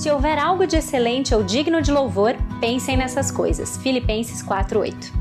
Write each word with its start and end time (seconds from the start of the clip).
Se 0.00 0.10
houver 0.10 0.38
algo 0.38 0.66
de 0.66 0.76
excelente 0.76 1.34
ou 1.34 1.44
digno 1.44 1.82
de 1.82 1.92
louvor, 1.92 2.34
pensem 2.58 2.96
nessas 2.96 3.30
coisas. 3.30 3.76
Filipenses 3.76 4.42
4:8. 4.42 5.12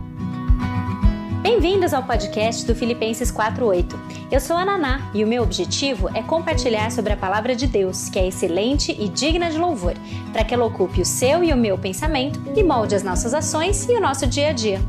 Bem-vindos 1.41 1.93
ao 1.93 2.01
podcast 2.01 2.65
do 2.65 2.73
Filipenses 2.73 3.29
4:8. 3.29 3.99
Eu 4.31 4.39
sou 4.39 4.55
a 4.55 4.63
Naná 4.63 5.11
e 5.13 5.21
o 5.21 5.27
meu 5.27 5.43
objetivo 5.43 6.07
é 6.15 6.23
compartilhar 6.23 6.93
sobre 6.93 7.11
a 7.11 7.17
palavra 7.17 7.57
de 7.57 7.67
Deus, 7.67 8.07
que 8.07 8.17
é 8.17 8.29
excelente 8.29 8.95
e 8.97 9.09
digna 9.09 9.51
de 9.51 9.57
louvor, 9.57 9.95
para 10.31 10.45
que 10.45 10.53
ela 10.53 10.63
ocupe 10.63 11.01
o 11.01 11.05
seu 11.05 11.43
e 11.43 11.51
o 11.51 11.57
meu 11.57 11.77
pensamento 11.77 12.39
e 12.55 12.63
molde 12.63 12.95
as 12.95 13.03
nossas 13.03 13.33
ações 13.33 13.85
e 13.89 13.91
o 13.91 13.99
nosso 13.99 14.25
dia 14.25 14.47
a 14.47 14.53
dia. 14.53 14.79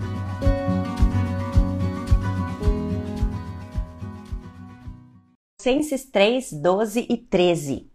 Colossenses 5.59 6.04
3, 6.04 6.52
12 6.52 7.07
e 7.11 7.16
13. 7.16 7.89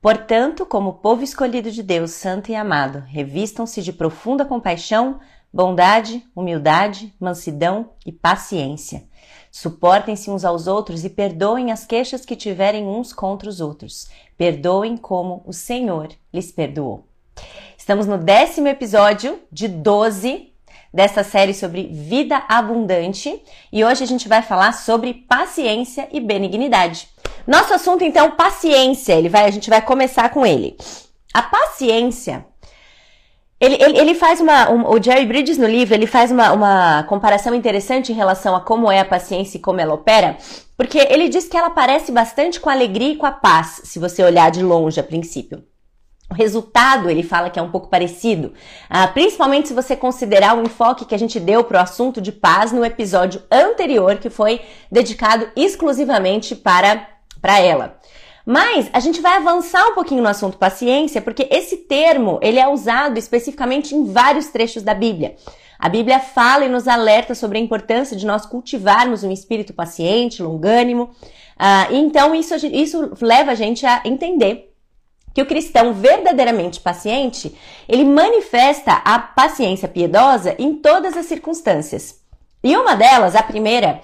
Portanto, 0.00 0.64
como 0.64 0.94
povo 0.94 1.24
escolhido 1.24 1.70
de 1.72 1.82
Deus, 1.82 2.12
santo 2.12 2.52
e 2.52 2.54
amado, 2.54 3.00
revistam-se 3.06 3.82
de 3.82 3.92
profunda 3.92 4.44
compaixão, 4.44 5.18
bondade, 5.52 6.24
humildade, 6.36 7.12
mansidão 7.18 7.90
e 8.06 8.12
paciência. 8.12 9.04
Suportem-se 9.50 10.30
uns 10.30 10.44
aos 10.44 10.68
outros 10.68 11.04
e 11.04 11.10
perdoem 11.10 11.72
as 11.72 11.84
queixas 11.84 12.24
que 12.24 12.36
tiverem 12.36 12.86
uns 12.86 13.12
contra 13.12 13.48
os 13.48 13.60
outros. 13.60 14.08
Perdoem 14.36 14.96
como 14.96 15.42
o 15.44 15.52
Senhor 15.52 16.08
lhes 16.32 16.52
perdoou. 16.52 17.04
Estamos 17.76 18.06
no 18.06 18.18
décimo 18.18 18.68
episódio 18.68 19.40
de 19.50 19.66
12 19.66 20.52
dessa 20.92 21.24
série 21.24 21.54
sobre 21.54 21.88
vida 21.88 22.44
abundante 22.48 23.42
e 23.72 23.84
hoje 23.84 24.04
a 24.04 24.06
gente 24.06 24.28
vai 24.28 24.42
falar 24.42 24.72
sobre 24.72 25.14
paciência 25.14 26.08
e 26.12 26.20
benignidade. 26.20 27.08
Nosso 27.48 27.72
assunto 27.72 28.04
então 28.04 28.32
paciência, 28.32 29.14
ele 29.14 29.30
vai, 29.30 29.46
a 29.46 29.50
gente 29.50 29.70
vai 29.70 29.80
começar 29.80 30.28
com 30.28 30.44
ele. 30.44 30.76
A 31.32 31.40
paciência 31.40 32.44
ele, 33.58 33.74
ele, 33.82 33.98
ele, 33.98 34.14
faz 34.14 34.40
uma. 34.40 34.70
Um, 34.70 34.88
o 34.88 35.02
Jerry 35.02 35.26
Bridges 35.26 35.58
no 35.58 35.66
livro 35.66 35.92
ele 35.92 36.06
faz 36.06 36.30
uma, 36.30 36.52
uma 36.52 37.02
comparação 37.04 37.54
interessante 37.54 38.12
em 38.12 38.14
relação 38.14 38.54
a 38.54 38.60
como 38.60 38.92
é 38.92 39.00
a 39.00 39.04
paciência 39.04 39.56
e 39.56 39.60
como 39.60 39.80
ela 39.80 39.94
opera, 39.94 40.36
porque 40.76 40.98
ele 41.10 41.28
diz 41.28 41.48
que 41.48 41.56
ela 41.56 41.70
parece 41.70 42.12
bastante 42.12 42.60
com 42.60 42.70
a 42.70 42.72
alegria 42.72 43.14
e 43.14 43.16
com 43.16 43.26
a 43.26 43.32
paz, 43.32 43.80
se 43.82 43.98
você 43.98 44.22
olhar 44.22 44.50
de 44.50 44.62
longe 44.62 45.00
a 45.00 45.02
princípio. 45.02 45.64
O 46.30 46.34
resultado, 46.34 47.08
ele 47.08 47.22
fala 47.22 47.48
que 47.48 47.58
é 47.58 47.62
um 47.62 47.70
pouco 47.70 47.88
parecido, 47.88 48.52
ah, 48.88 49.08
principalmente 49.08 49.68
se 49.68 49.74
você 49.74 49.96
considerar 49.96 50.56
o 50.56 50.62
enfoque 50.62 51.06
que 51.06 51.14
a 51.14 51.18
gente 51.18 51.40
deu 51.40 51.64
para 51.64 51.78
o 51.78 51.82
assunto 51.82 52.20
de 52.20 52.30
paz 52.30 52.70
no 52.70 52.84
episódio 52.84 53.42
anterior, 53.50 54.18
que 54.18 54.28
foi 54.28 54.60
dedicado 54.92 55.48
exclusivamente 55.56 56.54
para, 56.54 57.08
para 57.40 57.60
ela. 57.60 57.98
Mas 58.44 58.88
a 58.92 59.00
gente 59.00 59.20
vai 59.20 59.36
avançar 59.36 59.86
um 59.88 59.94
pouquinho 59.94 60.22
no 60.22 60.28
assunto 60.28 60.56
paciência, 60.56 61.20
porque 61.20 61.46
esse 61.50 61.76
termo 61.76 62.38
ele 62.40 62.58
é 62.58 62.66
usado 62.66 63.18
especificamente 63.18 63.94
em 63.94 64.10
vários 64.10 64.46
trechos 64.46 64.82
da 64.82 64.94
Bíblia. 64.94 65.36
A 65.78 65.88
Bíblia 65.88 66.18
fala 66.18 66.64
e 66.64 66.68
nos 66.68 66.88
alerta 66.88 67.34
sobre 67.34 67.58
a 67.58 67.60
importância 67.60 68.16
de 68.16 68.26
nós 68.26 68.46
cultivarmos 68.46 69.22
um 69.22 69.30
espírito 69.30 69.72
paciente, 69.72 70.42
longânimo. 70.42 71.10
Uh, 71.56 71.94
então 71.94 72.34
isso, 72.34 72.54
isso 72.66 73.12
leva 73.20 73.52
a 73.52 73.54
gente 73.54 73.84
a 73.84 74.02
entender 74.04 74.74
que 75.34 75.42
o 75.42 75.46
cristão 75.46 75.92
verdadeiramente 75.92 76.80
paciente, 76.80 77.56
ele 77.88 78.04
manifesta 78.04 78.94
a 79.04 79.18
paciência 79.18 79.86
piedosa 79.86 80.56
em 80.58 80.74
todas 80.74 81.16
as 81.16 81.26
circunstâncias. 81.26 82.20
E 82.64 82.76
uma 82.76 82.96
delas, 82.96 83.36
a 83.36 83.42
primeira, 83.42 84.00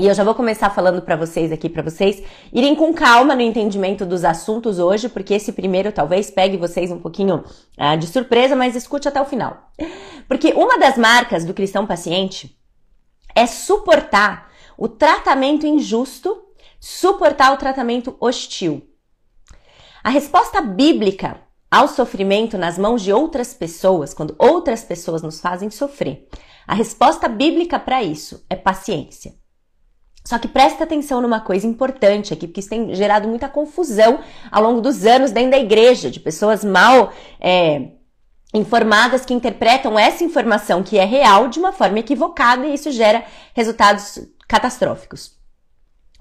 e 0.00 0.06
eu 0.06 0.14
já 0.14 0.24
vou 0.24 0.34
começar 0.34 0.70
falando 0.70 1.02
para 1.02 1.14
vocês 1.14 1.52
aqui, 1.52 1.68
para 1.68 1.82
vocês 1.82 2.22
irem 2.50 2.74
com 2.74 2.94
calma 2.94 3.34
no 3.34 3.42
entendimento 3.42 4.06
dos 4.06 4.24
assuntos 4.24 4.78
hoje, 4.78 5.10
porque 5.10 5.34
esse 5.34 5.52
primeiro 5.52 5.92
talvez 5.92 6.30
pegue 6.30 6.56
vocês 6.56 6.90
um 6.90 6.98
pouquinho 6.98 7.44
uh, 7.78 7.98
de 7.98 8.06
surpresa, 8.06 8.56
mas 8.56 8.74
escute 8.74 9.06
até 9.06 9.20
o 9.20 9.26
final. 9.26 9.70
Porque 10.26 10.54
uma 10.54 10.78
das 10.78 10.96
marcas 10.96 11.44
do 11.44 11.52
cristão 11.52 11.86
paciente 11.86 12.58
é 13.34 13.46
suportar 13.46 14.50
o 14.78 14.88
tratamento 14.88 15.66
injusto, 15.66 16.44
suportar 16.80 17.52
o 17.52 17.58
tratamento 17.58 18.16
hostil. 18.18 18.88
A 20.02 20.08
resposta 20.08 20.62
bíblica 20.62 21.42
ao 21.70 21.88
sofrimento 21.88 22.56
nas 22.56 22.78
mãos 22.78 23.02
de 23.02 23.12
outras 23.12 23.52
pessoas, 23.52 24.14
quando 24.14 24.34
outras 24.38 24.82
pessoas 24.82 25.20
nos 25.20 25.42
fazem 25.42 25.68
sofrer, 25.68 26.26
a 26.66 26.74
resposta 26.74 27.28
bíblica 27.28 27.78
para 27.78 28.02
isso 28.02 28.42
é 28.48 28.56
paciência. 28.56 29.39
Só 30.24 30.38
que 30.38 30.48
presta 30.48 30.84
atenção 30.84 31.20
numa 31.20 31.40
coisa 31.40 31.66
importante 31.66 32.32
aqui, 32.32 32.46
porque 32.46 32.60
isso 32.60 32.68
tem 32.68 32.94
gerado 32.94 33.26
muita 33.26 33.48
confusão 33.48 34.20
ao 34.50 34.62
longo 34.62 34.80
dos 34.80 35.04
anos 35.04 35.30
dentro 35.30 35.52
da 35.52 35.58
igreja, 35.58 36.10
de 36.10 36.20
pessoas 36.20 36.64
mal 36.64 37.12
é, 37.40 37.92
informadas 38.52 39.24
que 39.24 39.34
interpretam 39.34 39.98
essa 39.98 40.24
informação 40.24 40.82
que 40.82 40.98
é 40.98 41.04
real 41.04 41.48
de 41.48 41.58
uma 41.58 41.72
forma 41.72 41.98
equivocada 41.98 42.66
e 42.66 42.74
isso 42.74 42.90
gera 42.90 43.24
resultados 43.54 44.18
catastróficos. 44.46 45.38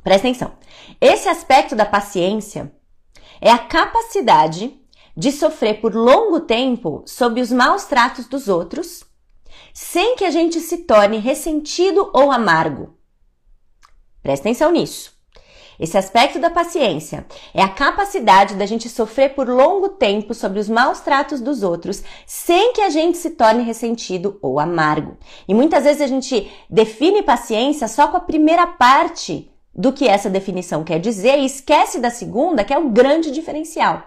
Presta 0.04 0.28
atenção. 0.28 0.54
Esse 1.02 1.28
aspecto 1.28 1.76
da 1.76 1.86
paciência 1.86 2.72
é 3.42 3.52
a 3.52 3.58
capacidade 3.58 4.80
de 5.16 5.32
sofrer 5.32 5.82
por 5.82 5.94
longo 5.94 6.40
tempo 6.40 7.04
sob 7.06 7.42
os 7.42 7.52
maus 7.52 7.86
tratos 7.86 8.28
dos 8.28 8.48
outros, 8.48 9.04
sem 9.74 10.16
que 10.16 10.24
a 10.24 10.32
gente 10.32 10.60
se 10.62 10.80
torne 10.80 11.18
ressentido 11.18 12.10
ou 12.14 12.32
amargo. 12.32 12.99
Presta 14.22 14.48
atenção 14.48 14.72
nisso. 14.72 15.20
Esse 15.80 15.98
aspecto 15.98 16.40
da 16.40 16.50
paciência 16.50 17.26
é 17.54 17.62
a 17.62 17.70
capacidade 17.70 18.56
da 18.56 18.66
gente 18.66 18.90
sofrer 18.90 19.34
por 19.34 19.48
longo 19.48 19.88
tempo 19.90 20.34
sobre 20.34 20.60
os 20.60 20.68
maus 20.68 21.00
tratos 21.00 21.40
dos 21.40 21.64
outros, 21.64 22.04
sem 22.26 22.74
que 22.74 22.82
a 22.82 22.90
gente 22.90 23.18
se 23.18 23.30
torne 23.30 23.64
ressentido 23.64 24.38
ou 24.42 24.60
amargo. 24.60 25.18
E 25.48 25.54
muitas 25.54 25.86
vezes 25.86 26.02
a 26.02 26.08
gente 26.08 26.52
define 26.70 27.24
paciência 27.24 27.88
só 27.88 28.10
com 28.10 28.18
a 28.18 28.22
primeira 28.22 28.68
parte 28.68 29.50
do 29.74 29.94
que 29.94 30.06
essa 30.06 30.30
definição 30.30 30.84
quer 30.84 31.00
dizer 31.00 31.40
e 31.40 31.46
esquece 31.46 32.00
da 32.00 32.10
segunda, 32.10 32.66
que 32.66 32.74
é 32.74 32.78
o 32.78 32.90
grande 32.90 33.32
diferencial. 33.32 34.04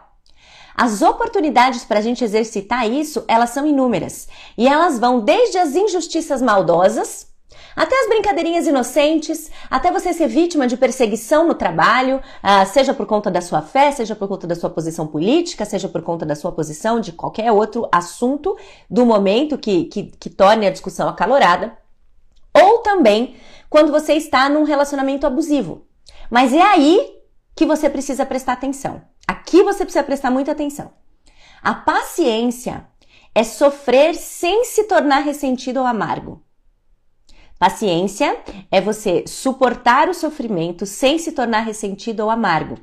As 0.74 1.00
oportunidades 1.00 1.84
para 1.84 1.98
a 1.98 2.02
gente 2.02 2.22
exercitar 2.22 2.90
isso, 2.90 3.24
elas 3.26 3.50
são 3.50 3.66
inúmeras. 3.66 4.28
E 4.58 4.68
elas 4.68 4.98
vão 4.98 5.20
desde 5.20 5.56
as 5.56 5.74
injustiças 5.74 6.42
maldosas, 6.42 7.31
até 7.74 7.98
as 8.00 8.08
brincadeirinhas 8.08 8.66
inocentes, 8.66 9.50
até 9.70 9.90
você 9.90 10.12
ser 10.12 10.28
vítima 10.28 10.66
de 10.66 10.76
perseguição 10.76 11.46
no 11.46 11.54
trabalho, 11.54 12.16
uh, 12.18 12.66
seja 12.72 12.92
por 12.92 13.06
conta 13.06 13.30
da 13.30 13.40
sua 13.40 13.62
fé, 13.62 13.90
seja 13.90 14.14
por 14.14 14.28
conta 14.28 14.46
da 14.46 14.54
sua 14.54 14.70
posição 14.70 15.06
política, 15.06 15.64
seja 15.64 15.88
por 15.88 16.02
conta 16.02 16.26
da 16.26 16.34
sua 16.34 16.52
posição 16.52 17.00
de 17.00 17.12
qualquer 17.12 17.50
outro 17.52 17.88
assunto 17.90 18.56
do 18.90 19.06
momento 19.06 19.56
que, 19.56 19.84
que, 19.84 20.04
que 20.04 20.30
torne 20.30 20.66
a 20.66 20.70
discussão 20.70 21.08
acalorada. 21.08 21.76
Ou 22.54 22.78
também 22.78 23.36
quando 23.70 23.90
você 23.90 24.14
está 24.14 24.48
num 24.48 24.64
relacionamento 24.64 25.26
abusivo. 25.26 25.86
Mas 26.30 26.52
é 26.52 26.60
aí 26.60 27.18
que 27.54 27.64
você 27.64 27.88
precisa 27.88 28.26
prestar 28.26 28.52
atenção. 28.52 29.02
Aqui 29.26 29.62
você 29.62 29.84
precisa 29.84 30.04
prestar 30.04 30.30
muita 30.30 30.52
atenção. 30.52 30.92
A 31.62 31.74
paciência 31.74 32.86
é 33.34 33.42
sofrer 33.44 34.14
sem 34.14 34.64
se 34.64 34.84
tornar 34.84 35.20
ressentido 35.20 35.78
ou 35.80 35.86
amargo. 35.86 36.42
Paciência 37.62 38.42
é 38.72 38.80
você 38.80 39.22
suportar 39.24 40.08
o 40.08 40.14
sofrimento 40.14 40.84
sem 40.84 41.16
se 41.16 41.30
tornar 41.30 41.60
ressentido 41.60 42.18
ou 42.24 42.28
amargo. 42.28 42.76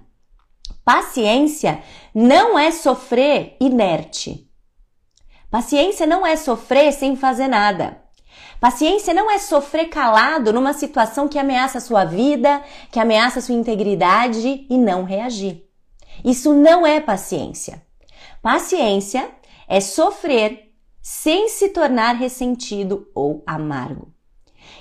Paciência 0.85 1.84
não 2.16 2.57
é 2.57 2.72
sofrer 2.72 3.57
inerte. 3.59 4.50
Paciência 5.51 6.07
não 6.07 6.25
é 6.25 6.38
sofrer 6.38 6.94
sem 6.94 7.18
fazer 7.18 7.50
nada. 7.50 8.01
Paciência 8.62 9.13
não 9.13 9.29
é 9.29 9.38
sofrer 9.38 9.89
calado 9.89 10.53
numa 10.53 10.72
situação 10.72 11.28
que 11.28 11.38
ameaça 11.38 11.79
a 11.79 11.81
sua 11.81 12.06
vida, 12.06 12.63
que 12.89 13.01
ameaça 13.01 13.39
a 13.39 13.41
sua 13.41 13.56
integridade 13.56 14.66
e 14.69 14.78
não 14.78 15.03
reagir. 15.03 15.66
Isso 16.23 16.53
não 16.53 16.88
é 16.88 17.01
paciência. 17.01 17.86
Paciência 18.42 19.30
é 19.68 19.81
sofrer 19.81 20.71
sem 21.01 21.50
se 21.50 21.68
tornar 21.68 22.13
ressentido 22.13 23.12
ou 23.13 23.44
amargo. 23.45 24.18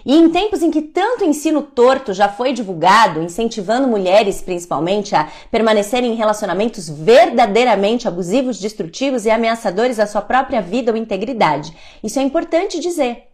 E 0.09 0.17
em 0.17 0.31
tempos 0.31 0.63
em 0.63 0.71
que 0.71 0.81
tanto 0.81 1.23
ensino 1.23 1.61
torto 1.61 2.15
já 2.15 2.31
foi 2.31 2.55
divulgado, 2.55 3.21
incentivando 3.21 3.87
mulheres 3.87 4.41
principalmente 4.41 5.15
a 5.15 5.29
permanecerem 5.51 6.11
em 6.11 6.17
relacionamentos 6.17 6.89
verdadeiramente 6.89 8.09
abusivos, 8.09 8.59
destrutivos 8.59 9.27
e 9.27 9.31
ameaçadores 9.31 10.01
à 10.01 10.07
sua 10.07 10.23
própria 10.23 10.63
vida 10.63 10.91
ou 10.91 10.97
integridade, 10.97 11.77
isso 12.03 12.19
é 12.19 12.23
importante 12.23 12.81
dizer. 12.81 13.25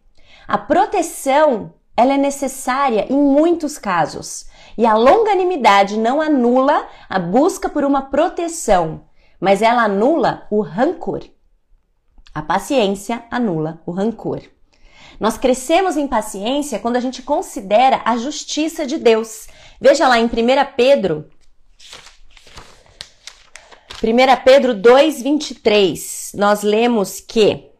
A 0.49 0.59
proteção 0.59 1.73
ela 1.97 2.15
é 2.15 2.19
necessária 2.19 3.07
em 3.09 3.17
muitos 3.17 3.79
casos. 3.79 4.47
E 4.77 4.85
a 4.85 4.95
longanimidade 4.95 5.97
não 5.97 6.21
anula 6.21 6.89
a 7.09 7.21
busca 7.21 7.69
por 7.69 7.85
uma 7.85 8.03
proteção, 8.03 9.03
mas 9.39 9.63
ela 9.63 9.85
anula 9.85 10.49
o 10.51 10.61
rancor. 10.61 11.23
A 12.35 12.43
paciência 12.43 13.23
anula 13.31 13.81
o 13.87 13.93
rancor. 13.93 14.54
Nós 15.19 15.39
crescemos 15.39 15.97
em 15.97 16.07
paciência 16.07 16.79
quando 16.79 16.97
a 16.97 17.01
gente 17.01 17.23
considera 17.23 18.03
a 18.05 18.17
justiça 18.17 18.87
de 18.87 18.99
Deus. 18.99 19.47
Veja 19.81 20.09
lá 20.09 20.19
em 20.19 20.27
1 20.27 20.29
Pedro. 20.77 21.29
1 24.03 24.45
Pedro 24.45 24.75
2:23. 24.75 26.33
Nós 26.35 26.63
lemos 26.63 27.21
que 27.21 27.71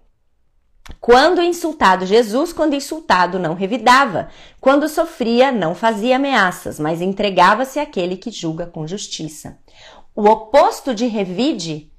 quando 1.01 1.43
insultado, 1.43 2.05
Jesus, 2.05 2.53
quando 2.53 2.75
insultado, 2.75 3.39
não 3.39 3.55
revidava. 3.55 4.29
Quando 4.61 4.89
sofria, 4.89 5.51
não 5.51 5.75
fazia 5.75 6.17
ameaças, 6.17 6.79
mas 6.79 7.01
entregava-se 7.01 7.79
àquele 7.79 8.17
que 8.17 8.31
julga 8.31 8.67
com 8.67 8.87
justiça. 8.87 9.59
O 10.15 10.29
oposto 10.29 10.95
de 10.95 11.07
revide 11.07 11.91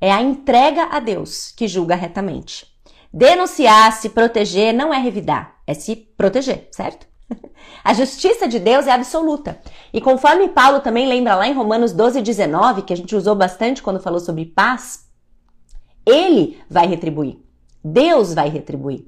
é 0.00 0.10
a 0.12 0.22
entrega 0.22 0.84
a 0.90 1.00
Deus, 1.00 1.52
que 1.56 1.68
julga 1.68 1.94
retamente. 1.94 2.69
Denunciar, 3.12 3.92
se 3.92 4.08
proteger, 4.10 4.72
não 4.72 4.94
é 4.94 4.98
revidar, 4.98 5.56
é 5.66 5.74
se 5.74 5.96
proteger, 5.96 6.68
certo? 6.70 7.06
A 7.82 7.92
justiça 7.92 8.46
de 8.46 8.58
Deus 8.58 8.86
é 8.86 8.92
absoluta. 8.92 9.60
E 9.92 10.00
conforme 10.00 10.48
Paulo 10.48 10.80
também 10.80 11.08
lembra 11.08 11.34
lá 11.34 11.48
em 11.48 11.52
Romanos 11.52 11.92
12, 11.92 12.22
19, 12.22 12.82
que 12.82 12.92
a 12.92 12.96
gente 12.96 13.16
usou 13.16 13.34
bastante 13.34 13.82
quando 13.82 14.00
falou 14.00 14.20
sobre 14.20 14.44
paz, 14.44 15.08
ele 16.06 16.60
vai 16.68 16.86
retribuir. 16.86 17.38
Deus 17.82 18.34
vai 18.34 18.48
retribuir. 18.48 19.06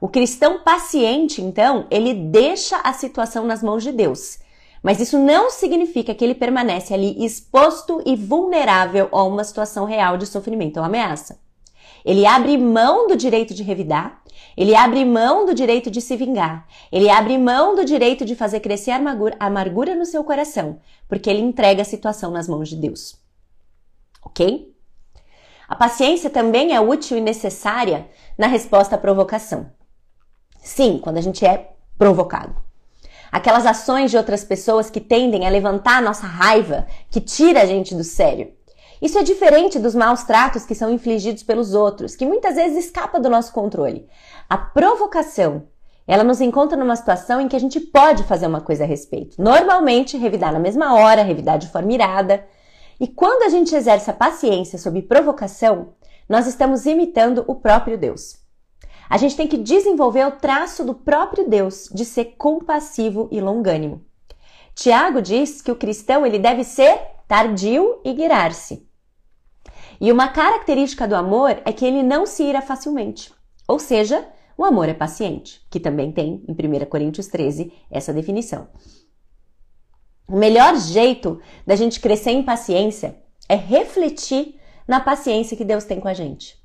O 0.00 0.08
cristão 0.08 0.62
paciente, 0.62 1.40
então, 1.40 1.86
ele 1.90 2.12
deixa 2.12 2.78
a 2.78 2.92
situação 2.92 3.46
nas 3.46 3.62
mãos 3.62 3.82
de 3.82 3.92
Deus. 3.92 4.38
Mas 4.82 5.00
isso 5.00 5.18
não 5.18 5.50
significa 5.50 6.14
que 6.14 6.24
ele 6.24 6.34
permanece 6.34 6.92
ali 6.92 7.24
exposto 7.24 8.02
e 8.04 8.14
vulnerável 8.14 9.08
a 9.12 9.22
uma 9.22 9.44
situação 9.44 9.84
real 9.84 10.16
de 10.16 10.26
sofrimento 10.26 10.78
ou 10.78 10.84
ameaça. 10.84 11.38
Ele 12.06 12.24
abre 12.24 12.56
mão 12.56 13.08
do 13.08 13.16
direito 13.16 13.52
de 13.52 13.64
revidar, 13.64 14.22
ele 14.56 14.76
abre 14.76 15.04
mão 15.04 15.44
do 15.44 15.52
direito 15.52 15.90
de 15.90 16.00
se 16.00 16.16
vingar, 16.16 16.64
ele 16.92 17.10
abre 17.10 17.36
mão 17.36 17.74
do 17.74 17.84
direito 17.84 18.24
de 18.24 18.36
fazer 18.36 18.60
crescer 18.60 18.92
a 18.92 19.02
amargura, 19.40 19.96
no 19.96 20.06
seu 20.06 20.22
coração, 20.22 20.78
porque 21.08 21.28
ele 21.28 21.40
entrega 21.40 21.82
a 21.82 21.84
situação 21.84 22.30
nas 22.30 22.48
mãos 22.48 22.68
de 22.68 22.76
Deus. 22.76 23.20
Ok? 24.22 24.72
A 25.68 25.74
paciência 25.74 26.30
também 26.30 26.76
é 26.76 26.80
útil 26.80 27.18
e 27.18 27.20
necessária 27.20 28.08
na 28.38 28.46
resposta 28.46 28.94
à 28.94 28.98
provocação. 28.98 29.72
Sim, 30.60 31.00
quando 31.02 31.16
a 31.16 31.20
gente 31.20 31.44
é 31.44 31.72
provocado. 31.98 32.54
Aquelas 33.32 33.66
ações 33.66 34.12
de 34.12 34.16
outras 34.16 34.44
pessoas 34.44 34.88
que 34.88 35.00
tendem 35.00 35.44
a 35.44 35.50
levantar 35.50 35.98
a 35.98 36.02
nossa 36.02 36.26
raiva, 36.26 36.86
que 37.10 37.20
tira 37.20 37.62
a 37.62 37.66
gente 37.66 37.96
do 37.96 38.04
sério. 38.04 38.54
Isso 39.00 39.18
é 39.18 39.22
diferente 39.22 39.78
dos 39.78 39.94
maus 39.94 40.24
tratos 40.24 40.64
que 40.64 40.74
são 40.74 40.90
infligidos 40.90 41.42
pelos 41.42 41.74
outros, 41.74 42.16
que 42.16 42.26
muitas 42.26 42.56
vezes 42.56 42.86
escapa 42.86 43.20
do 43.20 43.28
nosso 43.28 43.52
controle. 43.52 44.08
A 44.48 44.56
provocação, 44.56 45.68
ela 46.06 46.24
nos 46.24 46.40
encontra 46.40 46.78
numa 46.78 46.96
situação 46.96 47.40
em 47.40 47.48
que 47.48 47.56
a 47.56 47.60
gente 47.60 47.80
pode 47.80 48.22
fazer 48.24 48.46
uma 48.46 48.60
coisa 48.60 48.84
a 48.84 48.86
respeito. 48.86 49.40
Normalmente, 49.42 50.16
revidar 50.16 50.52
na 50.52 50.58
mesma 50.58 50.94
hora, 50.94 51.22
revidar 51.22 51.58
de 51.58 51.68
forma 51.68 51.92
irada, 51.92 52.46
e 52.98 53.06
quando 53.06 53.42
a 53.42 53.48
gente 53.48 53.74
exerce 53.74 54.10
a 54.10 54.14
paciência 54.14 54.78
sob 54.78 55.02
provocação, 55.02 55.94
nós 56.28 56.46
estamos 56.46 56.86
imitando 56.86 57.44
o 57.46 57.54
próprio 57.56 57.98
Deus. 57.98 58.38
A 59.08 59.18
gente 59.18 59.36
tem 59.36 59.46
que 59.46 59.58
desenvolver 59.58 60.26
o 60.26 60.32
traço 60.32 60.82
do 60.84 60.94
próprio 60.94 61.48
Deus 61.48 61.88
de 61.92 62.04
ser 62.04 62.36
compassivo 62.36 63.28
e 63.30 63.40
longânimo. 63.40 64.04
Tiago 64.74 65.22
diz 65.22 65.62
que 65.62 65.70
o 65.70 65.76
cristão 65.76 66.26
ele 66.26 66.38
deve 66.38 66.64
ser 66.64 66.98
tardio 67.28 68.00
e 68.04 68.12
guiar-se. 68.12 68.85
E 70.00 70.12
uma 70.12 70.28
característica 70.28 71.06
do 71.06 71.14
amor 71.14 71.60
é 71.64 71.72
que 71.72 71.84
ele 71.84 72.02
não 72.02 72.26
se 72.26 72.42
ira 72.42 72.60
facilmente. 72.60 73.32
Ou 73.66 73.78
seja, 73.78 74.26
o 74.56 74.64
amor 74.64 74.88
é 74.88 74.94
paciente, 74.94 75.60
que 75.70 75.80
também 75.80 76.12
tem 76.12 76.44
em 76.48 76.52
1 76.52 76.86
Coríntios 76.86 77.26
13 77.26 77.72
essa 77.90 78.12
definição. 78.12 78.68
O 80.28 80.36
melhor 80.36 80.76
jeito 80.76 81.40
da 81.66 81.76
gente 81.76 82.00
crescer 82.00 82.30
em 82.30 82.42
paciência 82.42 83.16
é 83.48 83.54
refletir 83.54 84.58
na 84.86 85.00
paciência 85.00 85.56
que 85.56 85.64
Deus 85.64 85.84
tem 85.84 86.00
com 86.00 86.08
a 86.08 86.14
gente. 86.14 86.56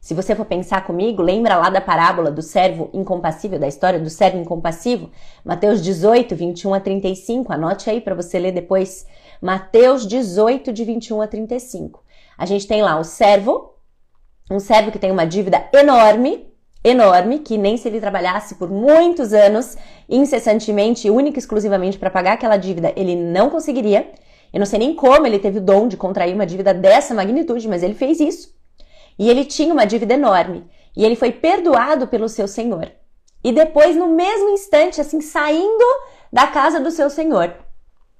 Se 0.00 0.14
você 0.14 0.34
for 0.34 0.44
pensar 0.44 0.84
comigo, 0.84 1.22
lembra 1.22 1.56
lá 1.56 1.70
da 1.70 1.80
parábola 1.80 2.28
do 2.28 2.42
servo 2.42 2.90
incompassível, 2.92 3.56
da 3.56 3.68
história 3.68 4.00
do 4.00 4.10
servo 4.10 4.36
incompassivo? 4.36 5.10
Mateus 5.44 5.80
18, 5.80 6.34
21 6.34 6.74
a 6.74 6.80
35. 6.80 7.52
Anote 7.52 7.88
aí 7.88 8.00
para 8.00 8.14
você 8.14 8.36
ler 8.36 8.50
depois. 8.50 9.06
Mateus 9.40 10.04
18, 10.04 10.72
de 10.72 10.84
21 10.84 11.22
a 11.22 11.28
35. 11.28 12.02
A 12.42 12.44
gente 12.44 12.66
tem 12.66 12.82
lá 12.82 12.98
o 12.98 13.04
servo, 13.04 13.76
um 14.50 14.58
servo 14.58 14.90
que 14.90 14.98
tem 14.98 15.12
uma 15.12 15.24
dívida 15.24 15.64
enorme, 15.72 16.52
enorme, 16.82 17.38
que 17.38 17.56
nem 17.56 17.76
se 17.76 17.86
ele 17.86 18.00
trabalhasse 18.00 18.56
por 18.56 18.68
muitos 18.68 19.32
anos, 19.32 19.76
incessantemente, 20.08 21.08
única 21.08 21.38
e 21.38 21.40
exclusivamente 21.40 22.00
para 22.00 22.10
pagar 22.10 22.32
aquela 22.32 22.56
dívida, 22.56 22.92
ele 22.96 23.14
não 23.14 23.48
conseguiria. 23.48 24.10
Eu 24.52 24.58
não 24.58 24.66
sei 24.66 24.80
nem 24.80 24.92
como 24.92 25.24
ele 25.24 25.38
teve 25.38 25.58
o 25.58 25.62
dom 25.62 25.86
de 25.86 25.96
contrair 25.96 26.34
uma 26.34 26.44
dívida 26.44 26.74
dessa 26.74 27.14
magnitude, 27.14 27.68
mas 27.68 27.80
ele 27.80 27.94
fez 27.94 28.18
isso. 28.18 28.52
E 29.16 29.30
ele 29.30 29.44
tinha 29.44 29.72
uma 29.72 29.84
dívida 29.84 30.14
enorme. 30.14 30.64
E 30.96 31.04
ele 31.04 31.14
foi 31.14 31.30
perdoado 31.30 32.08
pelo 32.08 32.28
seu 32.28 32.48
senhor. 32.48 32.90
E 33.44 33.52
depois, 33.52 33.94
no 33.94 34.08
mesmo 34.08 34.48
instante, 34.48 35.00
assim, 35.00 35.20
saindo 35.20 35.84
da 36.32 36.48
casa 36.48 36.80
do 36.80 36.90
seu 36.90 37.08
senhor, 37.08 37.54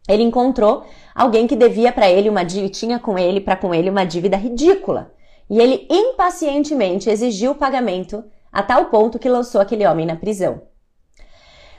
ele 0.09 0.23
encontrou 0.23 0.85
alguém 1.15 1.47
que 1.47 1.57
devia 1.57 1.93
para 1.93 2.11
ele 2.11 2.29
uma 2.29 2.45
dívida, 2.45 2.73
tinha 2.73 2.99
com 2.99 3.19
ele 3.19 3.41
para 3.41 3.57
com 3.57 3.75
ele 3.75 3.91
uma 3.91 4.05
dívida 4.05 4.37
ridícula. 4.37 5.13
E 5.49 5.59
ele 5.61 5.87
impacientemente 5.91 7.11
exigiu 7.11 7.53
o 7.53 7.57
pagamento 7.57 8.25
a 8.51 8.63
tal 8.63 8.87
ponto 8.87 9.19
que 9.19 9.29
lançou 9.29 9.61
aquele 9.61 9.87
homem 9.87 10.07
na 10.07 10.17
prisão. 10.17 10.63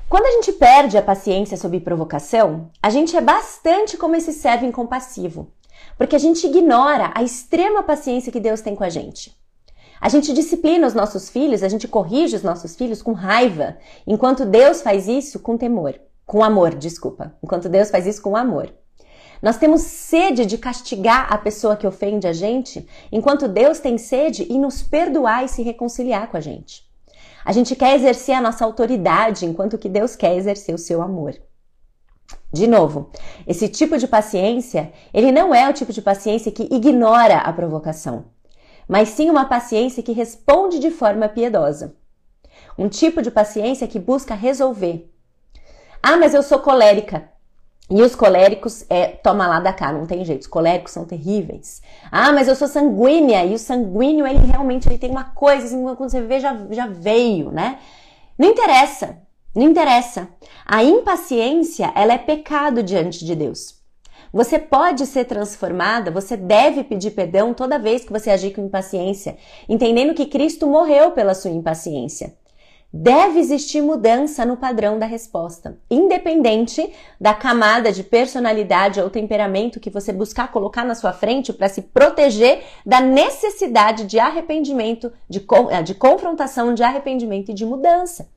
Quando 0.09 0.25
a 0.25 0.31
gente 0.31 0.51
perde 0.53 0.97
a 0.97 1.01
paciência 1.01 1.57
sob 1.57 1.79
provocação, 1.79 2.69
a 2.81 2.89
gente 2.89 3.17
é 3.17 3.21
bastante 3.21 3.97
como 3.97 4.15
esse 4.15 4.31
servo 4.31 4.65
incompassivo, 4.65 5.51
porque 5.97 6.15
a 6.15 6.19
gente 6.19 6.45
ignora 6.45 7.11
a 7.15 7.23
extrema 7.23 7.83
paciência 7.83 8.31
que 8.31 8.39
Deus 8.39 8.61
tem 8.61 8.75
com 8.75 8.83
a 8.83 8.89
gente. 8.89 9.35
A 9.99 10.09
gente 10.09 10.33
disciplina 10.33 10.85
os 10.85 10.93
nossos 10.93 11.29
filhos, 11.29 11.63
a 11.63 11.69
gente 11.69 11.87
corrige 11.87 12.35
os 12.35 12.43
nossos 12.43 12.75
filhos 12.75 13.01
com 13.01 13.13
raiva, 13.13 13.77
enquanto 14.05 14.45
Deus 14.45 14.81
faz 14.81 15.07
isso 15.07 15.39
com 15.39 15.57
temor, 15.57 15.99
com 16.25 16.43
amor, 16.43 16.75
desculpa, 16.75 17.35
enquanto 17.43 17.69
Deus 17.69 17.89
faz 17.89 18.07
isso 18.07 18.21
com 18.21 18.35
amor. 18.35 18.73
Nós 19.41 19.57
temos 19.57 19.81
sede 19.81 20.45
de 20.45 20.57
castigar 20.57 21.27
a 21.31 21.37
pessoa 21.37 21.75
que 21.75 21.85
ofende 21.85 22.25
a 22.27 22.31
gente, 22.31 22.87
enquanto 23.11 23.47
Deus 23.47 23.79
tem 23.79 23.97
sede 23.97 24.43
em 24.43 24.59
nos 24.59 24.81
perdoar 24.81 25.43
e 25.43 25.49
se 25.49 25.61
reconciliar 25.61 26.29
com 26.29 26.37
a 26.37 26.39
gente. 26.39 26.89
A 27.43 27.51
gente 27.51 27.75
quer 27.75 27.93
exercer 27.95 28.35
a 28.35 28.41
nossa 28.41 28.63
autoridade, 28.63 29.45
enquanto 29.45 29.77
que 29.77 29.89
Deus 29.89 30.15
quer 30.15 30.37
exercer 30.37 30.73
o 30.73 30.77
seu 30.77 31.01
amor. 31.01 31.35
De 32.53 32.67
novo, 32.67 33.09
esse 33.45 33.67
tipo 33.67 33.97
de 33.97 34.07
paciência, 34.07 34.93
ele 35.13 35.31
não 35.31 35.53
é 35.53 35.69
o 35.69 35.73
tipo 35.73 35.91
de 35.91 36.01
paciência 36.01 36.51
que 36.51 36.63
ignora 36.71 37.39
a 37.39 37.51
provocação, 37.51 38.25
mas 38.87 39.09
sim 39.09 39.29
uma 39.29 39.45
paciência 39.45 40.01
que 40.01 40.13
responde 40.13 40.79
de 40.79 40.89
forma 40.89 41.27
piedosa. 41.27 41.95
Um 42.77 42.87
tipo 42.87 43.21
de 43.21 43.29
paciência 43.29 43.87
que 43.87 43.99
busca 43.99 44.35
resolver. 44.35 45.12
Ah, 46.05 46.17
mas 46.17 46.33
eu 46.33 46.43
sou 46.43 46.59
colérica. 46.59 47.29
E 47.89 48.01
os 48.01 48.13
coléricos 48.13 48.85
é 48.89 49.07
toma 49.07 49.47
lá 49.47 49.61
da 49.61 49.71
cá, 49.71 49.93
não 49.93 50.05
tem 50.05 50.25
jeito. 50.25 50.41
Os 50.41 50.47
coléricos 50.47 50.91
são 50.91 51.05
terríveis. 51.05 51.81
Ah, 52.11 52.33
mas 52.33 52.49
eu 52.49 52.55
sou 52.55 52.67
sanguínea 52.67 53.45
e 53.45 53.53
o 53.53 53.57
sanguíneo 53.57 54.27
ele 54.27 54.39
realmente 54.39 54.85
ele 54.89 54.97
tem 54.97 55.09
uma 55.09 55.23
coisa 55.23 55.65
assim, 55.65 55.81
quando 55.95 56.09
você 56.09 56.21
vê 56.21 56.41
já, 56.41 56.57
já 56.71 56.87
veio, 56.87 57.51
né? 57.53 57.79
Não 58.37 58.49
interessa, 58.49 59.17
não 59.55 59.63
interessa. 59.63 60.27
A 60.65 60.83
impaciência 60.83 61.93
ela 61.95 62.13
é 62.13 62.17
pecado 62.17 62.83
diante 62.83 63.23
de 63.23 63.33
Deus. 63.33 63.81
Você 64.33 64.59
pode 64.59 65.05
ser 65.05 65.23
transformada, 65.23 66.11
você 66.11 66.35
deve 66.35 66.83
pedir 66.83 67.11
perdão 67.11 67.53
toda 67.53 67.79
vez 67.79 68.03
que 68.03 68.11
você 68.11 68.29
agir 68.29 68.51
com 68.53 68.65
impaciência, 68.65 69.37
entendendo 69.69 70.13
que 70.13 70.25
Cristo 70.25 70.67
morreu 70.67 71.11
pela 71.11 71.33
sua 71.33 71.51
impaciência 71.51 72.33
deve 72.93 73.39
existir 73.39 73.81
mudança 73.81 74.45
no 74.45 74.55
padrão 74.55 74.99
da 74.99 75.07
resposta, 75.07 75.79
independente 75.89 76.93
da 77.19 77.33
camada 77.33 77.91
de 77.91 78.03
personalidade 78.03 79.01
ou 79.01 79.09
temperamento 79.09 79.79
que 79.79 79.89
você 79.89 80.13
buscar 80.13 80.51
colocar 80.51 80.85
na 80.85 80.93
sua 80.93 81.11
frente 81.11 81.51
para 81.51 81.67
se 81.67 81.81
proteger 81.81 82.61
da 82.85 83.01
necessidade 83.01 84.05
de 84.05 84.19
arrependimento, 84.19 85.11
de, 85.27 85.43
eh, 85.71 85.81
de 85.81 85.95
confrontação, 85.95 86.75
de 86.75 86.83
arrependimento 86.83 87.49
e 87.49 87.55
de 87.55 87.65
mudança. 87.65 88.29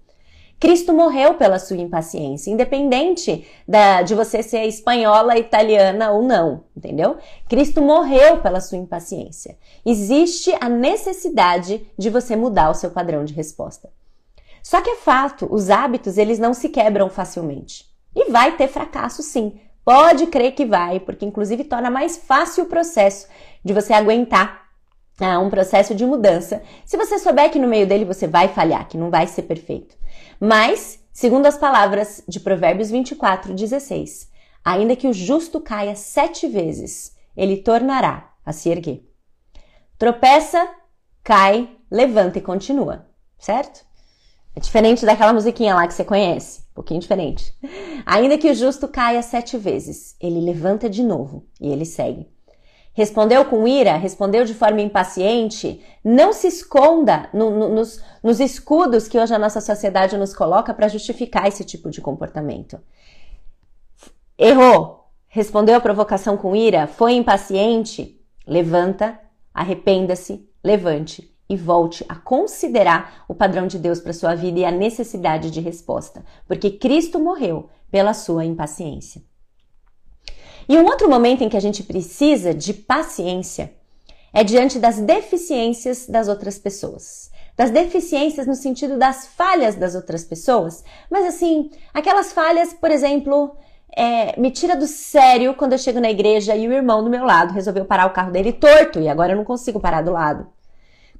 Cristo 0.59 0.95
morreu 0.95 1.35
pela 1.35 1.59
sua 1.59 1.77
impaciência, 1.77 2.51
independente 2.51 3.47
da, 3.69 4.01
de 4.01 4.15
você 4.15 4.43
ser 4.43 4.65
espanhola, 4.65 5.37
italiana 5.37 6.13
ou 6.13 6.23
não, 6.23 6.65
entendeu? 6.75 7.19
Cristo 7.47 7.83
morreu 7.83 8.39
pela 8.39 8.63
sua 8.63 8.79
impaciência. 8.79 9.59
Existe 9.85 10.57
a 10.59 10.67
necessidade 10.67 11.87
de 11.99 12.09
você 12.09 12.35
mudar 12.35 12.71
o 12.71 12.75
seu 12.75 12.91
padrão 12.91 13.23
de 13.23 13.35
resposta. 13.35 13.91
Só 14.67 14.83
que 14.83 14.91
é 14.91 14.97
fato, 14.97 15.47
os 15.49 15.71
hábitos 15.71 16.19
eles 16.19 16.41
não 16.41 16.53
se 16.53 16.69
quebram 16.69 17.09
facilmente. 17.09 17.87
E 18.13 18.33
vai 18.33 18.57
ter 18.57 18.67
fracasso 18.67 19.23
sim. 19.23 19.61
Pode 19.85 20.27
crer 20.27 20.57
que 20.57 20.67
vai, 20.67 20.99
porque 20.99 21.25
inclusive 21.25 21.63
torna 21.63 21.89
mais 21.89 22.17
fácil 22.17 22.65
o 22.65 22.67
processo 22.67 23.29
de 23.65 23.73
você 23.73 23.93
aguentar 23.93 24.67
ah, 25.21 25.39
um 25.39 25.51
processo 25.51 25.95
de 25.95 26.05
mudança. 26.05 26.65
Se 26.85 26.97
você 26.97 27.17
souber 27.17 27.49
que 27.53 27.61
no 27.61 27.69
meio 27.69 27.87
dele 27.87 28.05
você 28.05 28.27
vai 28.27 28.49
falhar, 28.49 28.89
que 28.89 28.99
não 28.99 29.09
vai 29.09 29.29
ser 29.29 29.43
perfeito. 29.43 29.97
Mas, 30.41 30.99
segundo 31.13 31.47
as 31.47 31.57
palavras 31.57 32.25
de 32.27 32.41
Provérbios 32.41 32.91
24, 32.91 33.55
16, 33.55 34.29
ainda 34.65 34.97
que 34.97 35.07
o 35.07 35.13
justo 35.13 35.61
caia 35.61 35.95
sete 35.95 36.49
vezes, 36.49 37.17
ele 37.37 37.59
tornará 37.59 38.33
a 38.45 38.53
se 38.53 38.69
erguer. 38.69 39.09
Tropeça, 39.97 40.69
cai, 41.23 41.71
levanta 41.89 42.39
e 42.39 42.43
continua, 42.43 43.07
certo? 43.39 43.86
É 44.57 44.61
diferente 44.61 45.05
daquela 45.05 45.35
musiquinha 45.35 45.75
lá 45.75 45.87
que 45.87 45.93
você 45.93 46.03
conhece, 46.03 46.63
um 46.71 46.77
pouquinho 46.77 46.99
diferente. 46.99 47.55
Ainda 48.07 48.39
que 48.39 48.51
o 48.51 48.55
justo 48.55 48.89
caia 48.89 49.21
sete 49.21 49.59
vezes, 49.59 50.17
ele 50.19 50.41
levanta 50.41 50.89
de 50.89 51.03
novo 51.03 51.47
e 51.61 51.71
ele 51.71 51.85
segue. 51.85 52.27
Respondeu 52.95 53.45
com 53.45 53.69
ira, 53.69 53.99
respondeu 53.99 54.47
de 54.47 54.55
forma 54.55 54.81
impaciente, 54.81 55.85
não 56.03 56.33
se 56.33 56.47
esconda 56.47 57.29
no, 57.35 57.51
no, 57.51 57.69
nos, 57.69 58.03
nos 58.23 58.41
escudos 58.41 59.07
que 59.07 59.19
hoje 59.19 59.35
a 59.35 59.39
nossa 59.39 59.61
sociedade 59.61 60.17
nos 60.17 60.35
coloca 60.35 60.73
para 60.73 60.89
justificar 60.89 61.47
esse 61.47 61.63
tipo 61.63 61.91
de 61.91 62.01
comportamento. 62.01 62.81
Errou, 64.39 65.11
respondeu 65.29 65.77
a 65.77 65.81
provocação 65.81 66.35
com 66.35 66.57
ira, 66.57 66.87
foi 66.87 67.13
impaciente, 67.13 68.19
levanta, 68.47 69.21
arrependa-se, 69.53 70.49
levante 70.65 71.36
e 71.49 71.57
volte 71.57 72.05
a 72.09 72.15
considerar 72.15 73.25
o 73.29 73.35
padrão 73.35 73.67
de 73.67 73.79
Deus 73.79 74.01
para 74.01 74.13
sua 74.13 74.35
vida 74.35 74.61
e 74.61 74.65
a 74.65 74.71
necessidade 74.71 75.51
de 75.51 75.61
resposta, 75.61 76.25
porque 76.47 76.71
Cristo 76.71 77.21
morreu 77.21 77.69
pela 77.91 78.13
sua 78.13 78.45
impaciência. 78.45 79.23
E 80.69 80.77
um 80.77 80.85
outro 80.85 81.09
momento 81.09 81.45
em 81.45 81.49
que 81.49 81.57
a 81.57 81.61
gente 81.61 81.83
precisa 81.85 82.53
de 82.53 82.75
paciência 82.75 83.73
é 84.33 84.43
diante 84.43 84.79
das 84.79 84.99
deficiências 84.99 86.07
das 86.07 86.29
outras 86.29 86.59
pessoas. 86.59 87.31
Das 87.57 87.71
deficiências 87.71 88.47
no 88.47 88.55
sentido 88.55 88.99
das 88.99 89.29
falhas 89.29 89.77
das 89.77 89.95
outras 89.95 90.25
pessoas, 90.25 90.85
mas 91.11 91.25
assim, 91.25 91.71
aquelas 91.95 92.33
falhas, 92.33 92.75
por 92.75 92.91
exemplo, 92.91 93.57
é, 93.97 94.39
me 94.39 94.51
tira 94.51 94.77
do 94.77 94.87
sério 94.87 95.55
quando 95.55 95.73
eu 95.73 95.79
chego 95.79 96.01
na 96.01 96.11
igreja 96.11 96.55
e 96.55 96.69
o 96.69 96.73
irmão 96.73 97.03
do 97.03 97.09
meu 97.09 97.25
lado 97.25 97.55
resolveu 97.55 97.87
parar 97.87 98.07
o 98.07 98.13
carro 98.13 98.31
dele 98.31 98.53
torto 98.53 99.01
e 99.01 99.09
agora 99.09 99.33
eu 99.33 99.37
não 99.37 99.45
consigo 99.45 99.81
parar 99.81 100.03
do 100.03 100.13
lado. 100.13 100.47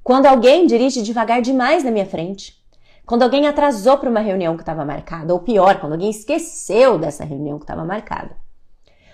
Quando 0.07 0.25
alguém 0.25 0.65
dirige 0.65 1.01
devagar 1.01 1.41
demais 1.41 1.83
na 1.83 1.91
minha 1.91 2.05
frente. 2.05 2.63
Quando 3.05 3.23
alguém 3.23 3.45
atrasou 3.45 3.97
para 3.97 4.09
uma 4.09 4.21
reunião 4.21 4.55
que 4.55 4.61
estava 4.61 4.85
marcada, 4.85 5.33
ou 5.33 5.41
pior, 5.41 5.81
quando 5.81 5.91
alguém 5.91 6.09
esqueceu 6.09 6.97
dessa 6.97 7.25
reunião 7.25 7.57
que 7.57 7.65
estava 7.65 7.83
marcada. 7.83 8.37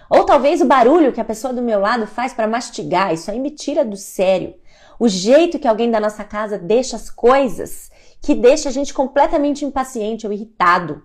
Ou 0.08 0.24
talvez 0.24 0.62
o 0.62 0.68
barulho 0.68 1.12
que 1.12 1.20
a 1.20 1.26
pessoa 1.26 1.52
do 1.52 1.64
meu 1.64 1.80
lado 1.80 2.06
faz 2.06 2.32
para 2.32 2.48
mastigar, 2.48 3.12
isso 3.12 3.32
aí 3.32 3.40
me 3.40 3.50
tira 3.50 3.84
do 3.84 3.98
sério. 3.98 4.54
O 5.00 5.08
jeito 5.08 5.58
que 5.58 5.68
alguém 5.68 5.90
da 5.90 6.00
nossa 6.00 6.24
casa 6.24 6.60
deixa 6.60 6.96
as 6.96 7.10
coisas, 7.10 7.90
que 8.22 8.36
deixa 8.36 8.70
a 8.70 8.72
gente 8.72 8.94
completamente 8.94 9.66
impaciente 9.66 10.28
ou 10.28 10.32
irritado. 10.32 11.02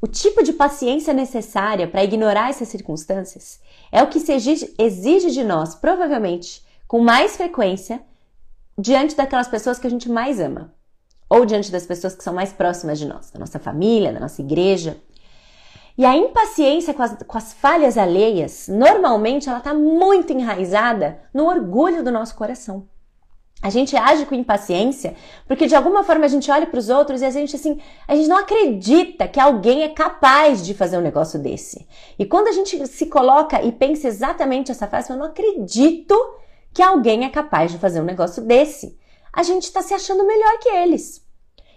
O 0.00 0.06
tipo 0.06 0.42
de 0.42 0.54
paciência 0.54 1.12
necessária 1.12 1.86
para 1.86 2.02
ignorar 2.02 2.48
essas 2.48 2.68
circunstâncias 2.68 3.60
é 3.92 4.02
o 4.02 4.06
que 4.06 4.18
se 4.18 4.32
exige, 4.78 5.30
de 5.30 5.44
nós, 5.44 5.74
provavelmente, 5.74 6.64
com 6.88 7.00
mais 7.00 7.36
frequência, 7.36 8.00
diante 8.78 9.16
daquelas 9.16 9.48
pessoas 9.48 9.78
que 9.78 9.86
a 9.86 9.90
gente 9.90 10.10
mais 10.10 10.40
ama, 10.40 10.72
ou 11.28 11.44
diante 11.44 11.70
das 11.70 11.86
pessoas 11.86 12.14
que 12.14 12.22
são 12.22 12.34
mais 12.34 12.52
próximas 12.52 12.98
de 12.98 13.06
nós, 13.06 13.30
da 13.30 13.38
nossa 13.38 13.58
família, 13.58 14.12
da 14.12 14.20
nossa 14.20 14.40
igreja. 14.40 14.96
E 15.96 16.04
a 16.04 16.16
impaciência 16.16 16.92
com 16.92 17.02
as, 17.02 17.16
com 17.22 17.38
as 17.38 17.52
falhas 17.52 17.96
alheias, 17.96 18.66
normalmente 18.68 19.48
ela 19.48 19.58
está 19.58 19.72
muito 19.72 20.32
enraizada 20.32 21.20
no 21.32 21.46
orgulho 21.46 22.02
do 22.02 22.10
nosso 22.10 22.34
coração. 22.34 22.88
A 23.62 23.70
gente 23.70 23.96
age 23.96 24.26
com 24.26 24.34
impaciência 24.34 25.14
porque 25.46 25.66
de 25.66 25.74
alguma 25.74 26.04
forma 26.04 26.26
a 26.26 26.28
gente 26.28 26.50
olha 26.50 26.66
para 26.66 26.78
os 26.78 26.90
outros 26.90 27.22
e 27.22 27.24
a 27.24 27.30
gente 27.30 27.56
assim, 27.56 27.80
a 28.06 28.14
gente 28.14 28.28
não 28.28 28.36
acredita 28.36 29.26
que 29.26 29.40
alguém 29.40 29.84
é 29.84 29.88
capaz 29.88 30.62
de 30.66 30.74
fazer 30.74 30.98
um 30.98 31.00
negócio 31.00 31.38
desse. 31.38 31.86
E 32.18 32.26
quando 32.26 32.48
a 32.48 32.52
gente 32.52 32.86
se 32.86 33.06
coloca 33.06 33.62
e 33.62 33.72
pensa 33.72 34.06
exatamente 34.06 34.70
essa 34.70 34.86
frase, 34.86 35.10
eu 35.10 35.16
não 35.16 35.26
acredito 35.26 36.14
que 36.74 36.82
alguém 36.82 37.24
é 37.24 37.30
capaz 37.30 37.70
de 37.70 37.78
fazer 37.78 38.00
um 38.00 38.04
negócio 38.04 38.42
desse. 38.42 38.98
A 39.32 39.42
gente 39.44 39.62
está 39.62 39.80
se 39.80 39.94
achando 39.94 40.26
melhor 40.26 40.58
que 40.58 40.68
eles. 40.68 41.24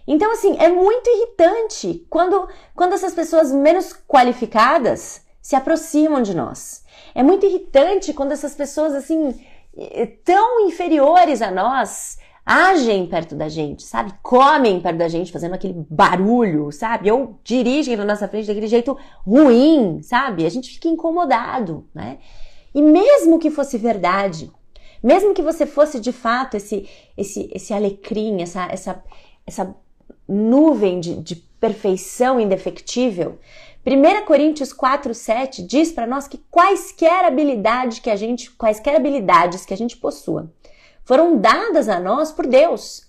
Então, 0.06 0.32
assim, 0.32 0.56
é 0.58 0.68
muito 0.68 1.08
irritante 1.08 2.06
quando, 2.10 2.48
quando 2.74 2.94
essas 2.94 3.14
pessoas 3.14 3.52
menos 3.52 3.92
qualificadas 4.08 5.22
se 5.40 5.54
aproximam 5.54 6.20
de 6.20 6.34
nós. 6.34 6.82
É 7.14 7.22
muito 7.22 7.46
irritante 7.46 8.12
quando 8.12 8.32
essas 8.32 8.54
pessoas, 8.54 8.94
assim, 8.94 9.38
tão 10.24 10.66
inferiores 10.66 11.40
a 11.42 11.50
nós, 11.50 12.18
agem 12.44 13.06
perto 13.06 13.34
da 13.34 13.48
gente, 13.48 13.82
sabe? 13.82 14.14
Comem 14.22 14.80
perto 14.80 14.96
da 14.96 15.08
gente, 15.08 15.30
fazendo 15.30 15.54
aquele 15.54 15.86
barulho, 15.90 16.72
sabe? 16.72 17.10
Ou 17.10 17.38
dirigem 17.44 17.94
na 17.94 18.04
nossa 18.04 18.26
frente 18.26 18.46
daquele 18.46 18.66
jeito 18.66 18.96
ruim, 19.26 20.02
sabe? 20.02 20.46
A 20.46 20.48
gente 20.48 20.70
fica 20.70 20.88
incomodado, 20.88 21.86
né? 21.94 22.18
E 22.74 22.80
mesmo 22.80 23.38
que 23.38 23.50
fosse 23.50 23.76
verdade, 23.76 24.50
mesmo 25.02 25.34
que 25.34 25.42
você 25.42 25.66
fosse 25.66 26.00
de 26.00 26.12
fato 26.12 26.56
esse 26.56 26.88
esse 27.16 27.50
esse 27.52 27.72
alecrim, 27.72 28.42
essa 28.42 28.66
essa 28.70 29.04
essa 29.46 29.74
nuvem 30.28 31.00
de, 31.00 31.16
de 31.16 31.36
perfeição 31.36 32.38
indefectível, 32.38 33.38
1 33.86 34.26
Coríntios 34.26 34.72
4, 34.72 35.14
7 35.14 35.62
diz 35.62 35.90
para 35.90 36.06
nós 36.06 36.28
que 36.28 36.38
quaisquer 36.50 37.24
habilidades 37.24 37.98
que 37.98 38.10
a 38.10 38.16
gente, 38.16 38.50
quaisquer 38.50 38.96
habilidades 38.96 39.64
que 39.64 39.72
a 39.72 39.76
gente 39.76 39.96
possua, 39.96 40.52
foram 41.04 41.38
dadas 41.38 41.88
a 41.88 41.98
nós 41.98 42.30
por 42.30 42.46
Deus. 42.46 43.08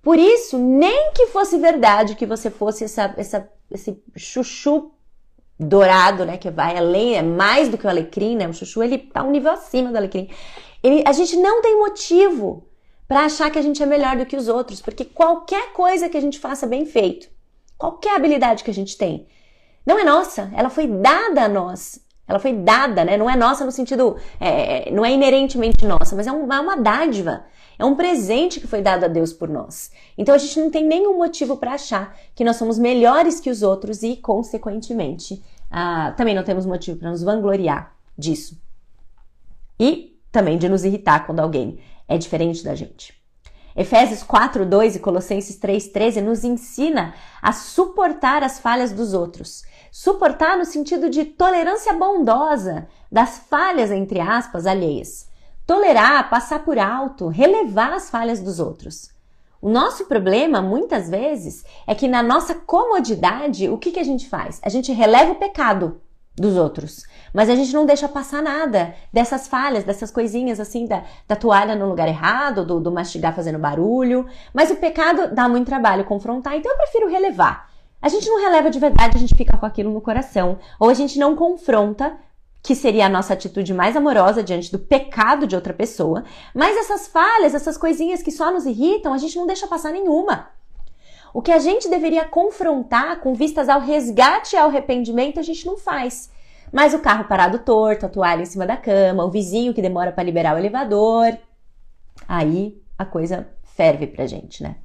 Por 0.00 0.18
isso, 0.18 0.56
nem 0.56 1.10
que 1.12 1.26
fosse 1.26 1.58
verdade 1.58 2.14
que 2.14 2.24
você 2.24 2.48
fosse 2.48 2.84
essa, 2.84 3.12
essa, 3.16 3.50
esse 3.70 4.00
chuchu 4.16 4.92
dourado, 5.58 6.24
né, 6.24 6.38
que 6.38 6.48
vai 6.48 6.76
além, 6.76 7.16
é 7.16 7.22
mais 7.22 7.68
do 7.68 7.76
que 7.76 7.86
o 7.86 7.90
alecrim, 7.90 8.36
né? 8.36 8.48
O 8.48 8.54
chuchu 8.54 8.82
ele 8.82 8.96
tá 8.96 9.22
um 9.22 9.30
nível 9.30 9.52
acima 9.52 9.90
do 9.90 9.96
alecrim. 9.96 10.30
Ele, 10.82 11.02
a 11.06 11.12
gente 11.12 11.36
não 11.36 11.60
tem 11.62 11.78
motivo 11.78 12.66
para 13.06 13.24
achar 13.24 13.50
que 13.50 13.58
a 13.58 13.62
gente 13.62 13.82
é 13.82 13.86
melhor 13.86 14.16
do 14.16 14.24
que 14.24 14.36
os 14.36 14.48
outros, 14.48 14.80
porque 14.80 15.04
qualquer 15.04 15.72
coisa 15.72 16.08
que 16.08 16.16
a 16.16 16.20
gente 16.20 16.38
faça 16.38 16.66
bem 16.66 16.86
feito, 16.86 17.28
qualquer 17.76 18.14
habilidade 18.14 18.62
que 18.62 18.70
a 18.70 18.74
gente 18.74 18.96
tem, 18.96 19.26
não 19.84 19.98
é 19.98 20.04
nossa, 20.04 20.50
ela 20.54 20.70
foi 20.70 20.86
dada 20.86 21.44
a 21.44 21.48
nós. 21.48 22.00
Ela 22.30 22.38
foi 22.38 22.52
dada, 22.52 23.04
né? 23.04 23.16
Não 23.16 23.28
é 23.28 23.34
nossa 23.34 23.64
no 23.64 23.72
sentido, 23.72 24.16
é, 24.38 24.88
não 24.92 25.04
é 25.04 25.10
inerentemente 25.10 25.84
nossa, 25.84 26.14
mas 26.14 26.28
é, 26.28 26.30
é 26.30 26.32
uma 26.32 26.76
dádiva. 26.76 27.44
É 27.76 27.84
um 27.84 27.96
presente 27.96 28.60
que 28.60 28.68
foi 28.68 28.80
dado 28.80 29.04
a 29.04 29.08
Deus 29.08 29.32
por 29.32 29.48
nós. 29.48 29.90
Então 30.16 30.32
a 30.32 30.38
gente 30.38 30.60
não 30.60 30.70
tem 30.70 30.86
nenhum 30.86 31.16
motivo 31.16 31.56
para 31.56 31.72
achar 31.72 32.16
que 32.34 32.44
nós 32.44 32.54
somos 32.54 32.78
melhores 32.78 33.40
que 33.40 33.50
os 33.50 33.62
outros 33.62 34.04
e, 34.04 34.16
consequentemente, 34.16 35.42
ah, 35.68 36.14
também 36.16 36.34
não 36.34 36.44
temos 36.44 36.64
motivo 36.64 36.98
para 36.98 37.10
nos 37.10 37.24
vangloriar 37.24 37.96
disso. 38.16 38.56
E 39.80 40.09
também 40.30 40.58
de 40.58 40.68
nos 40.68 40.84
irritar 40.84 41.26
quando 41.26 41.40
alguém 41.40 41.80
é 42.08 42.16
diferente 42.18 42.64
da 42.64 42.74
gente. 42.74 43.18
Efésios 43.76 44.22
4, 44.22 44.66
2 44.66 44.96
e 44.96 44.98
Colossenses 44.98 45.56
3, 45.56 45.88
13 45.88 46.20
nos 46.20 46.44
ensina 46.44 47.14
a 47.40 47.52
suportar 47.52 48.42
as 48.42 48.58
falhas 48.58 48.92
dos 48.92 49.14
outros. 49.14 49.62
Suportar 49.92 50.56
no 50.58 50.64
sentido 50.64 51.08
de 51.08 51.24
tolerância 51.24 51.92
bondosa 51.92 52.88
das 53.10 53.38
falhas, 53.48 53.90
entre 53.90 54.20
aspas, 54.20 54.66
alheias. 54.66 55.28
Tolerar, 55.66 56.28
passar 56.28 56.64
por 56.64 56.78
alto, 56.78 57.28
relevar 57.28 57.92
as 57.92 58.10
falhas 58.10 58.40
dos 58.40 58.58
outros. 58.58 59.10
O 59.62 59.68
nosso 59.68 60.06
problema, 60.06 60.60
muitas 60.62 61.08
vezes, 61.08 61.64
é 61.86 61.94
que 61.94 62.08
na 62.08 62.22
nossa 62.22 62.54
comodidade, 62.54 63.68
o 63.68 63.78
que, 63.78 63.92
que 63.92 64.00
a 64.00 64.04
gente 64.04 64.28
faz? 64.28 64.58
A 64.64 64.68
gente 64.68 64.90
releva 64.90 65.32
o 65.32 65.36
pecado 65.36 66.00
dos 66.34 66.56
outros. 66.56 67.04
Mas 67.32 67.48
a 67.48 67.54
gente 67.54 67.72
não 67.72 67.86
deixa 67.86 68.08
passar 68.08 68.42
nada 68.42 68.94
dessas 69.12 69.46
falhas, 69.46 69.84
dessas 69.84 70.10
coisinhas 70.10 70.58
assim, 70.58 70.86
da, 70.86 71.04
da 71.26 71.36
toalha 71.36 71.74
no 71.74 71.88
lugar 71.88 72.08
errado, 72.08 72.64
do, 72.64 72.80
do 72.80 72.92
mastigar 72.92 73.34
fazendo 73.34 73.58
barulho. 73.58 74.26
Mas 74.52 74.70
o 74.70 74.76
pecado 74.76 75.34
dá 75.34 75.48
muito 75.48 75.66
trabalho 75.66 76.04
confrontar, 76.04 76.56
então 76.56 76.70
eu 76.70 76.78
prefiro 76.78 77.08
relevar. 77.08 77.70
A 78.02 78.08
gente 78.08 78.28
não 78.28 78.40
releva 78.40 78.70
de 78.70 78.78
verdade, 78.78 79.16
a 79.16 79.20
gente 79.20 79.34
fica 79.34 79.56
com 79.56 79.66
aquilo 79.66 79.92
no 79.92 80.00
coração. 80.00 80.58
Ou 80.78 80.88
a 80.88 80.94
gente 80.94 81.18
não 81.18 81.36
confronta, 81.36 82.16
que 82.62 82.74
seria 82.74 83.06
a 83.06 83.08
nossa 83.08 83.34
atitude 83.34 83.72
mais 83.72 83.96
amorosa 83.96 84.42
diante 84.42 84.70
do 84.70 84.78
pecado 84.78 85.46
de 85.46 85.54
outra 85.54 85.72
pessoa. 85.72 86.24
Mas 86.54 86.76
essas 86.76 87.08
falhas, 87.08 87.54
essas 87.54 87.76
coisinhas 87.76 88.22
que 88.22 88.30
só 88.30 88.50
nos 88.50 88.66
irritam, 88.66 89.12
a 89.12 89.18
gente 89.18 89.36
não 89.36 89.46
deixa 89.46 89.66
passar 89.66 89.92
nenhuma. 89.92 90.48
O 91.32 91.40
que 91.40 91.52
a 91.52 91.58
gente 91.58 91.88
deveria 91.88 92.24
confrontar 92.24 93.20
com 93.20 93.34
vistas 93.34 93.68
ao 93.68 93.80
resgate 93.80 94.56
e 94.56 94.58
ao 94.58 94.68
arrependimento, 94.68 95.38
a 95.38 95.42
gente 95.42 95.64
não 95.64 95.76
faz. 95.76 96.30
Mas 96.72 96.94
o 96.94 97.00
carro 97.00 97.24
parado 97.24 97.58
torto, 97.58 98.06
a 98.06 98.08
toalha 98.08 98.42
em 98.42 98.46
cima 98.46 98.66
da 98.66 98.76
cama, 98.76 99.24
o 99.24 99.30
vizinho 99.30 99.74
que 99.74 99.82
demora 99.82 100.12
para 100.12 100.22
liberar 100.22 100.54
o 100.54 100.58
elevador, 100.58 101.36
aí 102.28 102.80
a 102.96 103.04
coisa 103.04 103.48
ferve 103.62 104.06
pra 104.06 104.26
gente, 104.26 104.62
né? 104.62 104.76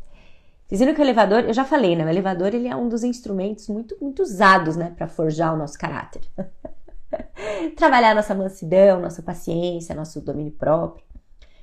Vocês 0.66 0.80
viram 0.80 0.96
que 0.96 1.02
o 1.02 1.04
elevador, 1.04 1.42
eu 1.42 1.54
já 1.54 1.64
falei, 1.64 1.96
né? 1.96 2.04
O 2.04 2.10
elevador 2.10 2.56
ele 2.56 2.68
é 2.68 2.76
um 2.76 2.90
dos 2.90 3.04
instrumentos 3.04 3.68
muito, 3.68 3.96
muito 4.02 4.24
usados, 4.24 4.76
né, 4.76 4.94
para 4.96 5.08
forjar 5.08 5.54
o 5.54 5.58
nosso 5.58 5.78
caráter. 5.78 6.22
Trabalhar 7.78 8.16
nossa 8.16 8.34
mansidão, 8.34 9.00
nossa 9.00 9.22
paciência, 9.22 9.94
nosso 9.94 10.22
domínio 10.22 10.54
próprio. 10.54 11.06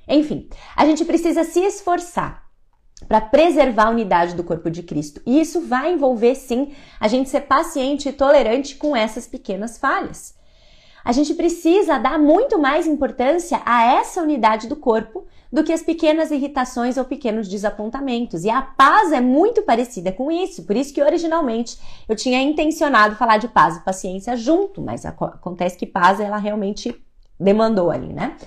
Enfim, 0.07 0.49
a 0.75 0.85
gente 0.85 1.03
precisa 1.03 1.43
se 1.43 1.59
esforçar 1.59 2.42
para 3.07 3.21
preservar 3.21 3.87
a 3.87 3.91
unidade 3.91 4.35
do 4.35 4.43
corpo 4.43 4.69
de 4.69 4.83
Cristo. 4.83 5.21
E 5.25 5.39
isso 5.39 5.61
vai 5.61 5.93
envolver, 5.93 6.35
sim, 6.35 6.73
a 6.99 7.07
gente 7.07 7.29
ser 7.29 7.41
paciente 7.41 8.09
e 8.09 8.13
tolerante 8.13 8.75
com 8.75 8.95
essas 8.95 9.27
pequenas 9.27 9.77
falhas. 9.77 10.35
A 11.03 11.11
gente 11.11 11.33
precisa 11.33 11.97
dar 11.97 12.17
muito 12.17 12.57
mais 12.57 12.87
importância 12.87 13.61
a 13.65 13.83
essa 13.83 14.21
unidade 14.21 14.67
do 14.67 14.75
corpo 14.75 15.25
do 15.51 15.63
que 15.63 15.73
as 15.73 15.83
pequenas 15.83 16.31
irritações 16.31 16.97
ou 16.97 17.03
pequenos 17.03 17.47
desapontamentos. 17.47 18.45
E 18.45 18.49
a 18.49 18.61
paz 18.61 19.11
é 19.11 19.19
muito 19.19 19.63
parecida 19.63 20.11
com 20.11 20.31
isso. 20.31 20.63
Por 20.63 20.77
isso 20.77 20.93
que 20.93 21.03
originalmente 21.03 21.77
eu 22.07 22.15
tinha 22.15 22.41
intencionado 22.41 23.17
falar 23.17 23.37
de 23.37 23.49
paz 23.49 23.75
e 23.77 23.81
paciência 23.81 24.37
junto, 24.37 24.81
mas 24.81 25.05
acontece 25.05 25.77
que 25.77 25.85
paz 25.85 26.21
ela 26.21 26.37
realmente 26.37 26.95
demandou 27.37 27.91
ali, 27.91 28.13
né? 28.13 28.37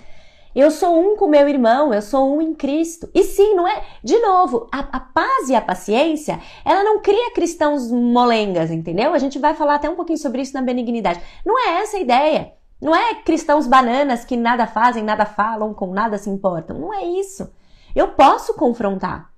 Eu 0.56 0.70
sou 0.70 0.98
um 0.98 1.18
com 1.18 1.26
meu 1.26 1.46
irmão, 1.46 1.92
eu 1.92 2.00
sou 2.00 2.34
um 2.34 2.40
em 2.40 2.54
Cristo. 2.54 3.10
E 3.14 3.22
sim, 3.24 3.54
não 3.54 3.68
é? 3.68 3.84
De 4.02 4.18
novo, 4.20 4.66
a, 4.72 4.78
a, 4.78 5.00
paz 5.00 5.50
e 5.50 5.54
a 5.54 5.60
paciência, 5.60 6.40
ela 6.64 6.82
não 6.82 6.98
cria 7.00 7.30
cristãos 7.34 7.90
molengas, 7.90 8.70
entendeu? 8.70 9.12
A 9.12 9.18
gente 9.18 9.38
vai 9.38 9.52
falar 9.52 9.74
até 9.74 9.90
um 9.90 9.94
pouquinho 9.94 10.18
sobre 10.18 10.40
isso 10.40 10.54
na 10.54 10.62
benignidade. 10.62 11.20
Não 11.44 11.58
é 11.58 11.82
essa 11.82 11.98
a 11.98 12.00
ideia. 12.00 12.54
Não 12.80 12.96
é 12.96 13.16
cristãos 13.16 13.66
bananas 13.66 14.24
que 14.24 14.34
nada 14.34 14.66
fazem, 14.66 15.04
nada 15.04 15.26
falam, 15.26 15.74
com 15.74 15.88
nada 15.92 16.16
se 16.16 16.30
importam. 16.30 16.78
Não 16.78 16.94
é 16.94 17.04
isso. 17.04 17.52
Eu 17.94 18.08
posso 18.08 18.54
confrontar. 18.54 19.30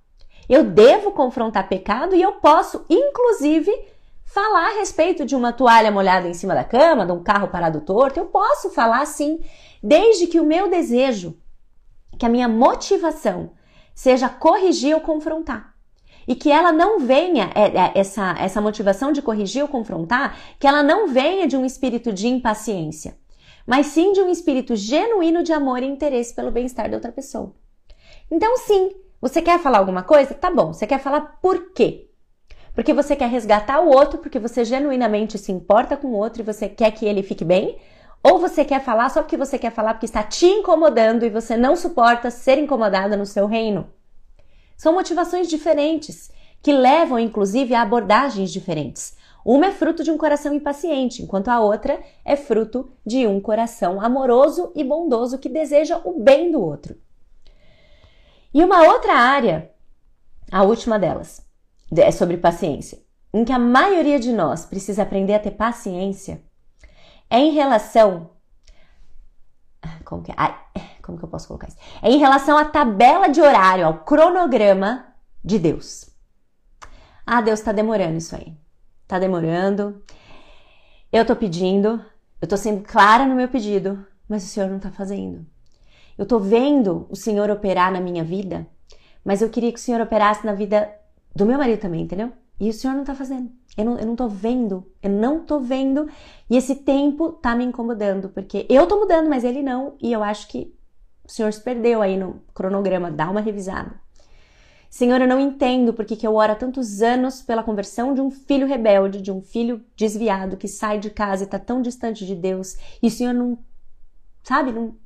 Eu 0.49 0.63
devo 0.63 1.11
confrontar 1.11 1.69
pecado 1.69 2.15
e 2.15 2.23
eu 2.23 2.35
posso, 2.35 2.85
inclusive, 2.89 3.73
falar 4.25 4.69
a 4.69 4.79
respeito 4.79 5.27
de 5.27 5.35
uma 5.35 5.53
toalha 5.53 5.91
molhada 5.91 6.29
em 6.29 6.35
cima 6.35 6.55
da 6.55 6.63
cama, 6.63 7.05
de 7.05 7.11
um 7.11 7.25
carro 7.25 7.49
parado 7.49 7.81
torto. 7.81 8.21
Eu 8.21 8.27
posso 8.27 8.71
falar 8.71 9.05
sim, 9.05 9.41
desde 9.83 10.27
que 10.27 10.41
o 10.41 10.47
meu 10.47 10.69
desejo, 10.69 11.37
que 12.19 12.27
a 12.27 12.29
minha 12.29 12.49
motivação 12.49 13.53
seja 13.95 14.29
corrigir 14.29 14.95
ou 14.95 15.01
confrontar. 15.01 15.75
E 16.27 16.35
que 16.35 16.51
ela 16.51 16.73
não 16.73 17.01
venha, 17.01 17.51
é, 17.55 17.69
é, 17.69 17.93
essa, 17.95 18.37
essa 18.39 18.61
motivação 18.61 19.13
de 19.13 19.23
corrigir 19.23 19.63
ou 19.63 19.69
confrontar, 19.69 20.37
que 20.59 20.67
ela 20.67 20.83
não 20.83 21.09
venha 21.09 21.47
de 21.47 21.57
um 21.57 21.65
espírito 21.65 22.13
de 22.13 22.29
impaciência 22.29 23.17
mas 23.69 23.89
sim 23.89 24.15
de 24.15 24.23
um 24.23 24.31
espírito 24.31 24.75
genuíno 24.75 25.43
de 25.43 25.53
amor 25.53 25.83
e 25.83 25.87
interesse 25.87 26.35
pelo 26.35 26.51
bem-estar 26.51 26.89
da 26.89 26.97
outra 26.97 27.13
pessoa. 27.13 27.55
Então, 28.31 28.57
sim, 28.57 28.93
você 29.21 29.43
quer 29.43 29.59
falar 29.59 29.77
alguma 29.77 30.03
coisa? 30.03 30.33
Tá 30.33 30.51
bom. 30.51 30.73
Você 30.73 30.87
quer 30.87 30.99
falar 30.99 31.39
por 31.43 31.75
quê? 31.75 32.09
Porque 32.75 32.95
você 32.95 33.15
quer 33.15 33.29
resgatar 33.29 33.81
o 33.81 33.91
outro, 33.91 34.21
porque 34.21 34.39
você 34.39 34.65
genuinamente 34.65 35.37
se 35.37 35.53
importa 35.53 35.99
com 35.99 36.09
o 36.09 36.17
outro 36.17 36.41
e 36.41 36.45
você 36.47 36.67
quer 36.67 36.93
que 36.93 37.05
ele 37.05 37.23
fique 37.23 37.45
bem? 37.45 37.77
Ou 38.23 38.39
você 38.39 38.65
quer 38.65 38.83
falar 38.83 39.09
só 39.09 39.23
porque 39.23 39.37
você 39.37 39.59
quer 39.59 39.71
falar 39.71 39.95
porque 39.95 40.07
está 40.07 40.23
te 40.23 40.47
incomodando 40.47 41.25
e 41.25 41.31
você 41.31 41.57
não 41.57 41.77
suporta 41.77 42.31
ser 42.31 42.59
incomodada 42.59 43.17
no 43.17 43.27
seu 43.27 43.47
reino? 43.47 43.89
São 44.77 44.95
motivações 44.95 45.49
diferentes 45.49 46.31
que 46.63 46.73
levam, 46.73 47.19
inclusive, 47.19 47.75
a 47.75 47.83
abordagens 47.83 48.53
diferentes. 48.53 49.17
Uma 49.45 49.67
é 49.67 49.73
fruto 49.73 50.03
de 50.03 50.11
um 50.11 50.19
coração 50.19 50.53
impaciente, 50.53 51.23
enquanto 51.23 51.49
a 51.49 51.61
outra 51.61 52.01
é 52.25 52.37
fruto 52.37 52.91
de 53.07 53.27
um 53.27 53.41
coração 53.41 54.01
amoroso 54.01 54.73
e 54.75 54.85
bondoso 54.85 55.39
que 55.39 55.49
deseja 55.49 56.01
o 56.05 56.21
bem 56.21 56.51
do 56.51 56.61
outro. 56.61 56.97
E 58.53 58.63
uma 58.63 58.83
outra 58.83 59.15
área, 59.15 59.71
a 60.51 60.63
última 60.65 60.99
delas, 60.99 61.47
é 61.97 62.11
sobre 62.11 62.37
paciência, 62.37 62.99
em 63.33 63.45
que 63.45 63.53
a 63.53 63.59
maioria 63.59 64.19
de 64.19 64.33
nós 64.33 64.65
precisa 64.65 65.03
aprender 65.03 65.35
a 65.35 65.39
ter 65.39 65.53
paciência, 65.53 66.43
é 67.31 67.39
em 67.39 67.53
relação. 67.53 68.31
Como 70.05 70.23
que, 70.23 70.33
ai, 70.37 70.57
como 71.03 71.19
que 71.19 71.25
eu 71.25 71.29
posso 71.29 71.49
colocar 71.49 71.69
isso? 71.69 71.79
É 72.03 72.11
em 72.11 72.19
relação 72.19 72.57
à 72.57 72.65
tabela 72.65 73.29
de 73.29 73.41
horário, 73.41 73.87
ao 73.87 74.05
cronograma 74.05 75.07
de 75.45 75.59
Deus. 75.59 76.11
Ah, 77.27 77.41
Deus 77.41 77.61
está 77.61 77.73
demorando 77.73 78.17
isso 78.17 78.35
aí 78.35 78.57
tá 79.09 79.19
demorando, 79.19 80.03
eu 81.11 81.25
tô 81.25 81.35
pedindo, 81.35 82.05
eu 82.43 82.47
tô 82.47 82.59
sendo 82.59 82.85
clara 82.85 83.25
no 83.25 83.35
meu 83.35 83.49
pedido, 83.49 84.07
mas 84.29 84.45
o 84.45 84.47
Senhor 84.47 84.69
não 84.69 84.79
tá 84.79 84.91
fazendo. 84.91 85.47
Eu 86.19 86.27
tô 86.27 86.39
vendo 86.39 87.07
o 87.09 87.17
Senhor 87.17 87.51
operar 87.51 87.91
na 87.91 88.01
minha 88.01 88.23
vida, 88.23 88.67
mas 89.25 89.41
eu 89.41 89.49
queria 89.49 89.73
que 89.73 89.79
o 89.79 89.83
Senhor 89.83 90.01
operasse 90.01 90.45
na 90.45 90.53
vida 90.53 90.93
do 91.35 91.47
meu 91.47 91.57
marido 91.57 91.81
também, 91.81 92.03
entendeu? 92.03 92.31
E 92.61 92.69
o 92.69 92.73
Senhor 92.73 92.95
não 92.95 93.05
tá 93.05 93.15
fazendo. 93.15 93.51
Eu 93.79 93.85
não, 93.85 93.97
eu 93.97 94.07
não 94.07 94.17
tô 94.17 94.29
vendo, 94.29 94.85
eu 95.01 95.09
não 95.09 95.45
tô 95.45 95.61
vendo, 95.61 96.09
e 96.51 96.57
esse 96.57 96.75
tempo 96.75 97.31
tá 97.31 97.55
me 97.55 97.65
incomodando, 97.65 98.29
porque 98.29 98.67
eu 98.69 98.89
tô 98.89 98.99
mudando, 98.99 99.29
mas 99.29 99.45
ele 99.45 99.63
não, 99.63 99.95
e 100.03 100.13
eu 100.13 100.21
acho 100.21 100.49
que 100.49 100.75
o 101.25 101.31
Senhor 101.31 101.53
se 101.53 101.63
perdeu 101.63 102.03
aí 102.03 102.17
no 102.17 102.43
cronograma, 102.53 103.09
dá 103.09 103.31
uma 103.31 103.41
revisada. 103.41 103.95
Senhor, 104.91 105.21
eu 105.21 105.29
não 105.29 105.39
entendo 105.39 105.93
porque 105.93 106.17
que 106.17 106.27
eu 106.27 106.35
oro 106.35 106.53
há 106.53 106.57
tantos 106.57 107.03
anos 107.03 107.41
pela 107.41 107.63
conversão 107.63 108.15
de 108.15 108.21
um 108.21 108.33
filho 108.33 108.67
rebelde, 108.67 109.23
de 109.23 109.31
um 109.31 109.41
filho 109.41 109.85
desviado 109.95 110.57
que 110.57 110.67
sai 110.67 110.99
de 110.99 111.11
casa 111.11 111.45
e 111.45 111.47
está 111.47 111.59
tão 111.59 111.81
distante 111.81 112.27
de 112.27 112.35
Deus. 112.35 112.77
E 113.01 113.07
o 113.07 113.11
Senhor 113.11 113.33
não, 113.33 113.59
sabe, 114.43 114.73
não 114.73 114.97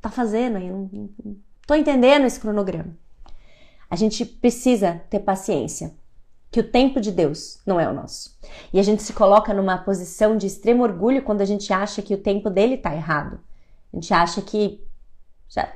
tá 0.00 0.08
fazendo 0.08 0.56
aí, 0.56 0.70
não, 0.70 0.88
não, 0.90 1.10
não 1.22 1.36
tô 1.66 1.74
entendendo 1.74 2.24
esse 2.24 2.40
cronograma. 2.40 2.96
A 3.90 3.96
gente 3.96 4.24
precisa 4.24 5.02
ter 5.10 5.18
paciência, 5.18 5.92
que 6.50 6.60
o 6.60 6.70
tempo 6.70 7.00
de 7.00 7.12
Deus 7.12 7.60
não 7.66 7.78
é 7.78 7.88
o 7.88 7.92
nosso. 7.92 8.38
E 8.72 8.80
a 8.80 8.82
gente 8.82 9.02
se 9.02 9.12
coloca 9.12 9.52
numa 9.52 9.78
posição 9.78 10.36
de 10.36 10.46
extremo 10.46 10.82
orgulho 10.82 11.22
quando 11.22 11.42
a 11.42 11.44
gente 11.44 11.72
acha 11.72 12.00
que 12.00 12.14
o 12.14 12.22
tempo 12.22 12.48
dele 12.48 12.74
está 12.74 12.94
errado. 12.94 13.40
A 13.92 13.96
gente 13.96 14.12
acha 14.12 14.40
que 14.40 14.82
já, 15.48 15.72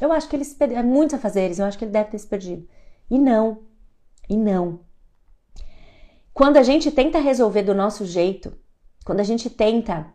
eu 0.00 0.12
acho 0.12 0.28
que 0.28 0.36
ele 0.36 0.44
se 0.44 0.54
perdeu, 0.54 0.78
é 0.78 0.82
muitos 0.82 1.14
afazeres, 1.14 1.58
eu 1.58 1.64
acho 1.64 1.76
que 1.76 1.84
ele 1.84 1.92
deve 1.92 2.10
ter 2.10 2.18
se 2.18 2.26
perdido. 2.26 2.66
E 3.10 3.18
não, 3.18 3.58
e 4.28 4.36
não. 4.36 4.80
Quando 6.32 6.56
a 6.56 6.62
gente 6.62 6.90
tenta 6.90 7.18
resolver 7.18 7.62
do 7.62 7.74
nosso 7.74 8.04
jeito, 8.04 8.52
quando 9.04 9.20
a 9.20 9.24
gente 9.24 9.48
tenta 9.48 10.06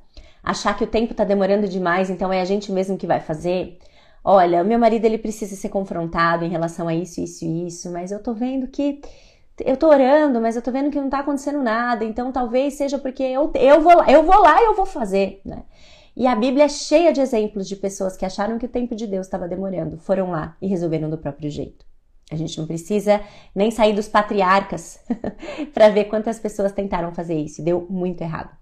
achar 0.43 0.77
que 0.77 0.83
o 0.83 0.87
tempo 0.87 1.11
está 1.11 1.23
demorando 1.23 1.67
demais, 1.67 2.09
então 2.09 2.31
é 2.31 2.41
a 2.41 2.45
gente 2.45 2.71
mesmo 2.71 2.97
que 2.97 3.07
vai 3.07 3.19
fazer. 3.19 3.79
Olha, 4.23 4.61
o 4.61 4.65
meu 4.65 4.77
marido 4.77 5.05
ele 5.05 5.17
precisa 5.17 5.55
ser 5.55 5.69
confrontado 5.69 6.45
em 6.45 6.49
relação 6.49 6.87
a 6.87 6.93
isso, 6.93 7.21
isso 7.21 7.43
e 7.43 7.67
isso, 7.67 7.91
mas 7.91 8.11
eu 8.11 8.21
tô 8.21 8.33
vendo 8.33 8.67
que 8.67 9.01
eu 9.65 9.77
tô 9.77 9.87
orando, 9.87 10.39
mas 10.41 10.55
eu 10.55 10.61
tô 10.61 10.71
vendo 10.71 10.91
que 10.91 10.99
não 10.99 11.09
tá 11.09 11.19
acontecendo 11.19 11.61
nada, 11.61 12.03
então 12.03 12.31
talvez 12.31 12.75
seja 12.75 12.97
porque 12.97 13.23
eu, 13.23 13.51
eu 13.55 13.81
vou 13.81 13.97
lá, 13.97 14.11
eu 14.11 14.23
vou 14.23 14.41
lá 14.41 14.61
e 14.61 14.65
eu 14.65 14.75
vou 14.75 14.85
fazer, 14.85 15.41
né? 15.45 15.63
E 16.15 16.27
a 16.27 16.35
Bíblia 16.35 16.65
é 16.65 16.69
cheia 16.69 17.13
de 17.13 17.21
exemplos 17.21 17.67
de 17.67 17.75
pessoas 17.75 18.17
que 18.17 18.25
acharam 18.25 18.57
que 18.57 18.65
o 18.65 18.69
tempo 18.69 18.95
de 18.95 19.07
Deus 19.07 19.27
estava 19.27 19.47
demorando, 19.47 19.97
foram 19.97 20.31
lá 20.31 20.57
e 20.61 20.67
resolveram 20.67 21.09
do 21.09 21.17
próprio 21.17 21.49
jeito. 21.49 21.85
A 22.29 22.35
gente 22.35 22.57
não 22.57 22.65
precisa 22.65 23.21
nem 23.53 23.71
sair 23.71 23.93
dos 23.93 24.07
patriarcas 24.07 24.99
para 25.73 25.89
ver 25.89 26.05
quantas 26.05 26.39
pessoas 26.39 26.71
tentaram 26.71 27.13
fazer 27.13 27.35
isso. 27.35 27.61
Deu 27.61 27.85
muito 27.89 28.21
errado. 28.21 28.55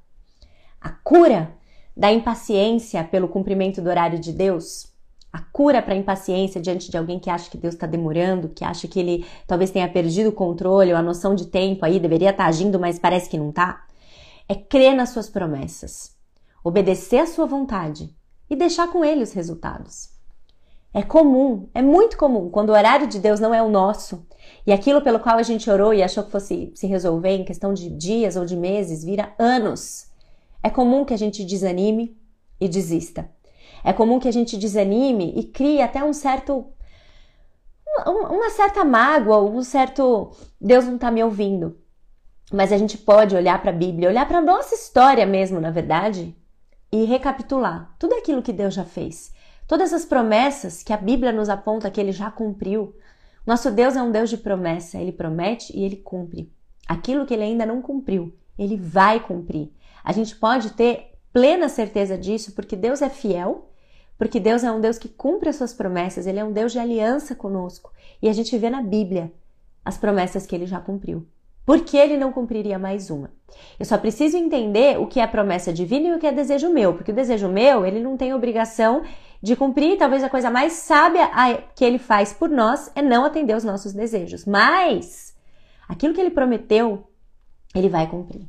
A 0.81 0.89
cura 0.89 1.51
da 1.95 2.11
impaciência 2.11 3.03
pelo 3.03 3.27
cumprimento 3.27 3.81
do 3.81 3.89
horário 3.89 4.17
de 4.17 4.31
Deus, 4.31 4.87
a 5.31 5.39
cura 5.39 5.81
para 5.81 5.93
a 5.93 5.97
impaciência 5.97 6.59
diante 6.59 6.89
de 6.89 6.97
alguém 6.97 7.19
que 7.19 7.29
acha 7.29 7.49
que 7.49 7.57
Deus 7.57 7.75
está 7.75 7.85
demorando, 7.85 8.49
que 8.49 8.65
acha 8.65 8.87
que 8.87 8.99
ele 8.99 9.25
talvez 9.45 9.69
tenha 9.69 9.87
perdido 9.87 10.29
o 10.29 10.33
controle 10.33 10.91
ou 10.91 10.97
a 10.97 11.03
noção 11.03 11.35
de 11.35 11.47
tempo 11.47 11.85
aí, 11.85 11.99
deveria 11.99 12.31
estar 12.31 12.43
tá 12.43 12.49
agindo, 12.49 12.79
mas 12.79 12.97
parece 12.97 13.29
que 13.29 13.37
não 13.37 13.49
está, 13.49 13.85
é 14.47 14.55
crer 14.55 14.95
nas 14.95 15.09
suas 15.09 15.29
promessas, 15.29 16.15
obedecer 16.63 17.19
à 17.19 17.27
sua 17.27 17.45
vontade 17.45 18.13
e 18.49 18.55
deixar 18.55 18.87
com 18.87 19.05
ele 19.05 19.21
os 19.21 19.31
resultados. 19.31 20.09
É 20.91 21.03
comum, 21.03 21.69
é 21.75 21.83
muito 21.83 22.17
comum, 22.17 22.49
quando 22.49 22.69
o 22.69 22.73
horário 22.73 23.05
de 23.05 23.19
Deus 23.19 23.39
não 23.39 23.53
é 23.53 23.61
o 23.61 23.69
nosso 23.69 24.25
e 24.65 24.73
aquilo 24.73 25.01
pelo 25.01 25.19
qual 25.19 25.37
a 25.37 25.43
gente 25.43 25.69
orou 25.69 25.93
e 25.93 26.01
achou 26.01 26.23
que 26.23 26.31
fosse 26.31 26.71
se 26.73 26.87
resolver 26.87 27.35
em 27.35 27.45
questão 27.45 27.75
de 27.75 27.91
dias 27.91 28.35
ou 28.35 28.45
de 28.45 28.57
meses 28.57 29.03
vira 29.03 29.31
anos. 29.37 30.07
É 30.63 30.69
comum 30.69 31.05
que 31.05 31.13
a 31.13 31.17
gente 31.17 31.45
desanime 31.45 32.17
e 32.59 32.67
desista. 32.67 33.29
É 33.83 33.93
comum 33.93 34.19
que 34.19 34.27
a 34.27 34.33
gente 34.33 34.57
desanime 34.57 35.33
e 35.35 35.43
crie 35.43 35.81
até 35.81 36.03
um 36.03 36.13
certo. 36.13 36.65
uma 38.05 38.49
certa 38.49 38.83
mágoa, 38.83 39.41
um 39.41 39.61
certo. 39.61 40.31
Deus 40.59 40.85
não 40.85 40.95
está 40.95 41.09
me 41.11 41.23
ouvindo. 41.23 41.77
Mas 42.51 42.71
a 42.71 42.77
gente 42.77 42.97
pode 42.97 43.35
olhar 43.35 43.61
para 43.61 43.71
a 43.71 43.73
Bíblia, 43.75 44.09
olhar 44.09 44.27
para 44.27 44.39
a 44.39 44.41
nossa 44.41 44.73
história 44.73 45.25
mesmo, 45.25 45.59
na 45.59 45.69
verdade, 45.69 46.35
e 46.91 47.05
recapitular 47.05 47.95
tudo 47.99 48.15
aquilo 48.15 48.41
que 48.41 48.51
Deus 48.51 48.73
já 48.73 48.83
fez 48.83 49.31
Todas 49.69 49.93
as 49.93 50.03
promessas 50.03 50.81
que 50.81 50.91
a 50.91 50.97
Bíblia 50.97 51.31
nos 51.31 51.47
aponta 51.47 51.91
que 51.91 52.01
ele 52.01 52.11
já 52.11 52.31
cumpriu. 52.31 52.95
Nosso 53.45 53.69
Deus 53.69 53.95
é 53.95 54.01
um 54.01 54.11
Deus 54.11 54.31
de 54.31 54.35
promessa, 54.37 54.97
ele 54.97 55.11
promete 55.11 55.77
e 55.77 55.83
ele 55.83 55.97
cumpre. 55.97 56.51
Aquilo 56.87 57.23
que 57.23 57.35
ele 57.35 57.43
ainda 57.43 57.67
não 57.67 57.79
cumpriu, 57.79 58.35
ele 58.57 58.75
vai 58.75 59.19
cumprir. 59.19 59.71
A 60.03 60.11
gente 60.11 60.35
pode 60.35 60.73
ter 60.73 61.11
plena 61.31 61.69
certeza 61.69 62.17
disso 62.17 62.53
porque 62.53 62.75
Deus 62.75 63.03
é 63.03 63.09
fiel, 63.09 63.68
porque 64.19 64.37
Deus 64.37 64.65
é 64.65 64.71
um 64.71 64.81
Deus 64.81 64.97
que 64.97 65.07
cumpre 65.07 65.47
as 65.47 65.55
suas 65.55 65.73
promessas, 65.73 66.27
ele 66.27 66.37
é 66.37 66.43
um 66.43 66.51
Deus 66.51 66.73
de 66.73 66.77
aliança 66.77 67.33
conosco. 67.33 67.93
E 68.21 68.27
a 68.27 68.33
gente 68.33 68.55
vê 68.57 68.69
na 68.69 68.81
Bíblia 68.81 69.31
as 69.83 69.97
promessas 69.97 70.45
que 70.45 70.53
ele 70.53 70.67
já 70.67 70.77
cumpriu. 70.81 71.25
Por 71.65 71.79
que 71.81 71.95
ele 71.95 72.17
não 72.17 72.33
cumpriria 72.33 72.77
mais 72.77 73.09
uma? 73.09 73.31
Eu 73.79 73.85
só 73.85 73.97
preciso 73.97 74.35
entender 74.35 74.99
o 74.99 75.07
que 75.07 75.21
é 75.21 75.27
promessa 75.27 75.71
divina 75.71 76.09
e 76.09 76.13
o 76.13 76.19
que 76.19 76.27
é 76.27 76.33
desejo 76.33 76.69
meu, 76.69 76.93
porque 76.95 77.11
o 77.11 77.15
desejo 77.15 77.47
meu, 77.47 77.85
ele 77.85 78.01
não 78.01 78.17
tem 78.17 78.33
obrigação 78.33 79.03
de 79.41 79.55
cumprir. 79.55 79.97
Talvez 79.97 80.21
a 80.21 80.29
coisa 80.29 80.49
mais 80.49 80.73
sábia 80.73 81.29
que 81.73 81.85
ele 81.85 81.97
faz 81.97 82.33
por 82.33 82.49
nós 82.49 82.91
é 82.95 83.01
não 83.01 83.23
atender 83.23 83.55
os 83.55 83.63
nossos 83.63 83.93
desejos. 83.93 84.43
Mas 84.45 85.33
aquilo 85.87 86.13
que 86.13 86.19
ele 86.19 86.31
prometeu, 86.31 87.07
ele 87.73 87.87
vai 87.87 88.05
cumprir. 88.09 88.45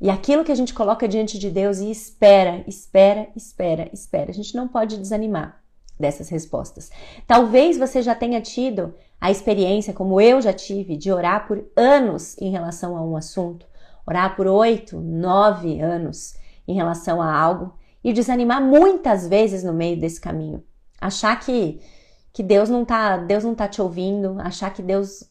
E 0.00 0.08
aquilo 0.08 0.44
que 0.44 0.52
a 0.52 0.54
gente 0.54 0.72
coloca 0.72 1.06
diante 1.06 1.38
de 1.38 1.50
Deus 1.50 1.78
e 1.78 1.90
espera, 1.90 2.64
espera, 2.66 3.28
espera, 3.36 3.90
espera. 3.92 4.30
A 4.30 4.34
gente 4.34 4.54
não 4.54 4.66
pode 4.66 4.96
desanimar 4.96 5.62
dessas 5.98 6.30
respostas. 6.30 6.90
Talvez 7.26 7.76
você 7.76 8.00
já 8.00 8.14
tenha 8.14 8.40
tido 8.40 8.94
a 9.20 9.30
experiência, 9.30 9.92
como 9.92 10.18
eu 10.18 10.40
já 10.40 10.52
tive, 10.52 10.96
de 10.96 11.12
orar 11.12 11.46
por 11.46 11.62
anos 11.76 12.36
em 12.38 12.50
relação 12.50 12.96
a 12.96 13.04
um 13.04 13.14
assunto, 13.14 13.66
orar 14.06 14.34
por 14.34 14.46
oito, 14.46 14.98
nove 14.98 15.78
anos 15.80 16.34
em 16.66 16.74
relação 16.74 17.20
a 17.20 17.38
algo 17.38 17.74
e 18.02 18.14
desanimar 18.14 18.62
muitas 18.62 19.28
vezes 19.28 19.62
no 19.62 19.74
meio 19.74 20.00
desse 20.00 20.18
caminho. 20.18 20.64
Achar 20.98 21.38
que, 21.38 21.80
que 22.32 22.42
Deus 22.42 22.70
não 22.70 22.84
tá, 22.84 23.18
Deus 23.18 23.44
não 23.44 23.54
tá 23.54 23.68
te 23.68 23.82
ouvindo, 23.82 24.36
achar 24.40 24.72
que 24.72 24.82
Deus 24.82 25.29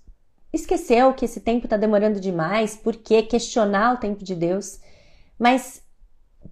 esqueceu 0.51 1.13
que 1.13 1.25
esse 1.25 1.39
tempo 1.39 1.65
está 1.65 1.77
demorando 1.77 2.19
demais, 2.19 2.75
por 2.75 2.95
quê? 2.95 3.21
Questionar 3.21 3.93
o 3.93 3.97
tempo 3.97 4.23
de 4.23 4.35
Deus. 4.35 4.79
Mas 5.38 5.81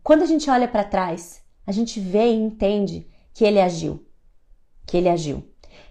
quando 0.04 0.22
a 0.24 0.26
gente 0.26 0.50
olha 0.50 0.68
para 0.68 0.84
trás, 0.84 1.42
a 1.66 1.72
gente 1.72 2.00
vê 2.00 2.32
e 2.32 2.36
entende 2.36 3.08
que 3.34 3.44
ele 3.44 3.60
agiu. 3.60 4.06
Que 4.86 4.98
ele 4.98 5.10
agiu. 5.10 5.44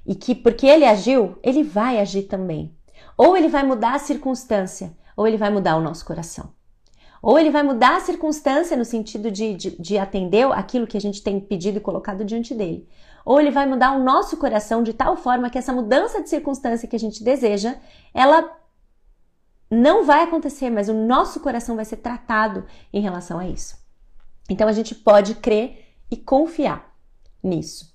E 0.07 0.15
que 0.15 0.35
porque 0.35 0.67
ele 0.67 0.85
agiu, 0.85 1.39
ele 1.43 1.63
vai 1.63 1.99
agir 1.99 2.25
também. 2.25 2.75
Ou 3.17 3.37
ele 3.37 3.49
vai 3.49 3.65
mudar 3.65 3.95
a 3.95 3.99
circunstância, 3.99 4.97
ou 5.17 5.27
ele 5.27 5.37
vai 5.37 5.51
mudar 5.51 5.77
o 5.77 5.83
nosso 5.83 6.05
coração. 6.05 6.55
Ou 7.23 7.39
ele 7.39 7.51
vai 7.51 7.63
mudar 7.63 7.97
a 7.97 8.01
circunstância 8.01 8.77
no 8.77 8.85
sentido 8.85 9.31
de, 9.31 9.55
de, 9.55 9.71
de 9.81 9.99
atender 9.99 10.47
aquilo 10.53 10.87
que 10.87 10.97
a 10.97 11.01
gente 11.01 11.23
tem 11.23 11.41
pedido 11.41 11.79
e 11.79 11.81
colocado 11.81 12.25
diante 12.25 12.55
dele 12.55 12.87
ou 13.27 13.41
ele 13.41 13.51
vai 13.51 13.67
mudar 13.67 13.91
o 13.91 14.05
nosso 14.05 14.37
coração 14.37 14.85
de 14.85 14.95
tal 14.95 15.17
forma 15.17 15.51
que 15.51 15.59
essa 15.59 15.73
mudança 15.73 16.23
de 16.23 16.31
circunstância 16.31 16.87
que 16.87 16.95
a 16.95 16.99
gente 16.99 17.25
deseja, 17.25 17.75
ela 18.15 18.57
não 19.69 20.05
vai 20.05 20.23
acontecer, 20.23 20.71
mas 20.71 20.89
o 20.89 20.95
nosso 20.95 21.41
coração 21.41 21.75
vai 21.75 21.85
ser 21.85 21.97
tratado 21.97 22.65
em 22.93 23.01
relação 23.01 23.41
a 23.41 23.49
isso. 23.49 23.77
Então 24.49 24.69
a 24.69 24.73
gente 24.73 24.95
pode 24.95 25.35
crer 25.35 25.87
e 26.09 26.17
confiar 26.17 26.97
nisso. 27.43 27.93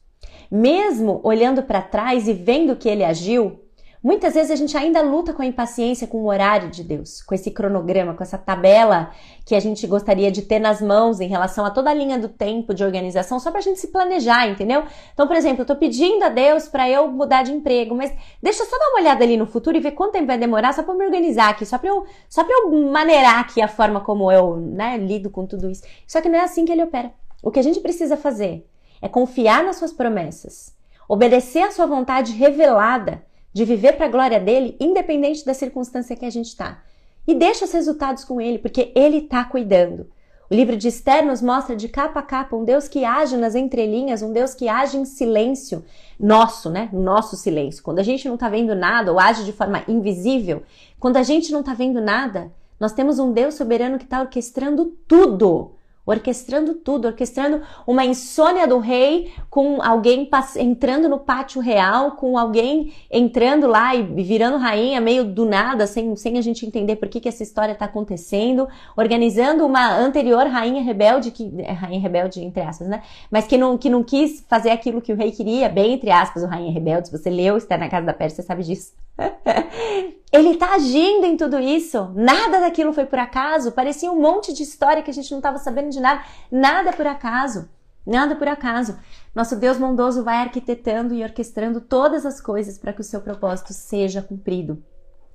Mesmo 0.51 1.21
olhando 1.23 1.63
para 1.63 1.81
trás 1.81 2.27
e 2.27 2.33
vendo 2.33 2.75
que 2.75 2.89
ele 2.89 3.05
agiu, 3.05 3.60
Muitas 4.03 4.33
vezes 4.33 4.49
a 4.49 4.55
gente 4.55 4.75
ainda 4.75 4.99
luta 5.03 5.31
com 5.31 5.43
a 5.43 5.45
impaciência 5.45 6.07
com 6.07 6.23
o 6.23 6.25
horário 6.25 6.71
de 6.71 6.83
Deus, 6.83 7.21
com 7.21 7.35
esse 7.35 7.51
cronograma, 7.51 8.15
com 8.15 8.23
essa 8.23 8.35
tabela 8.35 9.11
que 9.45 9.53
a 9.53 9.59
gente 9.59 9.85
gostaria 9.85 10.31
de 10.31 10.41
ter 10.41 10.57
nas 10.57 10.81
mãos 10.81 11.19
em 11.19 11.27
relação 11.27 11.63
a 11.63 11.69
toda 11.69 11.91
a 11.91 11.93
linha 11.93 12.17
do 12.17 12.27
tempo 12.27 12.73
de 12.73 12.83
organização, 12.83 13.39
só 13.39 13.51
para 13.51 13.59
a 13.59 13.61
gente 13.61 13.79
se 13.79 13.89
planejar, 13.89 14.47
entendeu? 14.47 14.85
Então, 15.13 15.27
por 15.27 15.35
exemplo, 15.35 15.59
eu 15.59 15.63
estou 15.65 15.75
pedindo 15.75 16.23
a 16.23 16.29
Deus 16.29 16.67
para 16.67 16.89
eu 16.89 17.11
mudar 17.11 17.43
de 17.43 17.51
emprego, 17.51 17.93
mas 17.93 18.11
deixa 18.41 18.63
eu 18.63 18.65
só 18.67 18.75
dar 18.75 18.87
uma 18.87 19.01
olhada 19.01 19.23
ali 19.23 19.37
no 19.37 19.45
futuro 19.45 19.77
e 19.77 19.79
ver 19.79 19.91
quanto 19.91 20.13
tempo 20.13 20.25
vai 20.25 20.37
demorar 20.39 20.73
só 20.73 20.81
para 20.81 20.95
me 20.95 21.05
organizar 21.05 21.49
aqui, 21.49 21.63
só 21.63 21.77
para 21.77 21.89
eu, 21.89 22.03
só 22.27 22.43
para 22.43 22.55
eu 22.55 22.71
maneirar 22.91 23.37
aqui 23.41 23.61
a 23.61 23.67
forma 23.67 24.01
como 24.01 24.31
eu, 24.31 24.57
né, 24.57 24.97
lido 24.97 25.29
com 25.29 25.45
tudo 25.45 25.69
isso. 25.69 25.83
Só 26.07 26.19
que 26.21 26.27
não 26.27 26.39
é 26.39 26.41
assim 26.41 26.65
que 26.65 26.71
ele 26.71 26.83
opera. 26.83 27.13
O 27.43 27.51
que 27.51 27.59
a 27.59 27.63
gente 27.63 27.79
precisa 27.79 28.17
fazer 28.17 28.67
é 28.99 29.07
confiar 29.07 29.63
nas 29.63 29.75
suas 29.75 29.93
promessas, 29.93 30.75
obedecer 31.07 31.61
à 31.61 31.71
sua 31.71 31.85
vontade 31.85 32.31
revelada 32.31 33.29
de 33.53 33.65
viver 33.65 33.93
para 33.93 34.05
a 34.05 34.09
glória 34.09 34.39
dele, 34.39 34.75
independente 34.79 35.45
da 35.45 35.53
circunstância 35.53 36.15
que 36.15 36.25
a 36.25 36.29
gente 36.29 36.47
está. 36.47 36.81
E 37.27 37.35
deixa 37.35 37.65
os 37.65 37.71
resultados 37.71 38.23
com 38.23 38.39
ele, 38.39 38.57
porque 38.57 38.91
ele 38.95 39.17
está 39.17 39.43
cuidando. 39.43 40.09
O 40.49 40.53
livro 40.53 40.75
de 40.75 40.89
Esther 40.89 41.25
nos 41.25 41.41
mostra 41.41 41.77
de 41.77 41.87
capa 41.87 42.19
a 42.19 42.23
capa 42.23 42.57
um 42.57 42.65
Deus 42.65 42.87
que 42.87 43.05
age 43.05 43.37
nas 43.37 43.55
entrelinhas, 43.55 44.21
um 44.21 44.33
Deus 44.33 44.53
que 44.53 44.67
age 44.67 44.97
em 44.97 45.05
silêncio, 45.05 45.85
nosso, 46.19 46.69
né? 46.69 46.89
Nosso 46.91 47.37
silêncio. 47.37 47.81
Quando 47.81 47.99
a 47.99 48.03
gente 48.03 48.27
não 48.27 48.35
está 48.35 48.49
vendo 48.49 48.75
nada 48.75 49.13
ou 49.13 49.19
age 49.19 49.45
de 49.45 49.53
forma 49.53 49.81
invisível, 49.87 50.63
quando 50.99 51.15
a 51.15 51.23
gente 51.23 51.53
não 51.53 51.61
está 51.61 51.73
vendo 51.73 52.01
nada, 52.01 52.51
nós 52.77 52.91
temos 52.91 53.17
um 53.17 53.31
Deus 53.31 53.53
soberano 53.53 53.97
que 53.97 54.03
está 54.03 54.19
orquestrando 54.19 54.87
tudo 55.07 55.71
orquestrando 56.11 56.75
tudo, 56.75 57.05
orquestrando 57.07 57.61
uma 57.87 58.05
insônia 58.05 58.67
do 58.67 58.79
rei 58.79 59.31
com 59.49 59.81
alguém 59.81 60.29
entrando 60.57 61.09
no 61.09 61.19
pátio 61.19 61.61
real, 61.61 62.11
com 62.11 62.37
alguém 62.37 62.93
entrando 63.09 63.67
lá 63.67 63.95
e 63.95 64.03
virando 64.03 64.57
rainha 64.57 65.01
meio 65.01 65.23
do 65.23 65.45
nada, 65.45 65.87
sem, 65.87 66.15
sem 66.15 66.37
a 66.37 66.41
gente 66.41 66.65
entender 66.65 66.95
por 66.95 67.09
que, 67.09 67.19
que 67.19 67.29
essa 67.29 67.43
história 67.43 67.73
está 67.73 67.85
acontecendo, 67.85 68.67
organizando 68.95 69.65
uma 69.65 69.97
anterior 69.97 70.45
rainha 70.47 70.81
rebelde, 70.81 71.31
que 71.31 71.51
é 71.59 71.71
rainha 71.71 71.99
rebelde 71.99 72.43
entre 72.43 72.61
aspas, 72.61 72.87
né? 72.87 73.01
Mas 73.29 73.47
que 73.47 73.57
não, 73.57 73.77
que 73.77 73.89
não 73.89 74.03
quis 74.03 74.45
fazer 74.47 74.69
aquilo 74.69 75.01
que 75.01 75.13
o 75.13 75.15
rei 75.15 75.31
queria, 75.31 75.69
bem 75.69 75.93
entre 75.93 76.11
aspas, 76.11 76.43
o 76.43 76.47
rainha 76.47 76.71
rebelde, 76.71 77.07
se 77.07 77.17
você 77.17 77.29
leu, 77.29 77.57
está 77.57 77.77
na 77.77 77.89
casa 77.89 78.05
da 78.05 78.13
Pérsia, 78.13 78.43
sabe 78.43 78.63
disso. 78.63 78.93
Ele 80.31 80.51
está 80.51 80.75
agindo 80.75 81.25
em 81.25 81.35
tudo 81.35 81.59
isso. 81.59 82.09
Nada 82.15 82.61
daquilo 82.61 82.93
foi 82.93 83.05
por 83.05 83.19
acaso. 83.19 83.73
Parecia 83.73 84.11
um 84.11 84.19
monte 84.19 84.53
de 84.53 84.63
história 84.63 85.03
que 85.03 85.11
a 85.11 85.13
gente 85.13 85.29
não 85.29 85.39
estava 85.39 85.57
sabendo 85.57 85.89
de 85.89 85.99
nada. 85.99 86.23
Nada 86.49 86.93
por 86.93 87.05
acaso. 87.05 87.69
Nada 88.05 88.35
por 88.35 88.47
acaso. 88.47 88.97
Nosso 89.35 89.57
Deus 89.57 89.77
bondoso 89.77 90.23
vai 90.23 90.37
arquitetando 90.37 91.13
e 91.13 91.21
orquestrando 91.21 91.81
todas 91.81 92.25
as 92.25 92.39
coisas 92.39 92.77
para 92.77 92.93
que 92.93 93.01
o 93.01 93.03
seu 93.03 93.19
propósito 93.21 93.73
seja 93.73 94.21
cumprido. 94.21 94.81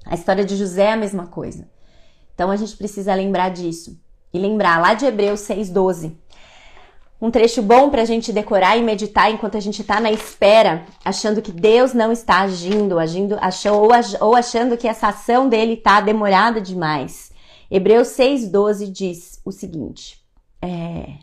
A 0.07 0.15
história 0.15 0.45
de 0.45 0.57
José 0.57 0.85
é 0.85 0.93
a 0.93 0.97
mesma 0.97 1.27
coisa. 1.27 1.69
Então 2.35 2.51
a 2.51 2.57
gente 2.57 2.77
precisa 2.77 3.15
lembrar 3.15 3.51
disso. 3.51 4.01
E 4.33 4.39
lembrar 4.39 4.81
lá 4.81 4.95
de 4.95 5.05
Hebreus 5.05 5.41
6,12 5.41 6.17
um 7.21 7.31
trecho 7.31 7.63
bom 7.63 7.89
para 7.89 8.03
a 8.03 8.05
gente 8.05 8.33
decorar 8.33 8.77
e 8.77 8.83
meditar 8.83 9.31
enquanto 9.31 9.57
a 9.57 9.61
gente 9.61 9.81
está 9.81 10.01
na 10.01 10.11
espera, 10.11 10.85
achando 11.05 11.41
que 11.41 11.51
Deus 11.51 11.95
não 11.95 12.13
está 12.13 12.41
agindo, 12.41 12.99
agindo 12.99 13.37
achou, 13.41 13.89
ou 14.21 14.35
achando 14.35 14.77
que 14.77 14.87
essa 14.87 15.09
ação 15.09 15.49
dele 15.49 15.75
está 15.75 16.01
demorada 16.01 16.61
demais. 16.61 17.33
Hebreus 17.71 18.09
6,12 18.09 18.93
diz 18.93 19.41
o 19.45 19.51
seguinte: 19.51 20.23
é, 20.61 21.15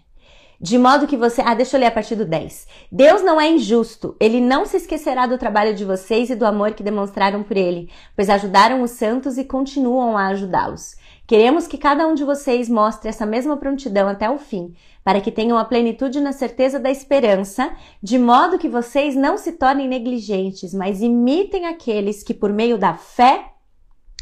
de 0.60 0.78
modo 0.78 1.08
que 1.08 1.18
você. 1.18 1.42
Ah, 1.42 1.54
deixa 1.54 1.76
eu 1.76 1.80
ler 1.82 1.88
a 1.88 1.92
partir 1.92 2.16
do 2.16 2.26
10. 2.26 2.68
Deus 2.92 3.22
não 3.22 3.40
é 3.40 3.50
injusto, 3.50 4.16
ele 4.20 4.40
não 4.40 4.66
se 4.66 4.78
esquecerá 4.78 5.28
do 5.28 5.38
trabalho 5.38 5.76
de 5.76 5.84
vocês 5.84 6.30
e 6.30 6.36
do 6.36 6.46
amor 6.46 6.74
que 6.74 6.82
demonstraram 6.82 7.44
por 7.44 7.58
ele, 7.58 7.90
pois 8.16 8.30
ajudaram 8.30 8.82
os 8.82 8.92
santos 8.92 9.38
e 9.38 9.44
continuam 9.44 10.18
a 10.18 10.28
ajudá-los. 10.28 10.96
Queremos 11.26 11.68
que 11.68 11.78
cada 11.78 12.06
um 12.06 12.14
de 12.14 12.24
vocês 12.24 12.68
mostre 12.68 13.08
essa 13.08 13.26
mesma 13.26 13.56
prontidão 13.56 14.10
até 14.10 14.30
o 14.30 14.38
fim, 14.38 14.76
para 15.04 15.22
que 15.22 15.32
tenham 15.32 15.58
a 15.58 15.64
plenitude 15.64 16.20
na 16.20 16.34
certeza 16.34 16.80
da 16.80 16.92
esperança, 16.92 17.74
de 18.02 18.20
modo 18.20 18.60
que 18.60 18.68
vocês 18.68 19.16
não 19.16 19.38
se 19.38 19.54
tornem 19.54 19.88
negligentes, 19.88 20.74
mas 20.74 21.02
imitem 21.02 21.66
aqueles 21.66 22.24
que, 22.24 22.34
por 22.34 22.52
meio 22.52 22.78
da 22.78 22.96
fé 22.96 23.54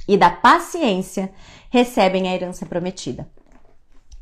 e 0.08 0.16
da 0.16 0.30
paciência, 0.30 1.32
recebem 1.72 2.28
a 2.28 2.36
herança 2.36 2.66
prometida. 2.66 3.28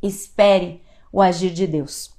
Espere 0.01 0.81
o 1.11 1.21
agir 1.21 1.51
de 1.51 1.67
Deus. 1.67 2.13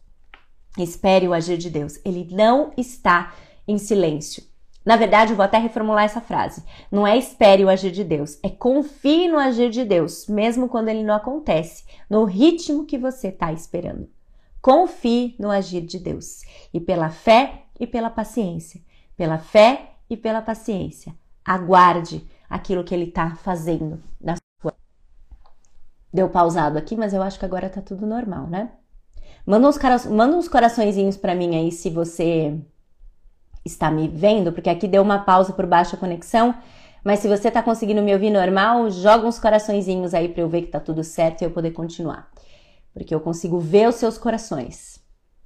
Espere 0.78 1.26
o 1.26 1.32
agir 1.32 1.56
de 1.56 1.70
Deus. 1.70 1.98
Ele 2.04 2.28
não 2.30 2.72
está 2.76 3.32
em 3.66 3.78
silêncio. 3.78 4.49
Na 4.90 4.96
verdade, 4.96 5.30
eu 5.30 5.36
vou 5.36 5.44
até 5.44 5.56
reformular 5.56 6.02
essa 6.02 6.20
frase. 6.20 6.64
Não 6.90 7.06
é 7.06 7.16
espere 7.16 7.64
o 7.64 7.68
agir 7.68 7.92
de 7.92 8.02
Deus, 8.02 8.40
é 8.42 8.48
confie 8.48 9.28
no 9.28 9.38
agir 9.38 9.70
de 9.70 9.84
Deus, 9.84 10.26
mesmo 10.26 10.68
quando 10.68 10.88
ele 10.88 11.04
não 11.04 11.14
acontece, 11.14 11.84
no 12.10 12.24
ritmo 12.24 12.84
que 12.84 12.98
você 12.98 13.28
está 13.28 13.52
esperando. 13.52 14.10
Confie 14.60 15.36
no 15.38 15.48
agir 15.48 15.82
de 15.82 15.96
Deus 15.96 16.42
e 16.74 16.80
pela 16.80 17.08
fé 17.08 17.66
e 17.78 17.86
pela 17.86 18.10
paciência. 18.10 18.80
Pela 19.16 19.38
fé 19.38 19.92
e 20.10 20.16
pela 20.16 20.42
paciência. 20.42 21.14
Aguarde 21.44 22.28
aquilo 22.48 22.82
que 22.82 22.92
ele 22.92 23.10
está 23.10 23.36
fazendo 23.36 24.02
na 24.20 24.34
sua. 24.60 24.74
Deu 26.12 26.28
pausado 26.28 26.76
aqui, 26.76 26.96
mas 26.96 27.14
eu 27.14 27.22
acho 27.22 27.38
que 27.38 27.44
agora 27.44 27.70
tá 27.70 27.80
tudo 27.80 28.04
normal, 28.04 28.48
né? 28.48 28.72
Manda 29.46 29.68
uns, 29.68 29.78
manda 30.06 30.36
uns 30.36 30.48
coraçõezinhos 30.48 31.16
para 31.16 31.36
mim 31.36 31.54
aí 31.54 31.70
se 31.70 31.90
você 31.90 32.60
está 33.64 33.90
me 33.90 34.08
vendo, 34.08 34.52
porque 34.52 34.70
aqui 34.70 34.88
deu 34.88 35.02
uma 35.02 35.20
pausa 35.20 35.52
por 35.52 35.66
baixa 35.66 35.96
conexão. 35.96 36.54
Mas 37.04 37.20
se 37.20 37.28
você 37.28 37.48
está 37.48 37.62
conseguindo 37.62 38.02
me 38.02 38.12
ouvir 38.12 38.30
normal, 38.30 38.90
joga 38.90 39.26
uns 39.26 39.38
coraçõezinhos 39.38 40.12
aí 40.12 40.28
para 40.28 40.42
eu 40.42 40.48
ver 40.48 40.62
que 40.62 40.68
tá 40.68 40.80
tudo 40.80 41.02
certo 41.02 41.42
e 41.42 41.44
eu 41.44 41.50
poder 41.50 41.70
continuar. 41.70 42.28
Porque 42.92 43.14
eu 43.14 43.20
consigo 43.20 43.58
ver 43.58 43.88
os 43.88 43.94
seus 43.94 44.18
corações. 44.18 45.00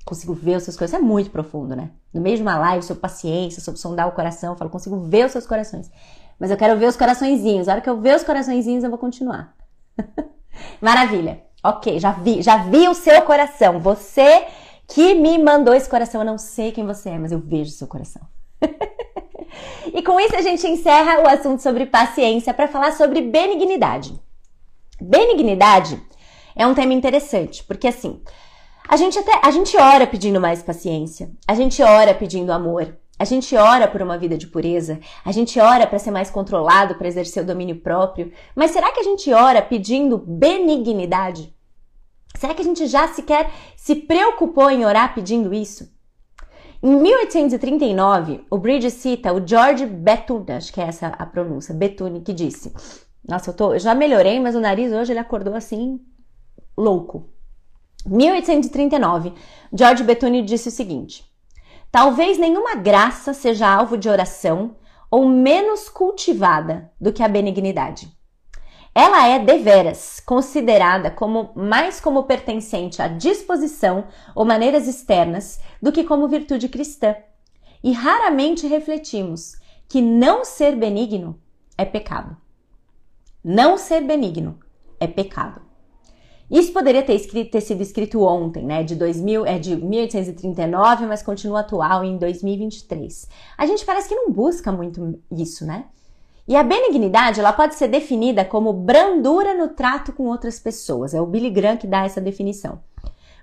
Consigo 0.04 0.34
ver 0.34 0.56
os 0.56 0.64
seus 0.64 0.76
corações. 0.76 1.00
é 1.00 1.04
muito 1.04 1.30
profundo, 1.30 1.76
né? 1.76 1.90
No 2.12 2.20
meio 2.20 2.36
de 2.36 2.42
uma 2.42 2.58
live, 2.58 2.84
sobre 2.84 3.00
paciência, 3.00 3.62
sobre 3.62 3.80
sondar 3.80 4.08
o 4.08 4.12
coração, 4.12 4.52
eu 4.52 4.58
falo, 4.58 4.70
consigo 4.70 4.98
ver 5.08 5.26
os 5.26 5.32
seus 5.32 5.46
corações. 5.46 5.90
Mas 6.38 6.50
eu 6.50 6.56
quero 6.56 6.78
ver 6.78 6.86
os 6.86 6.96
coraçõezinhos. 6.96 7.68
A 7.68 7.72
hora 7.72 7.80
que 7.80 7.88
eu 7.88 8.00
ver 8.00 8.16
os 8.16 8.24
coraçõezinhos, 8.24 8.82
eu 8.82 8.90
vou 8.90 8.98
continuar. 8.98 9.54
Maravilha. 10.80 11.42
Ok, 11.62 11.98
já 11.98 12.12
vi, 12.12 12.42
já 12.42 12.58
vi 12.58 12.86
o 12.88 12.94
seu 12.94 13.22
coração. 13.22 13.80
Você 13.80 14.46
que 14.88 15.14
me 15.14 15.38
mandou 15.38 15.74
esse 15.74 15.88
coração. 15.88 16.20
Eu 16.20 16.26
não 16.26 16.38
sei 16.38 16.72
quem 16.72 16.86
você 16.86 17.10
é, 17.10 17.18
mas 17.18 17.32
eu 17.32 17.38
vejo 17.38 17.70
seu 17.70 17.86
coração. 17.86 18.22
e 19.92 20.02
com 20.02 20.18
isso 20.20 20.36
a 20.36 20.42
gente 20.42 20.66
encerra 20.66 21.22
o 21.22 21.28
assunto 21.28 21.62
sobre 21.62 21.86
paciência 21.86 22.54
para 22.54 22.68
falar 22.68 22.92
sobre 22.92 23.20
benignidade. 23.20 24.18
Benignidade 25.00 26.00
é 26.54 26.66
um 26.66 26.74
tema 26.74 26.92
interessante, 26.92 27.64
porque 27.64 27.88
assim, 27.88 28.22
a 28.88 28.96
gente 28.96 29.18
até 29.18 29.40
a 29.42 29.50
gente 29.50 29.76
ora 29.76 30.06
pedindo 30.06 30.40
mais 30.40 30.62
paciência, 30.62 31.30
a 31.48 31.54
gente 31.54 31.82
ora 31.82 32.14
pedindo 32.14 32.52
amor, 32.52 32.96
A 33.16 33.24
gente 33.24 33.54
ora 33.54 33.86
por 33.86 34.02
uma 34.02 34.18
vida 34.18 34.36
de 34.36 34.48
pureza, 34.48 34.98
a 35.24 35.30
gente 35.30 35.60
ora 35.60 35.86
para 35.86 36.00
ser 36.00 36.10
mais 36.10 36.30
controlado, 36.30 36.96
para 36.96 37.06
exercer 37.06 37.44
o 37.44 37.46
domínio 37.46 37.76
próprio, 37.76 38.32
mas 38.56 38.72
será 38.72 38.90
que 38.90 38.98
a 38.98 39.04
gente 39.04 39.32
ora 39.32 39.62
pedindo 39.62 40.18
benignidade? 40.18 41.54
Será 42.36 42.54
que 42.54 42.62
a 42.62 42.64
gente 42.64 42.86
já 42.86 43.08
sequer 43.08 43.50
se 43.76 43.94
preocupou 43.94 44.70
em 44.70 44.84
orar 44.84 45.14
pedindo 45.14 45.54
isso? 45.54 45.92
Em 46.82 46.96
1839, 46.96 48.44
o 48.50 48.58
Bridge 48.58 48.90
cita 48.90 49.32
o 49.32 49.46
George 49.46 49.86
Bethune, 49.86 50.52
acho 50.52 50.72
que 50.72 50.80
é 50.80 50.84
essa 50.84 51.06
a 51.06 51.24
pronúncia, 51.24 51.74
Bethune, 51.74 52.20
que 52.20 52.32
disse: 52.32 52.74
Nossa, 53.26 53.50
eu, 53.50 53.54
tô, 53.54 53.72
eu 53.72 53.78
já 53.78 53.94
melhorei, 53.94 54.38
mas 54.38 54.54
o 54.54 54.60
nariz 54.60 54.92
hoje 54.92 55.12
ele 55.12 55.18
acordou 55.18 55.54
assim, 55.54 55.98
louco. 56.76 57.30
1839, 58.06 59.32
George 59.72 60.04
Bethune 60.04 60.42
disse 60.42 60.68
o 60.68 60.72
seguinte: 60.72 61.24
Talvez 61.90 62.36
nenhuma 62.36 62.74
graça 62.74 63.32
seja 63.32 63.66
alvo 63.66 63.96
de 63.96 64.08
oração 64.08 64.76
ou 65.10 65.26
menos 65.26 65.88
cultivada 65.88 66.92
do 67.00 67.12
que 67.12 67.22
a 67.22 67.28
benignidade. 67.28 68.13
Ela 68.94 69.26
é 69.26 69.40
deveras 69.40 70.20
considerada 70.20 71.10
como 71.10 71.50
mais 71.56 72.00
como 72.00 72.22
pertencente 72.24 73.02
à 73.02 73.08
disposição 73.08 74.04
ou 74.36 74.44
maneiras 74.44 74.86
externas 74.86 75.58
do 75.82 75.90
que 75.90 76.04
como 76.04 76.28
virtude 76.28 76.68
cristã. 76.68 77.16
E 77.82 77.90
raramente 77.90 78.68
refletimos 78.68 79.56
que 79.88 80.00
não 80.00 80.44
ser 80.44 80.76
benigno 80.76 81.40
é 81.76 81.84
pecado. 81.84 82.36
Não 83.42 83.76
ser 83.76 84.00
benigno 84.02 84.60
é 85.00 85.08
pecado. 85.08 85.60
Isso 86.48 86.72
poderia 86.72 87.02
ter, 87.02 87.14
escrito, 87.14 87.50
ter, 87.50 87.60
sido 87.62 87.82
escrito 87.82 88.22
ontem, 88.22 88.64
né? 88.64 88.84
De 88.84 88.94
2000, 88.94 89.44
é 89.44 89.58
de 89.58 89.74
1839, 89.74 91.06
mas 91.06 91.22
continua 91.22 91.60
atual 91.60 92.04
em 92.04 92.16
2023. 92.16 93.28
A 93.58 93.66
gente 93.66 93.84
parece 93.84 94.08
que 94.08 94.14
não 94.14 94.30
busca 94.30 94.70
muito 94.70 95.18
isso, 95.32 95.66
né? 95.66 95.86
E 96.46 96.54
a 96.56 96.62
benignidade, 96.62 97.40
ela 97.40 97.52
pode 97.52 97.74
ser 97.74 97.88
definida 97.88 98.44
como 98.44 98.72
brandura 98.72 99.54
no 99.54 99.68
trato 99.68 100.12
com 100.12 100.24
outras 100.24 100.58
pessoas. 100.58 101.14
É 101.14 101.20
o 101.20 101.26
Billy 101.26 101.50
Graham 101.50 101.76
que 101.76 101.86
dá 101.86 102.04
essa 102.04 102.20
definição. 102.20 102.82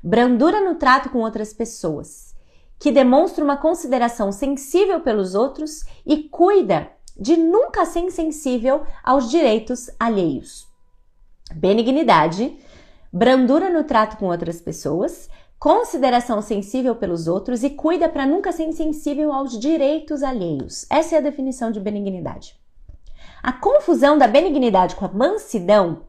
Brandura 0.04 0.62
no 0.62 0.76
trato 0.76 1.10
com 1.10 1.20
outras 1.20 1.54
pessoas, 1.54 2.36
que 2.80 2.92
demonstra 2.92 3.44
uma 3.44 3.58
consideração 3.58 4.32
sensível 4.32 5.02
pelos 5.02 5.36
outros 5.36 5.84
e 6.06 6.24
cuida 6.24 6.90
de 7.20 7.38
nunca 7.38 7.86
ser 7.86 8.00
insensível 8.02 8.84
aos 9.04 9.30
direitos 9.30 9.90
alheios. 10.00 10.68
Benignidade 11.54 12.58
brandura 13.12 13.70
no 13.70 13.84
trato 13.84 14.18
com 14.18 14.28
outras 14.28 14.62
pessoas, 14.62 15.30
consideração 15.60 16.42
sensível 16.42 16.96
pelos 16.96 17.28
outros 17.28 17.62
e 17.64 17.70
cuida 17.70 18.08
para 18.08 18.26
nunca 18.26 18.52
ser 18.52 18.64
insensível 18.64 19.34
aos 19.34 19.60
direitos 19.60 20.24
alheios. 20.24 20.86
Essa 20.90 21.16
é 21.16 21.18
a 21.18 21.22
definição 21.22 21.72
de 21.72 21.80
benignidade. 21.80 22.61
A 23.42 23.52
confusão 23.52 24.18
da 24.18 24.28
benignidade 24.28 24.96
com 24.96 25.06
a 25.06 25.12
mansidão 25.12 26.08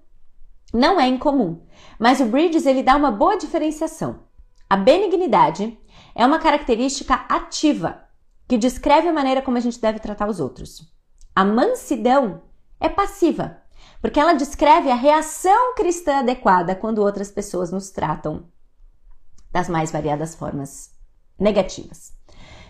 não 0.72 1.00
é 1.00 1.06
incomum, 1.06 1.64
mas 1.98 2.20
o 2.20 2.26
Bridges 2.26 2.66
ele 2.66 2.82
dá 2.82 2.96
uma 2.96 3.10
boa 3.10 3.36
diferenciação. 3.36 4.20
A 4.68 4.76
benignidade 4.76 5.78
é 6.14 6.24
uma 6.24 6.38
característica 6.38 7.14
ativa 7.28 8.02
que 8.48 8.58
descreve 8.58 9.08
a 9.08 9.12
maneira 9.12 9.42
como 9.42 9.56
a 9.56 9.60
gente 9.60 9.80
deve 9.80 9.98
tratar 9.98 10.28
os 10.28 10.40
outros. 10.40 10.92
A 11.34 11.44
mansidão 11.44 12.42
é 12.78 12.88
passiva, 12.88 13.58
porque 14.00 14.20
ela 14.20 14.34
descreve 14.34 14.90
a 14.90 14.94
reação 14.94 15.74
cristã 15.74 16.18
adequada 16.18 16.74
quando 16.74 16.98
outras 16.98 17.30
pessoas 17.30 17.70
nos 17.70 17.90
tratam 17.90 18.46
das 19.50 19.68
mais 19.68 19.90
variadas 19.90 20.34
formas 20.34 20.90
negativas. 21.38 22.12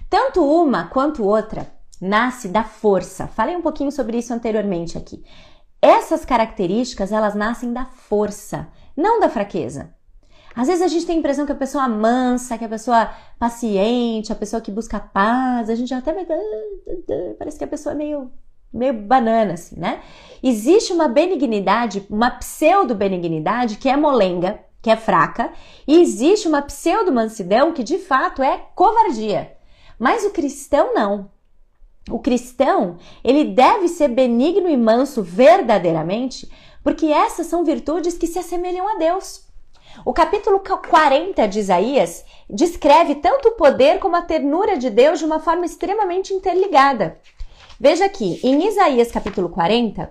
Tanto 0.09 0.45
uma 0.45 0.89
quanto 0.89 1.25
outra 1.25 1.73
nasce 2.03 2.49
da 2.49 2.65
força. 2.65 3.29
Falei 3.29 3.55
um 3.57 3.63
pouquinho 3.63 3.93
sobre 3.93 4.19
isso 4.19 4.35
anteriormente 4.35 4.99
aqui. 4.99 5.25
Essas 5.81 6.25
características, 6.25 7.13
elas 7.13 7.35
nascem 7.35 7.73
da 7.73 7.85
força, 7.85 8.69
não 8.97 9.21
da 9.21 9.29
fraqueza. 9.29 9.95
Às 10.55 10.67
vezes 10.67 10.83
a 10.83 10.89
gente 10.89 11.07
tem 11.07 11.17
a 11.17 11.19
impressão 11.21 11.47
que 11.47 11.53
a 11.53 11.57
pessoa 11.57 11.89
mansa, 11.89 12.59
que 12.59 12.65
a 12.65 12.69
pessoa 12.69 13.11
paciente, 13.39 14.33
a 14.33 14.37
pessoa 14.37 14.61
que 14.61 14.71
busca 14.71 15.01
paz, 15.01 15.71
a 15.71 15.75
gente 15.75 15.95
até 15.95 16.13
parece 17.39 17.57
que 17.57 17.65
a 17.65 17.69
pessoa 17.69 17.95
é 17.95 17.97
meio 17.97 18.31
meio 18.73 18.95
banana, 18.95 19.53
assim, 19.53 19.79
né? 19.79 20.01
Existe 20.43 20.95
uma 20.95 21.07
benignidade, 21.07 22.07
uma 22.09 22.31
pseudo-benignidade 22.31 23.77
que 23.77 23.89
é 23.89 23.97
molenga, 23.97 24.61
que 24.81 24.91
é 24.91 24.97
fraca, 24.97 25.53
e 25.87 26.01
existe 26.01 26.49
uma 26.49 26.63
pseudo-mansidão 26.63 27.73
que 27.73 27.83
de 27.83 27.99
fato 27.99 28.43
é 28.43 28.67
covardia. 28.75 29.57
Mas 29.99 30.25
o 30.25 30.31
cristão 30.31 30.95
não. 30.95 31.31
O 32.11 32.19
cristão, 32.19 32.97
ele 33.23 33.45
deve 33.45 33.89
ser 33.89 34.09
benigno 34.09 34.69
e 34.69 34.77
manso 34.77 35.23
verdadeiramente, 35.23 36.51
porque 36.83 37.07
essas 37.07 37.47
são 37.47 37.65
virtudes 37.65 38.19
que 38.19 38.27
se 38.27 38.39
assemelham 38.39 38.89
a 38.89 38.99
Deus. 38.99 39.47
O 40.05 40.13
capítulo 40.13 40.61
40 40.61 41.47
de 41.47 41.61
Isaías 41.61 42.25
descreve 42.49 43.17
tanto 43.17 43.49
o 43.49 43.53
poder 43.53 43.99
como 43.99 44.17
a 44.17 44.23
ternura 44.23 44.77
de 44.77 44.91
Deus 44.91 45.19
de 45.19 45.25
uma 45.25 45.39
forma 45.39 45.67
extremamente 45.67 46.33
interligada. 46.33 47.19
Veja 47.79 48.07
aqui, 48.07 48.41
em 48.43 48.67
Isaías 48.67 49.13
capítulo 49.13 49.49
40, 49.49 50.11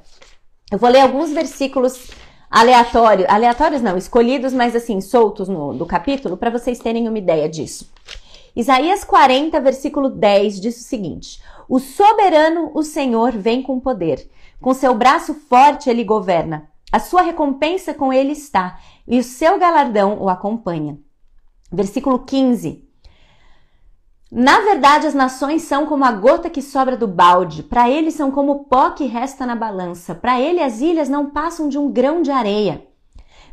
eu 0.71 0.77
vou 0.77 0.89
ler 0.89 1.01
alguns 1.01 1.31
versículos 1.31 2.09
aleatórios, 2.49 3.27
aleatórios 3.29 3.81
não, 3.81 3.97
escolhidos, 3.97 4.53
mas 4.53 4.75
assim, 4.75 5.01
soltos 5.01 5.49
no, 5.49 5.73
do 5.73 5.85
capítulo, 5.85 6.37
para 6.37 6.49
vocês 6.49 6.79
terem 6.79 7.07
uma 7.07 7.17
ideia 7.17 7.49
disso. 7.49 7.91
Isaías 8.55 9.03
40, 9.03 9.59
versículo 9.61 10.09
10 10.09 10.59
diz 10.59 10.79
o 10.79 10.83
seguinte: 10.83 11.41
O 11.69 11.79
soberano, 11.79 12.71
o 12.73 12.83
Senhor, 12.83 13.31
vem 13.31 13.61
com 13.61 13.79
poder. 13.79 14.29
Com 14.59 14.73
seu 14.73 14.93
braço 14.93 15.33
forte 15.33 15.89
ele 15.89 16.03
governa. 16.03 16.69
A 16.91 16.99
sua 16.99 17.21
recompensa 17.21 17.93
com 17.93 18.11
ele 18.11 18.33
está, 18.33 18.77
e 19.07 19.17
o 19.17 19.23
seu 19.23 19.57
galardão 19.57 20.21
o 20.21 20.27
acompanha. 20.27 20.99
Versículo 21.71 22.19
15. 22.19 22.87
Na 24.29 24.59
verdade, 24.59 25.07
as 25.07 25.13
nações 25.13 25.63
são 25.63 25.85
como 25.85 26.03
a 26.03 26.11
gota 26.11 26.49
que 26.49 26.61
sobra 26.61 26.97
do 26.97 27.07
balde, 27.07 27.63
para 27.63 27.89
ele 27.89 28.11
são 28.11 28.31
como 28.31 28.51
o 28.51 28.63
pó 28.65 28.91
que 28.91 29.05
resta 29.05 29.45
na 29.45 29.55
balança, 29.55 30.13
para 30.13 30.39
ele 30.39 30.61
as 30.61 30.79
ilhas 30.79 31.09
não 31.09 31.31
passam 31.31 31.67
de 31.67 31.77
um 31.77 31.91
grão 31.91 32.21
de 32.21 32.31
areia. 32.31 32.85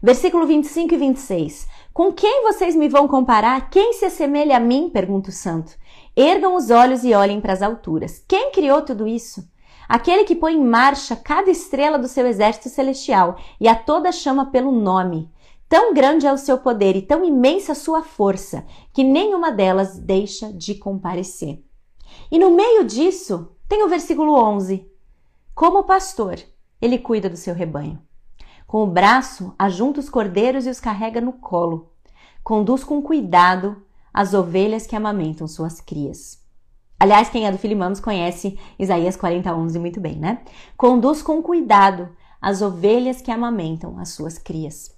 Versículo 0.00 0.46
25 0.46 0.94
e 0.94 0.96
26. 0.96 1.68
Com 1.98 2.12
quem 2.12 2.44
vocês 2.44 2.76
me 2.76 2.88
vão 2.88 3.08
comparar? 3.08 3.70
Quem 3.70 3.92
se 3.92 4.04
assemelha 4.04 4.56
a 4.56 4.60
mim? 4.60 4.88
pergunta 4.88 5.30
o 5.30 5.32
santo. 5.32 5.76
Ergam 6.14 6.54
os 6.54 6.70
olhos 6.70 7.02
e 7.02 7.12
olhem 7.12 7.40
para 7.40 7.52
as 7.52 7.60
alturas. 7.60 8.24
Quem 8.28 8.52
criou 8.52 8.82
tudo 8.82 9.04
isso? 9.04 9.50
Aquele 9.88 10.22
que 10.22 10.36
põe 10.36 10.54
em 10.54 10.64
marcha 10.64 11.16
cada 11.16 11.50
estrela 11.50 11.98
do 11.98 12.06
seu 12.06 12.24
exército 12.24 12.68
celestial 12.68 13.36
e 13.60 13.66
a 13.66 13.74
toda 13.74 14.12
chama 14.12 14.46
pelo 14.46 14.70
nome. 14.70 15.28
Tão 15.68 15.92
grande 15.92 16.24
é 16.24 16.32
o 16.32 16.38
seu 16.38 16.58
poder 16.58 16.94
e 16.94 17.02
tão 17.02 17.24
imensa 17.24 17.72
a 17.72 17.74
sua 17.74 18.04
força 18.04 18.64
que 18.92 19.02
nenhuma 19.02 19.50
delas 19.50 19.98
deixa 19.98 20.52
de 20.52 20.76
comparecer. 20.76 21.64
E 22.30 22.38
no 22.38 22.52
meio 22.52 22.84
disso, 22.84 23.56
tem 23.68 23.82
o 23.82 23.88
versículo 23.88 24.34
11. 24.34 24.88
Como 25.52 25.82
pastor, 25.82 26.38
ele 26.80 26.96
cuida 26.96 27.28
do 27.28 27.36
seu 27.36 27.56
rebanho. 27.56 28.00
Com 28.68 28.84
o 28.84 28.86
braço, 28.86 29.52
ajunta 29.58 29.98
os 29.98 30.08
cordeiros 30.08 30.64
e 30.64 30.70
os 30.70 30.78
carrega 30.78 31.20
no 31.20 31.32
colo. 31.32 31.90
Conduz 32.44 32.84
com 32.84 33.02
cuidado 33.02 33.82
as 34.14 34.32
ovelhas 34.32 34.86
que 34.86 34.94
amamentam 34.94 35.48
suas 35.48 35.80
crias. 35.80 36.40
Aliás, 37.00 37.28
quem 37.28 37.48
é 37.48 37.50
do 37.50 37.58
Filimamos 37.58 37.98
conhece 37.98 38.56
Isaías 38.78 39.16
40, 39.16 39.52
11 39.52 39.78
muito 39.80 40.00
bem, 40.00 40.14
né? 40.14 40.42
Conduz 40.76 41.20
com 41.20 41.42
cuidado 41.42 42.08
as 42.40 42.62
ovelhas 42.62 43.20
que 43.20 43.32
amamentam 43.32 43.98
as 43.98 44.10
suas 44.10 44.38
crias 44.38 44.96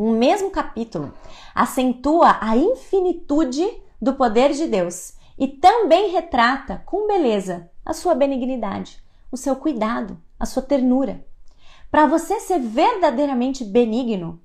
um 0.00 0.16
mesmo 0.16 0.50
capítulo 0.50 1.12
acentua 1.54 2.38
a 2.40 2.56
infinitude 2.56 3.68
do 4.00 4.14
poder 4.14 4.54
de 4.54 4.66
Deus 4.66 5.12
e 5.38 5.46
também 5.46 6.10
retrata 6.10 6.82
com 6.86 7.06
beleza 7.06 7.70
a 7.84 7.92
sua 7.92 8.14
benignidade, 8.14 9.04
o 9.30 9.36
seu 9.36 9.54
cuidado, 9.54 10.18
a 10.38 10.46
sua 10.46 10.62
ternura. 10.62 11.26
Para 11.90 12.06
você 12.06 12.38
ser 12.40 12.60
verdadeiramente 12.60 13.64
benigno, 13.64 14.40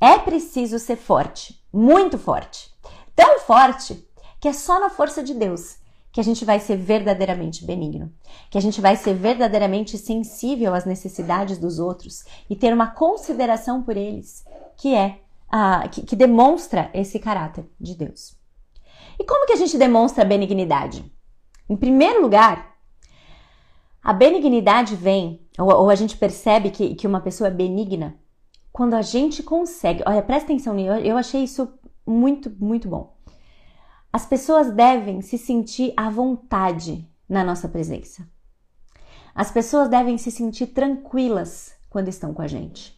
é 0.00 0.18
preciso 0.18 0.78
ser 0.78 0.96
forte, 0.96 1.62
muito 1.72 2.18
forte. 2.18 2.70
Tão 3.14 3.38
forte 3.40 4.06
que 4.40 4.48
é 4.48 4.52
só 4.52 4.80
na 4.80 4.90
força 4.90 5.22
de 5.22 5.34
Deus 5.34 5.78
que 6.10 6.20
a 6.20 6.24
gente 6.24 6.44
vai 6.44 6.58
ser 6.58 6.76
verdadeiramente 6.76 7.64
benigno, 7.64 8.12
que 8.50 8.58
a 8.58 8.60
gente 8.60 8.80
vai 8.80 8.96
ser 8.96 9.14
verdadeiramente 9.14 9.96
sensível 9.98 10.74
às 10.74 10.84
necessidades 10.84 11.58
dos 11.58 11.78
outros 11.78 12.24
e 12.48 12.56
ter 12.56 12.72
uma 12.72 12.88
consideração 12.88 13.82
por 13.82 13.96
eles, 13.96 14.44
que 14.76 14.94
é 14.94 15.20
a, 15.48 15.86
que, 15.86 16.02
que 16.02 16.16
demonstra 16.16 16.90
esse 16.92 17.18
caráter 17.18 17.68
de 17.78 17.94
Deus. 17.94 18.36
E 19.18 19.24
como 19.24 19.46
que 19.46 19.52
a 19.52 19.56
gente 19.56 19.76
demonstra 19.76 20.24
a 20.24 20.26
benignidade? 20.26 21.04
Em 21.68 21.76
primeiro 21.76 22.22
lugar, 22.22 22.76
a 24.02 24.12
benignidade 24.12 24.96
vem, 24.96 25.46
ou, 25.58 25.68
ou, 25.68 25.90
a 25.90 25.94
gente 25.94 26.16
percebe 26.16 26.70
que, 26.70 26.94
que 26.94 27.06
uma 27.06 27.20
pessoa 27.20 27.48
é 27.48 27.50
benigna, 27.50 28.16
quando 28.72 28.94
a 28.94 29.02
gente 29.02 29.42
consegue. 29.42 30.02
Olha, 30.06 30.22
presta 30.22 30.52
atenção, 30.52 30.78
eu, 30.78 30.94
eu 30.96 31.16
achei 31.16 31.42
isso 31.42 31.68
muito, 32.06 32.50
muito 32.58 32.88
bom. 32.88 33.16
As 34.12 34.24
pessoas 34.24 34.70
devem 34.72 35.20
se 35.20 35.36
sentir 35.36 35.92
à 35.96 36.08
vontade 36.08 37.06
na 37.28 37.44
nossa 37.44 37.68
presença. 37.68 38.26
As 39.34 39.50
pessoas 39.50 39.88
devem 39.88 40.16
se 40.16 40.30
sentir 40.30 40.68
tranquilas 40.68 41.72
quando 41.90 42.08
estão 42.08 42.32
com 42.32 42.42
a 42.42 42.46
gente. 42.46 42.96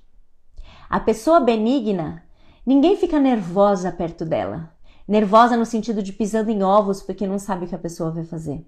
A 0.88 1.00
pessoa 1.00 1.40
benigna, 1.40 2.24
ninguém 2.64 2.96
fica 2.96 3.18
nervosa 3.18 3.90
perto 3.90 4.24
dela. 4.24 4.72
Nervosa 5.06 5.56
no 5.56 5.66
sentido 5.66 6.02
de 6.02 6.12
pisando 6.12 6.50
em 6.50 6.62
ovos 6.62 7.02
porque 7.02 7.26
não 7.26 7.38
sabe 7.38 7.64
o 7.64 7.68
que 7.68 7.74
a 7.74 7.78
pessoa 7.78 8.10
vai 8.10 8.24
fazer. 8.24 8.64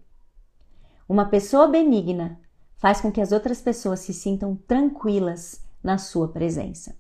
Uma 1.09 1.27
pessoa 1.27 1.69
benigna 1.69 2.41
faz 2.83 3.01
com 3.01 3.13
que 3.13 3.21
as 3.21 3.31
outras 3.31 3.61
pessoas 3.61 4.01
se 4.01 4.13
sintam 4.13 4.57
tranquilas 4.67 5.63
na 5.85 5.99
sua 5.99 6.27
presença. 6.27 6.97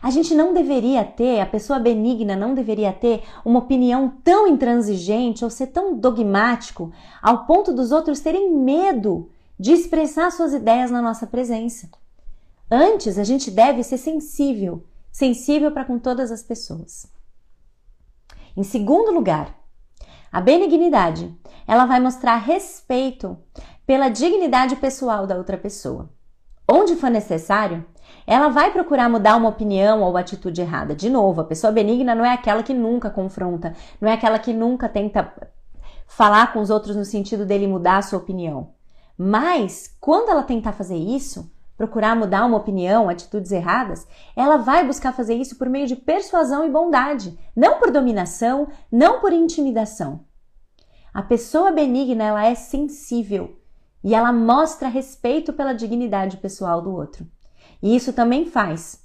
A 0.00 0.10
gente 0.10 0.32
não 0.32 0.54
deveria 0.54 1.04
ter, 1.04 1.40
a 1.40 1.46
pessoa 1.46 1.80
benigna 1.80 2.36
não 2.36 2.54
deveria 2.54 2.92
ter 2.92 3.24
uma 3.44 3.58
opinião 3.58 4.08
tão 4.22 4.46
intransigente 4.46 5.42
ou 5.42 5.50
ser 5.50 5.66
tão 5.68 5.98
dogmático 5.98 6.92
ao 7.20 7.46
ponto 7.46 7.72
dos 7.72 7.90
outros 7.90 8.20
terem 8.20 8.54
medo 8.54 9.28
de 9.58 9.72
expressar 9.72 10.30
suas 10.30 10.52
ideias 10.54 10.92
na 10.92 11.02
nossa 11.02 11.26
presença. 11.26 11.90
Antes, 12.70 13.18
a 13.18 13.24
gente 13.24 13.50
deve 13.50 13.82
ser 13.82 13.98
sensível, 13.98 14.84
sensível 15.10 15.72
para 15.72 15.84
com 15.84 15.98
todas 15.98 16.30
as 16.30 16.44
pessoas. 16.44 17.10
Em 18.56 18.62
segundo 18.62 19.10
lugar, 19.10 19.52
a 20.30 20.40
benignidade, 20.40 21.36
ela 21.66 21.86
vai 21.86 22.00
mostrar 22.00 22.36
respeito 22.36 23.36
pela 23.86 24.08
dignidade 24.08 24.76
pessoal 24.76 25.26
da 25.26 25.36
outra 25.36 25.56
pessoa. 25.56 26.10
Onde 26.68 26.96
for 26.96 27.10
necessário, 27.10 27.84
ela 28.26 28.48
vai 28.48 28.70
procurar 28.70 29.08
mudar 29.08 29.36
uma 29.36 29.48
opinião 29.48 30.02
ou 30.02 30.16
atitude 30.16 30.60
errada. 30.60 30.94
De 30.94 31.10
novo, 31.10 31.40
a 31.40 31.44
pessoa 31.44 31.72
benigna 31.72 32.14
não 32.14 32.24
é 32.24 32.32
aquela 32.32 32.62
que 32.62 32.72
nunca 32.72 33.10
confronta, 33.10 33.74
não 34.00 34.08
é 34.08 34.14
aquela 34.14 34.38
que 34.38 34.52
nunca 34.52 34.88
tenta 34.88 35.32
falar 36.06 36.52
com 36.52 36.60
os 36.60 36.70
outros 36.70 36.94
no 36.94 37.04
sentido 37.04 37.44
dele 37.44 37.66
mudar 37.66 37.98
a 37.98 38.02
sua 38.02 38.18
opinião. 38.18 38.74
Mas, 39.18 39.96
quando 40.00 40.30
ela 40.30 40.42
tentar 40.42 40.72
fazer 40.72 40.96
isso, 40.96 41.50
procurar 41.76 42.14
mudar 42.14 42.44
uma 42.44 42.56
opinião, 42.56 43.08
atitudes 43.08 43.50
erradas, 43.50 44.06
ela 44.36 44.56
vai 44.56 44.86
buscar 44.86 45.12
fazer 45.12 45.34
isso 45.34 45.56
por 45.58 45.68
meio 45.68 45.86
de 45.86 45.96
persuasão 45.96 46.64
e 46.64 46.70
bondade, 46.70 47.38
não 47.56 47.78
por 47.78 47.90
dominação, 47.90 48.68
não 48.90 49.20
por 49.20 49.32
intimidação. 49.32 50.24
A 51.12 51.22
pessoa 51.22 51.72
benigna, 51.72 52.24
ela 52.24 52.46
é 52.46 52.54
sensível 52.54 53.61
e 54.02 54.14
ela 54.14 54.32
mostra 54.32 54.88
respeito 54.88 55.52
pela 55.52 55.72
dignidade 55.72 56.36
pessoal 56.36 56.80
do 56.80 56.92
outro. 56.92 57.26
E 57.82 57.94
isso 57.94 58.12
também 58.12 58.46
faz 58.46 59.02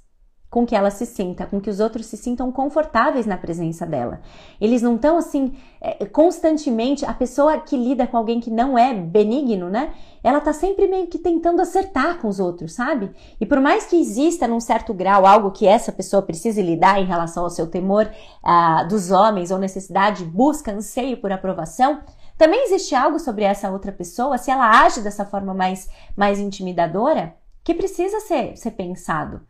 com 0.50 0.64
que 0.64 0.74
ela 0.74 0.90
se 0.90 1.04
sinta, 1.04 1.46
com 1.46 1.60
que 1.60 1.68
os 1.68 1.78
outros 1.78 2.06
se 2.06 2.16
sintam 2.16 2.50
confortáveis 2.50 3.26
na 3.26 3.36
presença 3.36 3.84
dela. 3.84 4.20
Eles 4.58 4.80
não 4.80 4.94
estão 4.94 5.18
assim 5.18 5.54
é, 5.80 6.06
constantemente. 6.06 7.04
A 7.04 7.12
pessoa 7.12 7.58
que 7.58 7.76
lida 7.76 8.06
com 8.06 8.16
alguém 8.16 8.40
que 8.40 8.50
não 8.50 8.78
é 8.78 8.94
benigno, 8.94 9.68
né? 9.68 9.92
Ela 10.24 10.40
tá 10.40 10.54
sempre 10.54 10.88
meio 10.88 11.06
que 11.06 11.18
tentando 11.18 11.60
acertar 11.60 12.18
com 12.18 12.28
os 12.28 12.40
outros, 12.40 12.72
sabe? 12.72 13.10
E 13.38 13.44
por 13.44 13.60
mais 13.60 13.86
que 13.86 14.00
exista 14.00 14.48
num 14.48 14.60
certo 14.60 14.94
grau 14.94 15.26
algo 15.26 15.50
que 15.50 15.66
essa 15.66 15.92
pessoa 15.92 16.22
precise 16.22 16.62
lidar 16.62 16.98
em 16.98 17.04
relação 17.04 17.44
ao 17.44 17.50
seu 17.50 17.66
temor 17.66 18.10
ah, 18.42 18.84
dos 18.84 19.10
homens 19.10 19.50
ou 19.50 19.58
necessidade, 19.58 20.24
busca, 20.24 20.72
anseio 20.72 21.18
por 21.18 21.30
aprovação, 21.30 22.00
também 22.38 22.64
existe 22.64 22.94
algo 22.94 23.18
sobre 23.18 23.42
essa 23.42 23.68
outra 23.68 23.90
pessoa, 23.90 24.38
se 24.38 24.48
ela 24.48 24.84
age 24.84 25.00
dessa 25.00 25.24
forma 25.24 25.52
mais, 25.52 25.90
mais 26.16 26.38
intimidadora, 26.38 27.36
que 27.64 27.74
precisa 27.74 28.20
ser, 28.20 28.56
ser 28.56 28.70
pensado. 28.70 29.40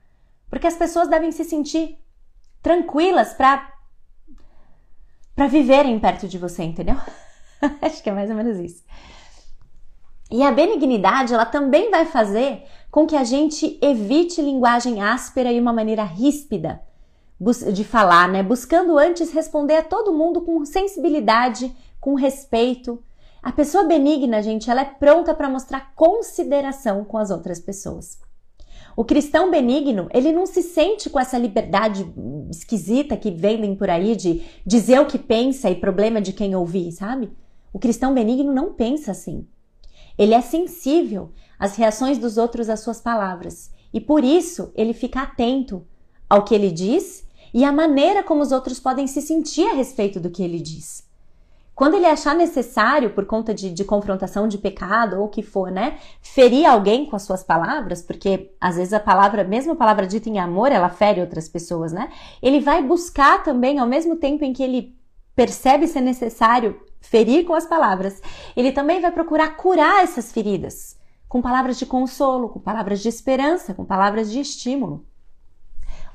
Porque 0.48 0.66
as 0.66 0.74
pessoas 0.74 1.07
devem 1.07 1.31
se 1.31 1.44
sentir 1.44 1.98
tranquilas 2.62 3.35
para 3.35 3.74
para 5.37 5.46
viverem 5.46 6.01
perto 6.01 6.27
de 6.27 6.37
você, 6.37 6.64
entendeu? 6.64 6.96
Acho 7.81 8.03
que 8.03 8.11
é 8.11 8.12
mais 8.12 8.29
ou 8.29 8.35
menos 8.35 8.59
isso. 8.59 8.83
E 10.29 10.42
a 10.42 10.51
benignidade, 10.51 11.33
ela 11.33 11.46
também 11.46 11.92
vai 11.92 12.05
fazer 12.07 12.64
com 12.90 13.07
que 13.07 13.14
a 13.14 13.22
gente 13.22 13.79
evite 13.81 14.42
linguagem 14.42 15.01
áspera 15.01 15.53
e 15.53 15.61
uma 15.61 15.72
maneira 15.72 16.03
ríspida 16.03 16.83
de 17.72 17.85
falar, 17.85 18.29
né? 18.29 18.42
Buscando 18.42 18.98
antes 18.98 19.33
responder 19.33 19.77
a 19.77 19.83
todo 19.85 20.12
mundo 20.12 20.40
com 20.40 20.64
sensibilidade, 20.64 21.72
com 22.09 22.14
respeito. 22.14 23.05
A 23.42 23.53
pessoa 23.53 23.85
benigna, 23.85 24.42
gente, 24.42 24.71
ela 24.71 24.81
é 24.81 24.85
pronta 24.87 25.35
para 25.35 25.47
mostrar 25.47 25.92
consideração 25.94 27.05
com 27.05 27.18
as 27.18 27.31
outras 27.31 27.61
pessoas. 27.61 28.18
O 28.97 29.05
cristão 29.05 29.51
benigno, 29.51 30.09
ele 30.11 30.33
não 30.33 30.47
se 30.47 30.62
sente 30.62 31.11
com 31.11 31.21
essa 31.21 31.37
liberdade 31.37 32.11
esquisita 32.51 33.14
que 33.14 33.31
vendem 33.31 33.77
por 33.77 33.90
aí 33.90 34.16
de 34.16 34.42
dizer 34.64 34.99
o 35.01 35.05
que 35.05 35.18
pensa 35.18 35.68
e 35.68 35.77
problema 35.77 36.18
de 36.18 36.33
quem 36.33 36.57
ouvir, 36.57 36.92
sabe? 36.92 37.31
O 37.75 37.79
cristão 37.79 38.14
benigno 38.14 38.55
não 38.55 38.73
pensa 38.73 39.11
assim. 39.11 39.47
Ele 40.16 40.33
é 40.33 40.40
sensível 40.40 41.31
às 41.59 41.77
reações 41.77 42.16
dos 42.16 42.38
outros 42.38 42.71
às 42.71 42.81
suas 42.81 43.03
palavras 43.03 43.71
e 43.92 44.01
por 44.01 44.25
isso 44.25 44.73
ele 44.75 44.94
fica 44.94 45.21
atento 45.21 45.87
ao 46.27 46.42
que 46.42 46.55
ele 46.55 46.71
diz 46.71 47.27
e 47.53 47.64
à 47.64 47.71
maneira 47.71 48.23
como 48.25 48.40
os 48.40 48.51
outros 48.51 48.81
podem 48.81 49.07
se 49.07 49.21
sentir 49.21 49.68
a 49.68 49.75
respeito 49.75 50.18
do 50.18 50.31
que 50.31 50.42
ele 50.42 50.59
diz. 50.59 51.07
Quando 51.79 51.95
ele 51.95 52.07
achar 52.07 52.35
necessário, 52.35 53.11
por 53.11 53.25
conta 53.25 53.55
de, 53.55 53.71
de, 53.71 53.85
confrontação 53.85 54.49
de 54.49 54.59
pecado 54.59 55.21
ou 55.21 55.27
o 55.27 55.29
que 55.29 55.45
for, 55.45 55.71
né, 55.71 56.01
ferir 56.21 56.67
alguém 56.67 57.07
com 57.07 57.14
as 57.14 57.23
suas 57.23 57.45
palavras, 57.45 58.03
porque 58.03 58.51
às 58.61 58.75
vezes 58.75 58.93
a 58.93 58.99
palavra, 58.99 59.45
mesmo 59.45 59.75
a 59.75 59.77
palavra 59.77 60.05
dita 60.05 60.29
em 60.29 60.41
amor, 60.41 60.73
ela 60.73 60.88
fere 60.88 61.21
outras 61.21 61.49
pessoas, 61.49 61.93
né? 61.93 62.11
Ele 62.43 62.59
vai 62.59 62.83
buscar 62.83 63.45
também, 63.45 63.79
ao 63.79 63.87
mesmo 63.87 64.17
tempo 64.17 64.45
em 64.45 64.53
que 64.53 64.61
ele 64.61 64.99
percebe 65.37 65.87
ser 65.87 66.01
necessário 66.01 66.81
ferir 67.01 67.45
com 67.45 67.55
as 67.55 67.64
palavras, 67.64 68.21
ele 68.57 68.73
também 68.73 69.01
vai 69.01 69.12
procurar 69.12 69.57
curar 69.57 70.03
essas 70.03 70.33
feridas 70.33 70.99
com 71.29 71.41
palavras 71.41 71.79
de 71.79 71.87
consolo, 71.87 72.49
com 72.49 72.59
palavras 72.59 73.01
de 73.01 73.09
esperança, 73.09 73.73
com 73.73 73.85
palavras 73.85 74.33
de 74.33 74.41
estímulo. 74.41 75.07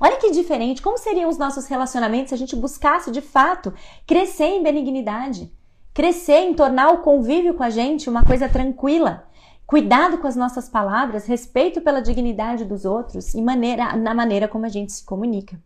Olha 0.04 0.18
que 0.18 0.32
diferente, 0.32 0.82
como 0.82 0.98
seriam 0.98 1.30
os 1.30 1.38
nossos 1.38 1.66
relacionamentos 1.66 2.28
se 2.28 2.34
a 2.34 2.36
gente 2.36 2.54
buscasse 2.54 3.10
de 3.10 3.22
fato 3.22 3.72
crescer 4.06 4.44
em 4.44 4.62
benignidade, 4.62 5.50
crescer 5.94 6.40
em 6.40 6.52
tornar 6.52 6.90
o 6.90 6.98
convívio 6.98 7.54
com 7.54 7.62
a 7.62 7.70
gente 7.70 8.10
uma 8.10 8.22
coisa 8.22 8.46
tranquila, 8.46 9.26
cuidado 9.66 10.18
com 10.18 10.26
as 10.26 10.36
nossas 10.36 10.68
palavras, 10.68 11.24
respeito 11.24 11.80
pela 11.80 12.02
dignidade 12.02 12.66
dos 12.66 12.84
outros 12.84 13.32
e 13.32 13.40
maneira, 13.40 13.96
na 13.96 14.12
maneira 14.12 14.46
como 14.46 14.66
a 14.66 14.68
gente 14.68 14.92
se 14.92 15.02
comunica. 15.02 15.58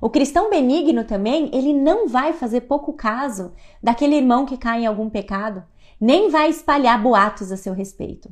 O 0.00 0.08
cristão 0.08 0.48
benigno 0.48 1.02
também, 1.02 1.50
ele 1.52 1.74
não 1.74 2.06
vai 2.06 2.32
fazer 2.32 2.60
pouco 2.60 2.92
caso 2.92 3.52
daquele 3.82 4.14
irmão 4.14 4.46
que 4.46 4.56
cai 4.56 4.82
em 4.82 4.86
algum 4.86 5.10
pecado, 5.10 5.64
nem 6.00 6.30
vai 6.30 6.50
espalhar 6.50 7.02
boatos 7.02 7.50
a 7.50 7.56
seu 7.56 7.74
respeito. 7.74 8.30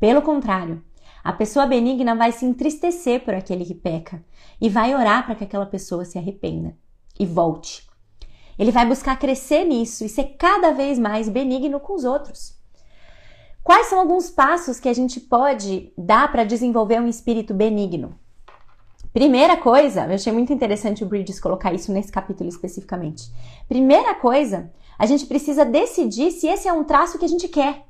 Pelo 0.00 0.22
contrário, 0.22 0.82
a 1.22 1.32
pessoa 1.32 1.66
benigna 1.66 2.14
vai 2.14 2.32
se 2.32 2.44
entristecer 2.44 3.24
por 3.24 3.34
aquele 3.34 3.64
que 3.64 3.74
peca 3.74 4.24
e 4.60 4.68
vai 4.68 4.94
orar 4.94 5.24
para 5.24 5.34
que 5.34 5.44
aquela 5.44 5.66
pessoa 5.66 6.04
se 6.04 6.18
arrependa 6.18 6.76
e 7.18 7.24
volte. 7.24 7.86
Ele 8.58 8.70
vai 8.70 8.86
buscar 8.86 9.18
crescer 9.18 9.64
nisso 9.64 10.04
e 10.04 10.08
ser 10.08 10.36
cada 10.38 10.72
vez 10.72 10.98
mais 10.98 11.28
benigno 11.28 11.80
com 11.80 11.94
os 11.94 12.04
outros. 12.04 12.60
Quais 13.62 13.86
são 13.86 14.00
alguns 14.00 14.28
passos 14.28 14.80
que 14.80 14.88
a 14.88 14.92
gente 14.92 15.20
pode 15.20 15.92
dar 15.96 16.30
para 16.30 16.44
desenvolver 16.44 17.00
um 17.00 17.06
espírito 17.06 17.54
benigno? 17.54 18.18
Primeira 19.12 19.56
coisa, 19.56 20.06
eu 20.06 20.14
achei 20.14 20.32
muito 20.32 20.52
interessante 20.52 21.04
o 21.04 21.06
Bridges 21.06 21.38
colocar 21.38 21.72
isso 21.72 21.92
nesse 21.92 22.10
capítulo 22.10 22.48
especificamente. 22.48 23.30
Primeira 23.68 24.14
coisa, 24.14 24.72
a 24.98 25.06
gente 25.06 25.26
precisa 25.26 25.64
decidir 25.64 26.32
se 26.32 26.48
esse 26.48 26.66
é 26.66 26.72
um 26.72 26.82
traço 26.82 27.18
que 27.18 27.24
a 27.24 27.28
gente 27.28 27.46
quer. 27.46 27.84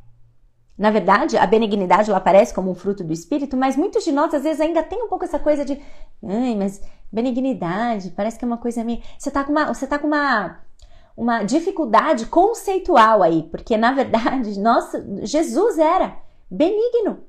Na 0.82 0.90
verdade, 0.90 1.36
a 1.36 1.46
benignidade 1.46 2.10
ela 2.10 2.18
aparece 2.18 2.52
como 2.52 2.68
um 2.68 2.74
fruto 2.74 3.04
do 3.04 3.12
espírito, 3.12 3.56
mas 3.56 3.76
muitos 3.76 4.02
de 4.02 4.10
nós 4.10 4.34
às 4.34 4.42
vezes 4.42 4.60
ainda 4.60 4.82
tem 4.82 5.00
um 5.00 5.08
pouco 5.08 5.24
essa 5.24 5.38
coisa 5.38 5.64
de, 5.64 5.80
ai, 6.24 6.56
mas 6.56 6.82
benignidade, 7.12 8.10
parece 8.10 8.36
que 8.36 8.44
é 8.44 8.48
uma 8.48 8.58
coisa 8.58 8.82
meio, 8.82 9.00
você 9.16 9.30
tá 9.30 9.44
com 9.44 9.52
uma, 9.52 9.72
você 9.72 9.86
tá 9.86 9.96
com 9.96 10.08
uma 10.08 10.58
uma 11.16 11.44
dificuldade 11.44 12.26
conceitual 12.26 13.22
aí, 13.22 13.44
porque 13.44 13.76
na 13.76 13.92
verdade, 13.92 14.58
nossa, 14.60 15.06
Jesus 15.22 15.78
era 15.78 16.16
benigno. 16.50 17.20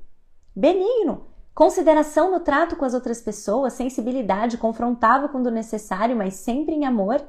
Benigno. 0.56 1.28
Consideração 1.54 2.32
no 2.32 2.40
trato 2.40 2.74
com 2.74 2.84
as 2.84 2.92
outras 2.92 3.22
pessoas, 3.22 3.74
sensibilidade, 3.74 4.58
confrontava 4.58 5.28
quando 5.28 5.48
necessário, 5.48 6.16
mas 6.16 6.34
sempre 6.34 6.74
em 6.74 6.86
amor. 6.86 7.22